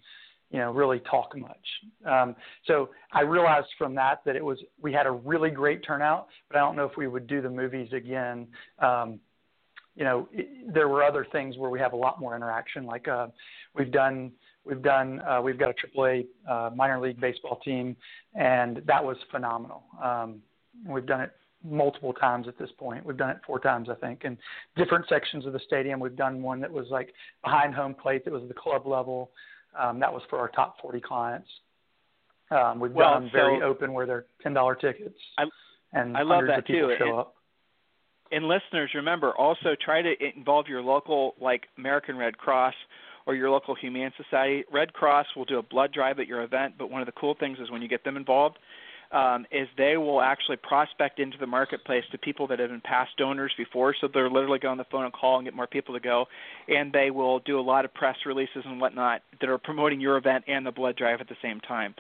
you 0.56 0.62
know 0.62 0.72
really 0.72 1.00
talk 1.00 1.38
much. 1.38 1.68
Um, 2.06 2.34
so 2.66 2.90
I 3.12 3.22
realized 3.24 3.68
from 3.78 3.94
that 3.96 4.22
that 4.26 4.38
it 4.38 4.46
was 4.46 4.58
we 4.82 4.94
had 4.94 5.06
a 5.06 5.12
really 5.12 5.50
great 5.50 5.84
turnout, 5.86 6.28
but 6.48 6.56
I 6.58 6.62
don't 6.62 6.78
know 6.78 6.86
if 6.86 6.96
we 6.96 7.08
would 7.08 7.28
do 7.28 7.42
the 7.42 7.50
movies 7.50 7.90
again. 7.92 8.48
Um, 8.80 9.20
you 9.98 10.06
know, 10.06 10.30
it, 10.32 10.74
there 10.74 10.88
were 10.88 11.04
other 11.04 11.28
things 11.30 11.58
where 11.58 11.70
we 11.70 11.78
have 11.82 11.92
a 11.92 11.98
lot 11.98 12.22
more 12.22 12.38
interaction. 12.38 12.86
Like 12.86 13.06
uh, 13.10 13.28
we've 13.78 13.92
done, 13.92 14.32
we've 14.64 14.82
done, 14.82 15.22
uh, 15.24 15.42
we've 15.42 15.60
got 15.60 15.72
a 15.72 15.74
AAA 15.74 16.26
uh, 16.50 16.70
minor 16.74 17.02
league 17.02 17.20
baseball 17.20 17.60
team, 17.66 17.98
and 18.34 18.82
that 18.88 19.04
was 19.04 19.18
phenomenal. 19.32 19.84
Um, 20.02 20.42
we've 20.88 21.06
done 21.06 21.20
it 21.20 21.34
multiple 21.70 22.14
times 22.14 22.48
at 22.48 22.58
this 22.58 22.70
point. 22.78 23.06
We've 23.06 23.18
done 23.18 23.32
it 23.32 23.38
four 23.46 23.60
times, 23.60 23.90
I 23.90 23.96
think, 23.96 24.24
in 24.24 24.38
different 24.78 25.06
sections 25.10 25.46
of 25.46 25.52
the 25.52 25.60
stadium. 25.68 26.00
We've 26.00 26.16
done 26.16 26.42
one 26.42 26.62
that 26.62 26.72
was 26.72 26.86
like 26.90 27.14
behind 27.44 27.76
home 27.76 27.94
plate 27.94 28.24
that 28.24 28.34
was 28.34 28.44
the 28.48 28.54
club 28.54 28.88
level. 28.88 29.32
Um, 29.78 30.00
that 30.00 30.12
was 30.12 30.22
for 30.30 30.40
our 30.40 30.50
top 30.50 30.78
40 30.82 31.02
clients. 31.02 31.48
Um, 32.52 32.80
we've 32.80 32.92
well, 32.92 33.20
done 33.20 33.30
very 33.32 33.62
open 33.62 33.94
where 33.94 34.06
they're 34.06 34.26
ten 34.42 34.54
dollar 34.54 34.76
tickets. 34.76 35.18
I, 35.38 35.46
and 35.94 36.16
I 36.16 36.22
love 36.22 36.44
that 36.48 36.68
too. 36.68 36.90
and, 36.90 37.00
show 37.00 37.18
up. 37.18 37.36
and 38.32 38.48
listeners, 38.48 38.92
remember 38.94 39.32
also 39.36 39.76
try 39.84 40.02
to 40.02 40.14
involve 40.36 40.68
your 40.68 40.82
local 40.82 41.34
like 41.42 41.64
American 41.78 42.18
Red 42.18 42.38
Cross 42.38 42.76
or 43.26 43.34
your 43.34 43.50
local 43.50 43.74
Humane 43.74 44.12
Society. 44.16 44.64
Red 44.72 44.94
Cross 44.94 45.26
will 45.36 45.46
do 45.46 45.58
a 45.58 45.64
blood 45.64 45.92
drive 45.92 46.20
at 46.20 46.28
your 46.28 46.44
event, 46.44 46.76
but 46.78 46.92
one 46.92 47.02
of 47.02 47.08
the 47.08 47.14
cool 47.14 47.36
things 47.40 47.58
is 47.60 47.72
when 47.72 47.82
you 47.82 47.88
get 47.88 48.04
them 48.04 48.16
involved, 48.16 48.60
um, 49.12 49.46
is 49.52 49.68
they 49.78 49.98
will 49.98 50.22
actually 50.22 50.58
prospect 50.58 51.20
into 51.20 51.38
the 51.38 51.48
marketplace 51.48 52.04
to 52.12 52.18
people 52.18 52.48
that 52.48 52.60
have 52.60 52.70
been 52.70 52.82
past 52.82 53.12
donors 53.18 53.54
before. 53.58 53.96
So 54.00 54.08
they're 54.12 54.30
literally 54.30 54.60
going 54.60 54.74
on 54.74 54.78
the 54.78 54.86
phone 54.92 55.06
and 55.06 55.14
call 55.14 55.38
and 55.38 55.46
get 55.46 55.54
more 55.54 55.68
people 55.68 55.94
to 55.94 56.00
go, 56.00 56.26
and 56.68 56.92
they 56.92 57.12
will 57.12 57.40
do 57.40 57.60
a 57.60 57.62
lot 57.62 57.86
of 57.86 57.94
press 57.94 58.16
releases 58.26 58.64
and 58.66 58.80
whatnot 58.80 59.22
that 59.40 59.50
are 59.50 59.58
promoting 59.58 60.00
your 60.00 60.18
event 60.18 60.44
and 60.48 60.66
the 60.66 60.72
blood 60.72 60.96
drive 60.96 61.22
at 61.22 61.28
the 61.28 61.36
same 61.42 61.60
time. 61.62 61.94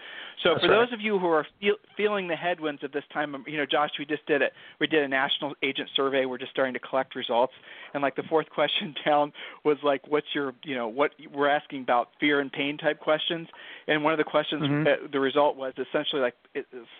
So 0.43 0.49
That's 0.49 0.65
for 0.65 0.71
right. 0.71 0.85
those 0.85 0.93
of 0.93 1.01
you 1.01 1.19
who 1.19 1.27
are 1.27 1.45
feel, 1.59 1.75
feeling 1.95 2.27
the 2.27 2.35
headwinds 2.35 2.83
of 2.83 2.91
this 2.91 3.03
time, 3.13 3.35
you 3.47 3.57
know, 3.57 3.65
Josh, 3.65 3.91
we 3.97 4.05
just 4.05 4.25
did 4.25 4.41
it. 4.41 4.53
We 4.79 4.87
did 4.87 5.03
a 5.03 5.07
national 5.07 5.53
agent 5.63 5.89
survey. 5.95 6.25
We're 6.25 6.37
just 6.37 6.51
starting 6.51 6.73
to 6.73 6.79
collect 6.79 7.15
results, 7.15 7.53
and 7.93 8.03
like 8.03 8.15
the 8.15 8.23
fourth 8.23 8.49
question 8.53 8.95
down 9.05 9.31
was 9.63 9.77
like, 9.83 10.07
what's 10.07 10.27
your, 10.33 10.53
you 10.63 10.75
know, 10.75 10.87
what 10.87 11.11
we're 11.33 11.49
asking 11.49 11.83
about 11.83 12.09
fear 12.19 12.39
and 12.39 12.51
pain 12.51 12.77
type 12.77 12.99
questions, 12.99 13.47
and 13.87 14.03
one 14.03 14.13
of 14.13 14.17
the 14.17 14.23
questions, 14.23 14.63
mm-hmm. 14.63 15.11
the 15.11 15.19
result 15.19 15.55
was 15.55 15.73
essentially 15.77 16.21
like 16.21 16.35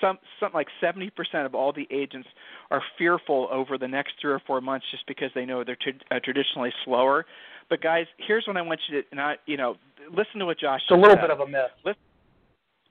some 0.02 0.18
something 0.40 0.56
like 0.56 0.68
70% 0.82 1.12
of 1.46 1.56
all 1.56 1.72
the 1.74 1.88
agents 1.92 2.28
are 2.72 2.82
fearful 2.98 3.48
over 3.52 3.78
the 3.78 3.88
next 3.88 4.14
three 4.22 4.32
or 4.32 4.42
four 4.46 4.62
months 4.62 4.86
just 4.92 5.06
because 5.08 5.30
they 5.36 5.46
know 5.46 5.64
they're 5.64 5.76
t- 5.76 5.94
uh, 6.12 6.20
traditionally 6.24 6.72
slower. 6.84 7.26
But 7.70 7.82
guys, 7.82 8.06
here's 8.28 8.46
what 8.48 8.58
I 8.58 8.62
want 8.62 8.80
you 8.90 9.02
to 9.02 9.16
not, 9.16 9.38
you 9.46 9.58
know, 9.58 9.76
listen 10.10 10.40
to 10.40 10.46
what 10.46 10.60
Josh. 10.60 10.82
It's 10.84 10.92
a 10.92 10.96
little 10.96 11.12
said. 11.16 11.22
bit 11.22 11.32
of 11.32 11.40
a 11.40 11.48
myth. 11.48 11.72
Listen, 11.84 12.00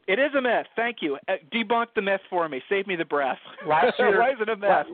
it 0.06 0.18
is 0.18 0.34
a 0.36 0.40
myth. 0.42 0.66
Thank 0.76 0.98
you. 1.00 1.16
Uh, 1.28 1.34
debunk 1.52 1.86
the 1.94 2.02
myth 2.02 2.20
for 2.28 2.48
me. 2.48 2.60
Save 2.68 2.86
me 2.86 2.96
the 2.96 3.04
breath. 3.04 3.38
Last 3.66 3.94
year, 3.98 4.18
Why 4.20 4.30
is 4.30 4.36
it 4.40 4.48
a 4.48 4.56
myth? 4.56 4.86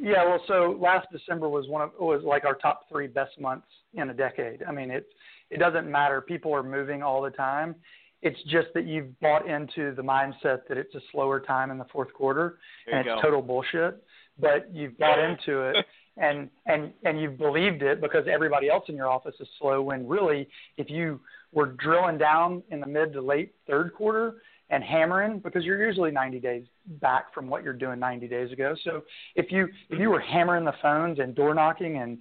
yeah, 0.00 0.24
well, 0.24 0.42
so 0.46 0.76
last 0.80 1.06
December 1.12 1.48
was 1.48 1.68
one 1.68 1.82
of 1.82 1.90
was 1.98 2.22
like 2.24 2.44
our 2.44 2.54
top 2.54 2.88
three 2.90 3.06
best 3.06 3.38
months 3.40 3.66
in 3.94 4.10
a 4.10 4.14
decade. 4.14 4.62
I 4.62 4.72
mean, 4.72 4.90
it 4.90 5.06
it 5.50 5.58
doesn't 5.58 5.90
matter. 5.90 6.20
People 6.20 6.54
are 6.54 6.62
moving 6.62 7.02
all 7.02 7.22
the 7.22 7.30
time. 7.30 7.74
It's 8.22 8.40
just 8.44 8.68
that 8.74 8.86
you've 8.86 9.18
bought 9.20 9.48
into 9.48 9.94
the 9.94 10.02
mindset 10.02 10.60
that 10.68 10.78
it's 10.78 10.94
a 10.94 11.00
slower 11.10 11.40
time 11.40 11.70
in 11.70 11.78
the 11.78 11.86
fourth 11.92 12.12
quarter, 12.12 12.58
There 12.86 12.96
and 12.98 13.06
it's 13.06 13.16
go. 13.16 13.20
total 13.22 13.42
bullshit. 13.42 14.02
But 14.38 14.72
you've 14.72 14.96
bought 14.96 15.18
into 15.18 15.60
it, 15.70 15.84
and 16.16 16.48
and 16.66 16.92
and 17.04 17.20
you've 17.20 17.36
believed 17.36 17.82
it 17.82 18.00
because 18.00 18.24
everybody 18.32 18.70
else 18.70 18.84
in 18.88 18.96
your 18.96 19.08
office 19.08 19.34
is 19.40 19.48
slow. 19.58 19.82
When 19.82 20.06
really, 20.08 20.48
if 20.78 20.88
you 20.88 21.20
were 21.52 21.66
drilling 21.72 22.16
down 22.16 22.62
in 22.70 22.80
the 22.80 22.86
mid 22.86 23.12
to 23.12 23.20
late 23.20 23.54
third 23.66 23.92
quarter 23.94 24.36
and 24.70 24.82
hammering, 24.82 25.38
because 25.40 25.64
you're 25.64 25.84
usually 25.84 26.10
90 26.10 26.40
days 26.40 26.64
back 27.02 27.34
from 27.34 27.46
what 27.48 27.62
you're 27.62 27.74
doing 27.74 27.98
90 27.98 28.26
days 28.26 28.50
ago. 28.52 28.74
So 28.84 29.02
if 29.34 29.52
you 29.52 29.68
if 29.90 29.98
you 30.00 30.08
were 30.08 30.20
hammering 30.20 30.64
the 30.64 30.72
phones 30.80 31.18
and 31.18 31.34
door 31.34 31.54
knocking 31.54 31.98
and 31.98 32.16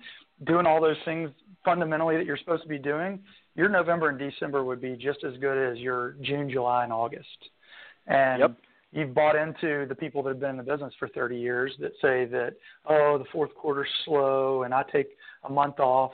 doing 0.45 0.65
all 0.65 0.81
those 0.81 0.97
things 1.05 1.29
fundamentally 1.63 2.17
that 2.17 2.25
you're 2.25 2.37
supposed 2.37 2.63
to 2.63 2.69
be 2.69 2.77
doing, 2.79 3.19
your 3.61 3.69
November 3.69 4.09
and 4.09 4.17
December 4.17 4.63
would 4.63 4.81
be 4.81 4.95
just 4.95 5.23
as 5.23 5.37
good 5.37 5.71
as 5.71 5.77
your 5.77 6.15
June, 6.21 6.49
July, 6.49 6.83
and 6.83 6.91
August. 6.91 7.49
And 8.07 8.39
Yep. 8.39 8.57
you've 8.91 9.13
bought 9.13 9.35
into 9.35 9.85
the 9.87 9.93
people 9.93 10.23
that 10.23 10.31
have 10.31 10.39
been 10.39 10.49
in 10.49 10.57
the 10.57 10.63
business 10.63 10.91
for 10.95 11.07
30 11.09 11.37
years 11.37 11.71
that 11.79 11.91
say 12.01 12.25
that, 12.25 12.55
oh, 12.87 13.19
the 13.19 13.25
fourth 13.25 13.53
quarter's 13.53 13.87
slow 14.03 14.63
and 14.63 14.73
I 14.73 14.81
take 14.91 15.15
a 15.43 15.51
month 15.51 15.79
off. 15.79 16.11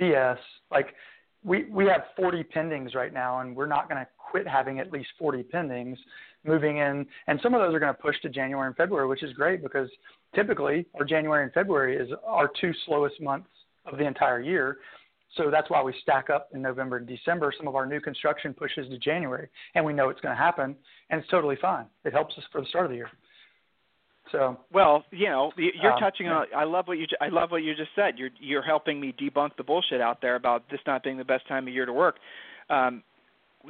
BS. 0.00 0.38
Like 0.70 0.94
we 1.44 1.64
we 1.64 1.84
have 1.86 2.02
40 2.16 2.42
pendings 2.44 2.94
right 2.94 3.12
now, 3.12 3.40
and 3.40 3.54
we're 3.54 3.66
not 3.66 3.88
going 3.88 4.00
to 4.00 4.08
quit 4.18 4.48
having 4.48 4.80
at 4.80 4.90
least 4.90 5.10
40 5.18 5.44
pendings 5.44 5.96
moving 6.44 6.78
in. 6.78 7.06
And 7.26 7.38
some 7.42 7.54
of 7.54 7.60
those 7.60 7.74
are 7.74 7.78
going 7.78 7.94
to 7.94 8.00
push 8.00 8.16
to 8.22 8.28
January 8.30 8.66
and 8.66 8.76
February, 8.76 9.06
which 9.06 9.22
is 9.22 9.32
great 9.34 9.62
because 9.62 9.88
typically 10.34 10.86
our 10.98 11.04
January 11.04 11.44
and 11.44 11.52
February 11.52 11.96
is 11.96 12.08
our 12.26 12.50
two 12.60 12.72
slowest 12.86 13.20
months 13.20 13.50
of 13.86 13.98
the 13.98 14.06
entire 14.06 14.40
year. 14.40 14.78
So 15.36 15.50
that's 15.50 15.70
why 15.70 15.82
we 15.82 15.94
stack 16.02 16.28
up 16.28 16.48
in 16.52 16.60
November 16.60 16.96
and 16.96 17.06
December. 17.06 17.52
Some 17.56 17.68
of 17.68 17.76
our 17.76 17.86
new 17.86 18.00
construction 18.00 18.52
pushes 18.52 18.88
to 18.88 18.98
January, 18.98 19.48
and 19.74 19.84
we 19.84 19.92
know 19.92 20.08
it's 20.08 20.20
going 20.20 20.34
to 20.34 20.42
happen, 20.42 20.74
and 21.08 21.20
it's 21.20 21.30
totally 21.30 21.56
fine. 21.60 21.86
It 22.04 22.12
helps 22.12 22.36
us 22.36 22.44
for 22.50 22.60
the 22.60 22.66
start 22.66 22.86
of 22.86 22.90
the 22.90 22.96
year. 22.96 23.10
So 24.32 24.58
Well, 24.72 25.04
you 25.10 25.28
know, 25.28 25.52
you're 25.56 25.92
Um, 25.92 26.00
touching 26.00 26.28
on. 26.28 26.46
I 26.54 26.64
love 26.64 26.86
what 26.88 26.98
you. 26.98 27.06
I 27.20 27.28
love 27.28 27.50
what 27.50 27.62
you 27.62 27.74
just 27.74 27.94
said. 27.94 28.18
You're 28.18 28.30
you're 28.38 28.62
helping 28.62 29.00
me 29.00 29.12
debunk 29.12 29.56
the 29.56 29.64
bullshit 29.64 30.00
out 30.00 30.20
there 30.20 30.36
about 30.36 30.68
this 30.68 30.80
not 30.86 31.02
being 31.02 31.16
the 31.16 31.24
best 31.24 31.46
time 31.48 31.66
of 31.66 31.74
year 31.74 31.86
to 31.86 31.92
work. 31.92 32.18
Um, 32.68 33.02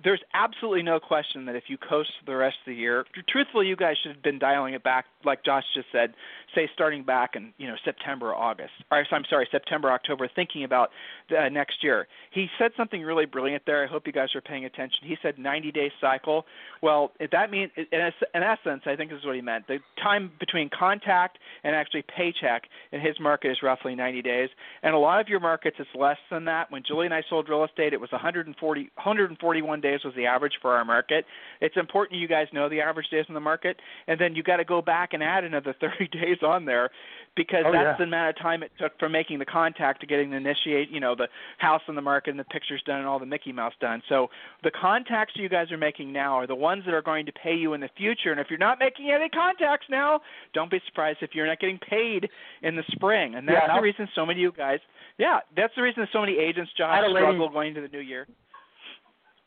there's 0.05 0.23
absolutely 0.35 0.83
no 0.83 1.01
question 1.01 1.47
that 1.47 1.57
if 1.57 1.65
you 1.69 1.77
coast 1.77 2.11
the 2.27 2.37
rest 2.37 2.57
of 2.65 2.71
the 2.71 2.75
year, 2.75 3.05
truthfully, 3.29 3.67
you 3.67 3.77
guys 3.77 3.97
should 4.01 4.13
have 4.15 4.23
been 4.23 4.39
dialing 4.39 4.75
it 4.75 4.85
back, 4.85 5.07
like 5.25 5.45
Josh 5.45 5.65
just 5.75 5.89
said, 5.91 6.15
say 6.55 6.69
starting 6.73 7.03
back 7.03 7.31
in 7.35 7.53
you 7.59 7.67
know 7.67 7.75
September, 7.85 8.35
August, 8.35 8.73
or 8.91 9.05
I'm 9.11 9.25
sorry, 9.29 9.49
September, 9.51 9.91
October, 9.91 10.29
thinking 10.35 10.65
about 10.65 10.91
uh, 11.37 11.49
next 11.49 11.83
year. 11.83 12.07
He 12.31 12.47
said 12.59 12.71
something 12.77 13.03
really 13.03 13.27
brilliant 13.27 13.65
there. 13.67 13.85
I 13.85 13.87
hope 13.87 14.07
you 14.07 14.13
guys 14.13 14.29
are 14.35 14.41
paying 14.41 14.65
attention. 14.65 15.01
He 15.03 15.17
said 15.23 15.39
90 15.39 15.73
day 15.73 15.93
cycle. 16.01 16.47
Well, 16.83 17.13
that 17.33 17.51
means 17.51 17.73
in, 17.77 17.87
in 17.93 18.43
essence, 18.43 18.83
I 18.87 18.95
think 18.97 19.11
this 19.11 19.19
is 19.19 19.27
what 19.27 19.35
he 19.35 19.43
meant. 19.43 19.67
The 19.67 19.79
time 20.03 20.31
between 20.39 20.71
contact 20.77 21.39
and 21.65 21.75
actually 21.75 22.05
paycheck 22.17 22.63
in 22.93 23.01
his 23.01 23.19
market 23.21 23.51
is 23.51 23.59
roughly 23.63 23.95
90 23.95 24.23
days, 24.23 24.51
and 24.83 24.95
a 24.95 24.99
lot 24.99 25.21
of 25.21 25.29
your 25.29 25.41
markets 25.41 25.77
it's 25.79 25.91
less 25.95 26.19
than 26.31 26.45
that. 26.45 26.71
When 26.71 26.83
Julie 26.87 27.07
and 27.07 27.15
I 27.15 27.23
sold 27.29 27.49
real 27.49 27.65
estate, 27.65 27.93
it 27.93 28.01
was 28.01 28.13
140, 28.13 28.83
141 28.95 29.80
days 29.81 30.01
was 30.05 30.15
the 30.15 30.27
average 30.27 30.55
for 30.63 30.73
our 30.75 30.85
market. 30.85 31.25
It's 31.61 31.77
important 31.77 32.21
you 32.21 32.29
guys 32.29 32.47
know 32.53 32.69
the 32.69 32.81
average 32.81 33.09
days 33.11 33.25
in 33.29 33.35
the 33.35 33.41
market, 33.41 33.79
and 34.07 34.21
then 34.21 34.35
you 34.35 34.43
got 34.43 34.57
to 34.59 34.65
go 34.65 34.81
back 34.83 35.13
and 35.13 35.23
add 35.23 35.45
another 35.45 35.75
30 35.81 36.09
days 36.09 36.39
on 36.43 36.65
there 36.65 36.91
because 37.37 37.63
Oh, 37.67 37.73
that's 37.73 37.85
yeah. 37.85 37.97
the 37.99 38.05
amount 38.05 38.31
of 38.31 38.43
time 38.43 38.63
it 38.63 38.73
took 38.81 38.99
from 38.99 39.13
making 39.13 39.39
the 39.39 39.45
contact 39.45 40.01
to 40.01 40.07
getting 40.07 40.31
the 40.31 40.37
initiate, 40.37 40.91
you 40.91 40.99
know, 41.01 41.15
the 41.15 41.29
house 41.59 41.83
on 41.89 41.95
the 41.95 42.03
market 42.03 42.31
and 42.31 42.39
the 42.39 42.45
pictures 42.45 42.83
done 42.87 42.99
and 42.99 43.07
all 43.07 43.19
the 43.19 43.27
Mickey 43.27 43.53
Mouse 43.53 43.75
done. 43.81 44.03
So 44.09 44.29
the 44.65 44.71
contacts 44.71 45.35
you 45.37 45.49
guys 45.49 45.71
are 45.71 45.77
making 45.79 46.13
now 46.13 46.35
are 46.35 46.47
the 46.47 46.55
ones 46.57 46.83
that 46.87 46.95
are 46.95 47.03
going 47.03 47.27
to 47.27 47.33
pay 47.33 47.55
you 47.55 47.75
in 47.75 47.81
the 47.81 47.89
future. 47.97 48.33
And 48.33 48.41
if 48.41 48.49
you're 48.51 48.59
not 48.59 48.79
making 48.81 49.11
any 49.11 49.29
contacts 49.29 49.87
now, 49.89 50.21
don't 50.55 50.71
be 50.71 50.81
surprised 50.87 51.19
if 51.23 51.31
you're 51.35 51.47
not 51.47 51.61
getting 51.61 51.79
paid 51.79 52.29
in 52.63 52.75
the 52.77 52.83
spring. 52.91 53.35
And 53.37 53.47
that's 53.47 53.59
and 53.69 53.79
the 53.79 53.83
reason 53.83 54.09
so 54.15 54.27
many 54.27 54.41
of 54.41 54.43
you 54.43 54.53
guys, 54.57 54.81
yeah, 55.19 55.39
that's 55.57 55.73
the 55.77 55.83
reason 55.83 56.07
so 56.13 56.21
many 56.21 56.37
agents, 56.39 56.73
I 56.77 56.79
Josh, 56.79 56.97
had 57.05 57.13
lady- 57.13 57.27
struggle 57.27 57.49
going 57.49 57.69
into 57.69 57.81
the 57.83 57.89
new 57.89 58.01
year. 58.01 58.27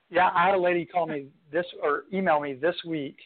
Yeah, 0.09 0.29
I 0.33 0.45
had 0.45 0.55
a 0.55 0.59
lady 0.59 0.85
call 0.85 1.07
me 1.07 1.27
this 1.51 1.65
or 1.81 2.03
email 2.13 2.39
me 2.39 2.53
this 2.53 2.75
week. 2.87 3.17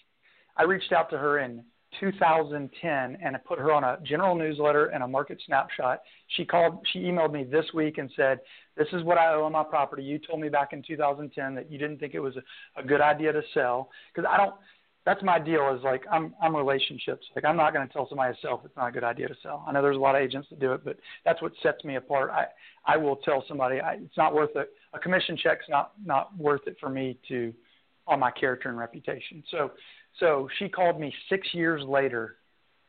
I 0.55 0.63
reached 0.63 0.91
out 0.91 1.09
to 1.11 1.17
her 1.17 1.39
in 1.39 1.63
2010 1.99 3.17
and 3.23 3.35
I 3.35 3.39
put 3.39 3.59
her 3.59 3.71
on 3.71 3.83
a 3.83 3.97
general 4.03 4.35
newsletter 4.35 4.87
and 4.87 5.03
a 5.03 5.07
market 5.07 5.41
snapshot. 5.45 6.01
She 6.35 6.45
called, 6.45 6.85
she 6.91 6.99
emailed 6.99 7.31
me 7.31 7.43
this 7.43 7.65
week 7.73 7.97
and 7.97 8.09
said, 8.15 8.39
"This 8.75 8.87
is 8.93 9.03
what 9.03 9.17
I 9.17 9.33
owe 9.33 9.43
on 9.45 9.51
my 9.53 9.63
property. 9.63 10.03
You 10.03 10.19
told 10.19 10.39
me 10.39 10.49
back 10.49 10.73
in 10.73 10.81
2010 10.83 11.55
that 11.55 11.71
you 11.71 11.77
didn't 11.77 11.99
think 11.99 12.13
it 12.13 12.19
was 12.19 12.35
a, 12.37 12.79
a 12.79 12.83
good 12.83 13.01
idea 13.01 13.31
to 13.33 13.41
sell 13.53 13.89
because 14.13 14.29
I 14.31 14.37
don't. 14.37 14.55
That's 15.05 15.23
my 15.23 15.39
deal. 15.39 15.73
Is 15.73 15.83
like 15.83 16.03
I'm 16.11 16.35
I'm 16.41 16.55
relationships. 16.55 17.25
Like 17.35 17.45
I'm 17.45 17.55
not 17.55 17.73
going 17.73 17.87
to 17.87 17.93
tell 17.93 18.09
somebody 18.09 18.33
to 18.33 18.39
sell 18.41 18.59
if 18.59 18.65
it's 18.65 18.75
not 18.75 18.89
a 18.89 18.91
good 18.91 19.05
idea 19.05 19.29
to 19.29 19.35
sell. 19.41 19.63
I 19.65 19.71
know 19.71 19.81
there's 19.81 19.95
a 19.95 19.99
lot 19.99 20.15
of 20.15 20.21
agents 20.21 20.49
that 20.49 20.59
do 20.59 20.73
it, 20.73 20.83
but 20.83 20.97
that's 21.23 21.41
what 21.41 21.53
sets 21.63 21.83
me 21.85 21.95
apart. 21.95 22.29
I 22.31 22.45
I 22.85 22.97
will 22.97 23.15
tell 23.15 23.43
somebody 23.47 23.79
I, 23.79 23.93
it's 23.93 24.17
not 24.17 24.35
worth 24.35 24.55
it. 24.55 24.69
A 24.93 25.00
commission 25.00 25.38
check's 25.38 25.65
not 25.69 25.93
not 26.04 26.36
worth 26.38 26.62
it 26.67 26.78
for 26.80 26.89
me 26.89 27.17
to 27.28 27.54
on 28.08 28.19
my 28.19 28.32
character 28.32 28.69
and 28.69 28.78
reputation. 28.78 29.43
So 29.52 29.71
so 30.19 30.48
she 30.58 30.69
called 30.69 31.00
me 31.00 31.13
six 31.29 31.48
years 31.54 31.83
later 31.83 32.38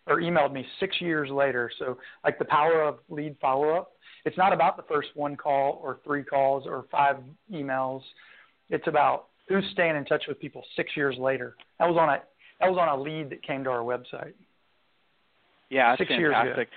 or 0.07 0.17
emailed 0.21 0.53
me 0.53 0.65
six 0.81 1.01
years 1.01 1.31
later. 1.31 1.71
So 1.79 1.99
like 2.25 2.39
the 2.39 2.45
power 2.45 2.83
of 2.83 2.99
lead 3.09 3.37
follow 3.41 3.71
up. 3.71 3.93
It's 4.25 4.37
not 4.39 4.53
about 4.53 4.77
the 4.77 4.83
first 4.85 5.09
one 5.15 5.37
call 5.37 5.81
or 5.83 5.99
three 6.05 6.23
calls 6.23 6.67
or 6.67 6.87
five 6.91 7.17
emails. 7.53 8.03
It's 8.71 8.87
about 8.87 9.27
who's 9.49 9.65
staying 9.73 9.97
in 9.97 10.05
touch 10.05 10.25
with 10.29 10.39
people 10.41 10.65
six 10.77 10.97
years 10.97 11.17
later. 11.19 11.57
That 11.79 11.89
was 11.89 11.97
on 11.99 12.09
a 12.09 12.19
that 12.61 12.71
was 12.71 12.79
on 12.79 12.89
a 12.89 13.01
lead 13.01 13.31
that 13.31 13.43
came 13.43 13.65
to 13.65 13.71
our 13.71 13.81
website. 13.81 14.33
Yeah, 15.71 15.91
that's 15.91 16.01
Six 16.01 16.11
years 16.19 16.31
ago. 16.33 16.55
fantastic. 16.55 16.69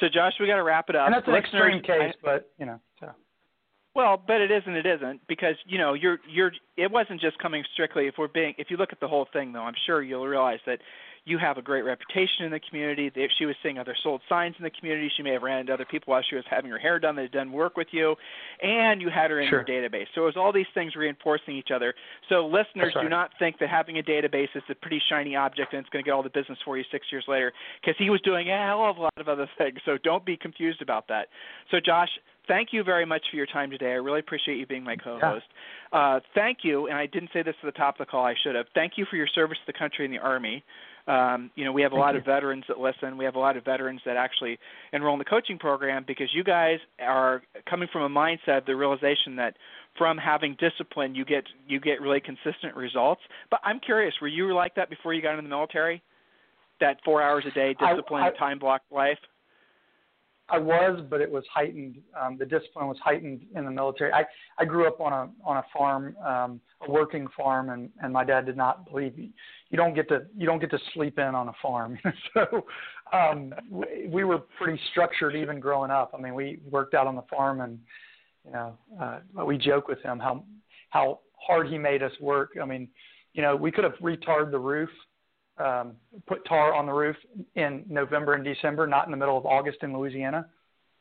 So, 0.00 0.06
Josh, 0.08 0.32
we 0.40 0.46
got 0.46 0.56
to 0.56 0.62
wrap 0.62 0.88
it 0.88 0.96
up. 0.96 1.04
And 1.06 1.14
that's 1.14 1.26
an 1.28 1.34
Listeners, 1.34 1.74
extreme 1.76 1.82
case, 1.82 2.14
I- 2.16 2.24
but 2.24 2.50
you 2.58 2.64
know. 2.66 2.80
Well, 3.94 4.22
but 4.24 4.40
it 4.40 4.50
isn't. 4.50 4.72
It 4.72 4.86
isn't 4.86 5.20
because 5.26 5.56
you 5.66 5.78
know 5.78 5.94
you're 5.94 6.18
you're. 6.28 6.52
It 6.76 6.90
wasn't 6.90 7.20
just 7.20 7.38
coming 7.38 7.64
strictly. 7.72 8.06
If 8.06 8.14
we're 8.18 8.28
being, 8.28 8.54
if 8.56 8.70
you 8.70 8.76
look 8.76 8.92
at 8.92 9.00
the 9.00 9.08
whole 9.08 9.26
thing, 9.32 9.52
though, 9.52 9.62
I'm 9.62 9.74
sure 9.86 10.02
you'll 10.02 10.26
realize 10.26 10.60
that 10.66 10.78
you 11.24 11.38
have 11.38 11.58
a 11.58 11.62
great 11.62 11.82
reputation 11.82 12.44
in 12.44 12.50
the 12.50 12.60
community. 12.60 13.10
That 13.10 13.28
She 13.38 13.46
was 13.46 13.56
seeing 13.62 13.78
other 13.78 13.96
sold 14.02 14.22
signs 14.28 14.54
in 14.58 14.64
the 14.64 14.70
community. 14.70 15.10
She 15.16 15.24
may 15.24 15.32
have 15.32 15.42
ran 15.42 15.58
into 15.58 15.74
other 15.74 15.84
people 15.84 16.12
while 16.12 16.22
she 16.28 16.36
was 16.36 16.44
having 16.48 16.70
her 16.70 16.78
hair 16.78 16.98
done 17.00 17.16
that 17.16 17.22
had 17.22 17.32
done 17.32 17.52
work 17.52 17.76
with 17.76 17.88
you, 17.90 18.14
and 18.62 19.02
you 19.02 19.10
had 19.10 19.30
her 19.30 19.40
in 19.40 19.48
sure. 19.48 19.64
your 19.66 19.82
database. 19.82 20.06
So 20.14 20.22
it 20.22 20.26
was 20.26 20.36
all 20.36 20.52
these 20.52 20.70
things 20.72 20.94
reinforcing 20.94 21.56
each 21.56 21.70
other. 21.74 21.92
So 22.28 22.46
listeners, 22.46 22.92
right. 22.94 23.02
do 23.02 23.08
not 23.08 23.30
think 23.38 23.58
that 23.58 23.68
having 23.68 23.98
a 23.98 24.02
database 24.02 24.54
is 24.54 24.62
a 24.70 24.74
pretty 24.76 25.00
shiny 25.08 25.34
object 25.34 25.72
and 25.72 25.80
it's 25.80 25.90
going 25.90 26.04
to 26.04 26.08
get 26.08 26.12
all 26.12 26.22
the 26.22 26.30
business 26.30 26.58
for 26.64 26.78
you 26.78 26.84
six 26.92 27.06
years 27.10 27.24
later, 27.26 27.52
because 27.80 27.96
he 27.98 28.08
was 28.08 28.20
doing 28.22 28.50
a 28.50 28.66
hell 28.66 28.88
of 28.88 28.96
a 28.96 29.02
lot 29.02 29.12
of 29.18 29.28
other 29.28 29.48
things. 29.58 29.78
So 29.84 29.98
don't 30.02 30.24
be 30.24 30.36
confused 30.36 30.80
about 30.80 31.08
that. 31.08 31.26
So 31.70 31.78
Josh, 31.84 32.10
thank 32.50 32.70
you 32.72 32.82
very 32.82 33.06
much 33.06 33.22
for 33.30 33.36
your 33.36 33.46
time 33.46 33.70
today. 33.70 33.92
I 33.92 34.00
really 34.02 34.18
appreciate 34.18 34.58
you 34.58 34.66
being 34.66 34.82
my 34.82 34.96
co-host. 34.96 35.44
Yeah. 35.92 35.98
Uh, 35.98 36.20
thank 36.34 36.58
you, 36.62 36.88
and 36.88 36.96
I 36.96 37.06
didn't 37.06 37.30
say 37.32 37.42
this 37.42 37.54
at 37.62 37.66
the 37.66 37.78
top 37.78 37.94
of 37.94 38.06
the 38.06 38.10
call. 38.10 38.24
I 38.26 38.34
should 38.42 38.56
have. 38.56 38.66
Thank 38.74 38.94
you 38.96 39.06
for 39.08 39.16
your 39.16 39.28
service 39.28 39.56
to 39.64 39.72
the 39.72 39.78
country 39.78 40.04
and 40.04 40.12
the 40.12 40.18
Army. 40.18 40.62
Um, 41.06 41.50
you 41.54 41.64
know, 41.64 41.72
we 41.72 41.82
have 41.82 41.92
a 41.92 41.94
Thank 41.94 42.04
lot 42.04 42.14
you. 42.14 42.20
of 42.20 42.26
veterans 42.26 42.64
that 42.68 42.78
listen. 42.78 43.16
We 43.16 43.24
have 43.24 43.36
a 43.36 43.38
lot 43.38 43.56
of 43.56 43.64
veterans 43.64 44.00
that 44.04 44.16
actually 44.16 44.58
enroll 44.92 45.14
in 45.14 45.18
the 45.18 45.24
coaching 45.24 45.58
program 45.58 46.04
because 46.06 46.28
you 46.34 46.44
guys 46.44 46.78
are 47.00 47.42
coming 47.68 47.88
from 47.92 48.02
a 48.02 48.08
mindset, 48.08 48.58
of 48.58 48.66
the 48.66 48.76
realization 48.76 49.36
that 49.36 49.56
from 49.96 50.18
having 50.18 50.56
discipline, 50.58 51.14
you 51.14 51.24
get 51.24 51.44
you 51.66 51.80
get 51.80 52.00
really 52.00 52.20
consistent 52.20 52.74
results. 52.76 53.22
But 53.50 53.60
I'm 53.64 53.80
curious, 53.80 54.14
were 54.20 54.28
you 54.28 54.54
like 54.54 54.74
that 54.74 54.90
before 54.90 55.14
you 55.14 55.22
got 55.22 55.32
into 55.32 55.42
the 55.42 55.48
military? 55.48 56.02
That 56.80 56.96
four 57.04 57.22
hours 57.22 57.44
a 57.46 57.50
day 57.50 57.74
discipline, 57.78 58.22
I, 58.22 58.28
I, 58.28 58.38
time 58.38 58.58
block 58.58 58.82
life. 58.90 59.18
I 60.50 60.58
was, 60.58 61.00
but 61.08 61.20
it 61.20 61.30
was 61.30 61.44
heightened. 61.52 61.98
Um, 62.20 62.36
the 62.36 62.44
discipline 62.44 62.88
was 62.88 62.96
heightened 63.02 63.42
in 63.54 63.64
the 63.64 63.70
military. 63.70 64.12
I, 64.12 64.24
I 64.58 64.64
grew 64.64 64.86
up 64.86 65.00
on 65.00 65.12
a 65.12 65.30
on 65.44 65.58
a 65.58 65.64
farm, 65.76 66.16
um, 66.24 66.60
a 66.86 66.90
working 66.90 67.28
farm, 67.36 67.70
and, 67.70 67.90
and 68.02 68.12
my 68.12 68.24
dad 68.24 68.46
did 68.46 68.56
not 68.56 68.88
believe 68.90 69.18
you, 69.18 69.28
you 69.70 69.76
don't 69.76 69.94
get 69.94 70.08
to 70.08 70.26
you 70.36 70.46
don't 70.46 70.58
get 70.58 70.70
to 70.70 70.78
sleep 70.94 71.18
in 71.18 71.34
on 71.34 71.48
a 71.48 71.52
farm. 71.62 71.98
so 72.34 72.64
um, 73.12 73.54
we, 73.70 74.08
we 74.08 74.24
were 74.24 74.38
pretty 74.58 74.80
structured 74.90 75.36
even 75.36 75.60
growing 75.60 75.90
up. 75.90 76.12
I 76.16 76.20
mean, 76.20 76.34
we 76.34 76.58
worked 76.68 76.94
out 76.94 77.06
on 77.06 77.16
the 77.16 77.24
farm, 77.30 77.60
and 77.60 77.78
you 78.44 78.52
know, 78.52 78.78
uh, 79.00 79.44
we 79.44 79.56
joke 79.56 79.88
with 79.88 80.02
him 80.02 80.18
how 80.18 80.44
how 80.90 81.20
hard 81.36 81.68
he 81.68 81.78
made 81.78 82.02
us 82.02 82.12
work. 82.20 82.52
I 82.60 82.64
mean, 82.64 82.88
you 83.34 83.42
know, 83.42 83.54
we 83.56 83.70
could 83.70 83.84
have 83.84 83.94
retarred 84.02 84.50
the 84.50 84.58
roof 84.58 84.90
um, 85.60 85.92
put 86.26 86.44
tar 86.46 86.74
on 86.74 86.86
the 86.86 86.92
roof 86.92 87.16
in 87.54 87.84
November 87.88 88.34
and 88.34 88.44
December, 88.44 88.86
not 88.86 89.06
in 89.06 89.10
the 89.10 89.16
middle 89.16 89.36
of 89.36 89.46
August 89.46 89.78
in 89.82 89.96
Louisiana. 89.96 90.46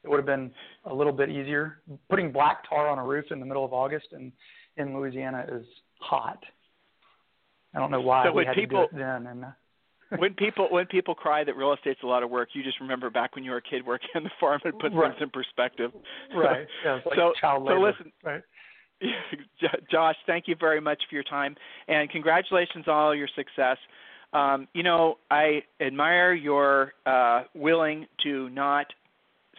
It 0.04 0.10
would 0.10 0.18
have 0.18 0.26
been 0.26 0.52
a 0.86 0.94
little 0.94 1.14
bit 1.14 1.30
easier. 1.30 1.82
Putting 2.10 2.32
black 2.32 2.68
tar 2.70 2.88
on 2.88 3.00
a 3.00 3.04
roof 3.04 3.26
in 3.32 3.40
the 3.40 3.46
middle 3.46 3.66
of 3.66 3.74
August 3.74 4.08
in 4.12 4.32
in 4.78 4.96
Louisiana 4.96 5.46
is 5.52 5.66
hot. 6.00 6.42
I 7.76 7.80
don't 7.80 7.92
know 7.92 8.02
why 8.02 8.26
so 8.26 8.32
we 8.32 8.46
had 8.46 8.56
people, 8.56 8.88
to 8.88 8.96
do 8.96 8.98
it 8.98 9.00
then. 9.00 9.28
And 9.28 9.46
uh, 9.46 9.48
when 10.18 10.34
people 10.34 10.68
when 10.72 10.86
people 10.86 11.14
cry 11.14 11.44
that 11.44 11.56
real 11.56 11.74
estate's 11.74 12.02
a 12.04 12.08
lot 12.08 12.24
of 12.24 12.30
work, 12.30 12.50
you 12.54 12.64
just 12.64 12.80
remember 12.80 13.10
back 13.10 13.36
when 13.36 13.44
you 13.44 13.52
were 13.52 13.58
a 13.58 13.62
kid 13.62 13.86
working 13.86 14.10
on 14.16 14.24
the 14.24 14.32
farm 14.40 14.62
and 14.64 14.78
put 14.80 14.94
right. 14.94 15.12
things 15.12 15.22
in 15.22 15.30
perspective. 15.30 15.92
Right. 16.34 16.66
Yeah, 16.84 17.00
like 17.06 17.16
so 17.16 17.34
child 17.40 17.64
labor. 17.64 17.80
so 17.80 17.84
listen. 17.84 18.12
Right. 18.24 18.42
Josh, 19.92 20.16
thank 20.26 20.48
you 20.48 20.56
very 20.60 20.82
much 20.82 21.02
for 21.08 21.16
your 21.16 21.24
time, 21.24 21.56
and 21.88 22.10
congratulations 22.10 22.86
on 22.88 22.94
all 22.94 23.16
your 23.16 23.30
success. 23.36 23.78
Um, 24.34 24.68
you 24.74 24.84
know, 24.84 25.18
I 25.32 25.64
admire 25.82 26.34
your 26.34 26.94
uh, 27.06 27.44
willing 27.56 28.06
to 28.24 28.50
not 28.50 28.88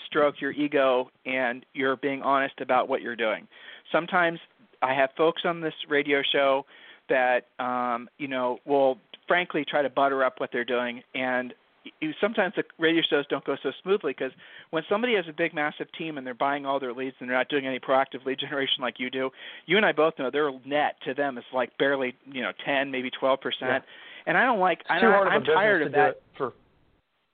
stroke 0.07 0.41
your 0.41 0.53
ego 0.53 1.11
and 1.27 1.65
you're 1.75 1.97
being 1.97 2.23
honest 2.23 2.55
about 2.61 2.89
what 2.89 3.03
you're 3.03 3.17
doing. 3.17 3.47
Sometimes 3.93 4.39
I 4.83 4.95
have 4.95 5.11
folks 5.17 5.43
on 5.45 5.61
this 5.61 5.75
radio 5.89 6.23
show 6.33 6.65
that 7.09 7.47
um, 7.59 8.09
you 8.19 8.29
know 8.29 8.59
will 8.65 8.99
frankly 9.27 9.65
try 9.69 9.83
to 9.83 9.91
butter 9.91 10.25
up 10.25 10.35
what 10.39 10.51
they're 10.53 10.65
doing 10.65 11.03
and 11.15 11.53
you, 12.01 12.13
sometimes 12.21 12.55
the 12.57 12.65
radio 12.79 13.03
shows 13.09 13.27
don't 13.29 13.45
go 13.45 13.57
so 13.63 13.71
smoothly 13.83 14.13
because 14.13 14.33
when 14.71 14.83
somebody 14.89 15.15
has 15.15 15.25
a 15.29 15.33
big 15.33 15.55
massive 15.55 15.87
team 15.97 16.19
and 16.19 16.27
they're 16.27 16.35
buying 16.35 16.67
all 16.67 16.79
their 16.79 16.93
leads 16.93 17.17
and 17.21 17.29
they're 17.29 17.37
not 17.37 17.49
doing 17.49 17.67
any 17.67 17.79
proactive 17.79 18.25
lead 18.27 18.39
generation 18.41 18.77
like 18.81 18.95
you 18.99 19.11
do 19.11 19.31
you 19.67 19.77
and 19.77 19.87
i 19.87 19.93
both 19.93 20.15
know 20.19 20.31
their 20.31 20.51
net 20.65 20.97
to 21.05 21.15
them 21.15 21.39
is 21.39 21.45
like 21.53 21.77
barely 21.79 22.15
you 22.31 22.43
know 22.43 22.53
10 22.65 22.91
maybe 22.91 23.11
12 23.11 23.41
percent 23.41 23.63
Yeah. 23.63 23.81
And 24.27 24.37
i 24.37 24.45
don't 24.45 24.61
like 24.61 24.81
I 24.89 24.99
too 24.99 25.07
don't, 25.07 25.13
hard 25.13 25.27
of 25.29 25.33
a 25.33 25.37
i'm 25.37 25.45
tired 25.45 25.83
of 25.83 25.93
that 25.93 26.21
for. 26.37 26.53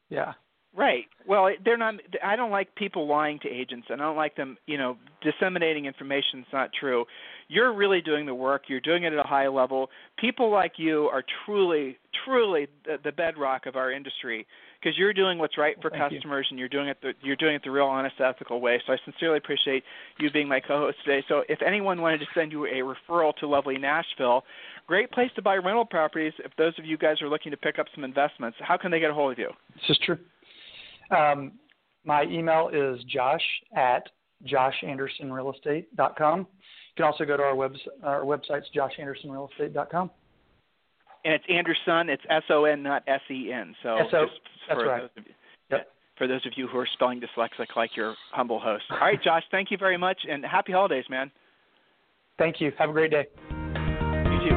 Yeah. 0.09 0.33
Right. 0.77 1.07
Well, 1.27 1.49
they're 1.65 1.79
not. 1.79 1.95
I 2.23 2.37
don't 2.37 2.51
like 2.51 2.75
people 2.75 3.09
lying 3.09 3.39
to 3.41 3.49
agents, 3.49 3.87
and 3.89 4.01
I 4.01 4.05
don't 4.05 4.17
like 4.17 4.37
them, 4.37 4.59
you 4.67 4.77
know, 4.77 4.99
disseminating 5.23 5.87
information 5.87 6.41
that's 6.41 6.53
not 6.53 6.71
true. 6.79 7.07
You're 7.49 7.73
really 7.73 8.03
doing 8.03 8.27
the 8.27 8.35
work. 8.35 8.65
You're 8.69 8.81
doing 8.81 9.05
it 9.05 9.13
at 9.15 9.19
a 9.19 9.27
high 9.27 9.49
level. 9.49 9.89
People 10.19 10.51
like 10.51 10.73
you 10.77 11.05
are 11.05 11.25
truly, 11.47 11.97
truly 12.25 12.67
the, 12.85 12.97
the 13.03 13.13
bedrock 13.13 13.65
of 13.65 13.77
our 13.77 13.91
industry 13.91 14.47
because 14.87 14.97
you're 14.97 15.13
doing 15.13 15.37
what's 15.37 15.59
right 15.59 15.75
for 15.83 15.91
Thank 15.91 16.13
you. 16.13 16.19
customers, 16.19 16.47
and 16.51 16.61
you're 16.61 16.69
doing 16.69 16.87
it. 16.87 16.97
The, 17.03 17.13
you're 17.21 17.35
doing 17.35 17.57
it 17.57 17.63
the 17.65 17.73
real, 17.73 17.87
honest, 17.87 18.15
ethical 18.21 18.61
way. 18.61 18.81
So 18.87 18.93
I 18.93 18.97
sincerely 19.05 19.39
appreciate 19.39 19.83
you 20.21 20.31
being 20.31 20.47
my 20.47 20.61
co-host 20.61 20.99
today. 21.05 21.25
So 21.29 21.43
if 21.49 21.61
anyone 21.61 22.01
wanted 22.01 22.19
to 22.19 22.27
send 22.37 22.53
you 22.53 22.67
a 22.67 22.95
referral 23.11 23.35
to 23.39 23.49
lovely 23.49 23.79
Nashville, 23.79 24.45
great 24.87 25.11
place 25.11 25.31
to 25.35 25.43
buy 25.43 25.57
rental 25.57 25.85
properties. 25.85 26.33
If 26.39 26.53
those 26.57 26.79
of 26.79 26.85
you 26.85 26.97
guys 26.97 27.21
are 27.21 27.29
looking 27.29 27.51
to 27.51 27.57
pick 27.57 27.81
up 27.81 27.87
some 27.97 28.05
investments, 28.05 28.57
how 28.61 28.77
can 28.77 28.93
they 28.93 29.01
get 29.01 29.11
a 29.11 29.15
hold 29.15 29.33
of 29.33 29.39
you? 29.41 29.51
This 29.75 29.97
is 29.97 29.99
true. 30.05 30.19
Um, 31.11 31.55
my 32.05 32.23
email 32.23 32.71
is 32.73 33.03
josh 33.13 33.43
at 33.77 34.09
joshandersonrealestate.com. 34.47 36.39
You 36.39 36.47
can 36.97 37.05
also 37.05 37.25
go 37.25 37.37
to 37.37 37.43
our, 37.43 37.57
webs- 37.57 37.89
our 38.05 38.21
website, 38.21 38.63
joshandersonrealestate.com. 38.73 40.13
And 41.27 41.35
it's 41.35 41.45
Anderson. 41.51 42.09
It's 42.09 42.23
S 42.31 42.45
O 42.51 42.67
N, 42.67 42.85
not 42.85 43.03
S 43.09 43.21
E 43.29 43.51
N. 43.53 43.75
So 43.83 43.97
S-O- 43.97 44.27
that's 44.69 44.81
right. 44.85 45.01
Those 45.03 45.11
of 45.17 45.25
you, 45.27 45.33
Yep. 45.73 45.89
For 46.17 46.29
those 46.29 46.47
of 46.47 46.53
you 46.55 46.69
who 46.69 46.79
are 46.79 46.87
spelling 46.93 47.21
dyslexic, 47.21 47.75
like 47.75 47.97
your 47.97 48.15
humble 48.31 48.61
host. 48.61 48.85
All 48.91 48.99
right, 48.99 49.21
Josh. 49.21 49.43
Thank 49.51 49.73
you 49.73 49.77
very 49.77 49.97
much, 49.99 50.19
and 50.31 50.45
happy 50.45 50.71
holidays, 50.71 51.05
man. 51.11 51.33
Thank 52.39 52.61
you. 52.61 52.73
Have 52.79 52.91
a 52.91 52.93
great 52.93 53.11
day. 53.11 53.27
You 53.51 54.39
too. 54.49 54.57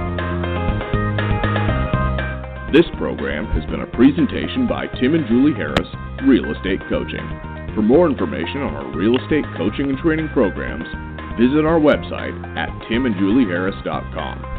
This 2.72 2.86
program 3.00 3.48
has 3.48 3.66
been 3.66 3.82
a 3.82 3.88
presentation 3.88 4.68
by 4.68 4.86
Tim 5.02 5.16
and 5.16 5.26
Julie 5.28 5.56
Harris, 5.58 5.90
Real 6.28 6.54
Estate 6.54 6.82
Coaching. 6.88 7.28
For 7.74 7.82
more 7.82 8.08
information 8.08 8.62
on 8.62 8.76
our 8.76 8.96
real 8.96 9.18
estate 9.18 9.46
coaching 9.58 9.90
and 9.90 9.98
training 9.98 10.30
programs, 10.34 10.86
visit 11.40 11.66
our 11.66 11.80
website 11.80 12.38
at 12.56 12.70
timandjulieharris.com. 12.86 14.59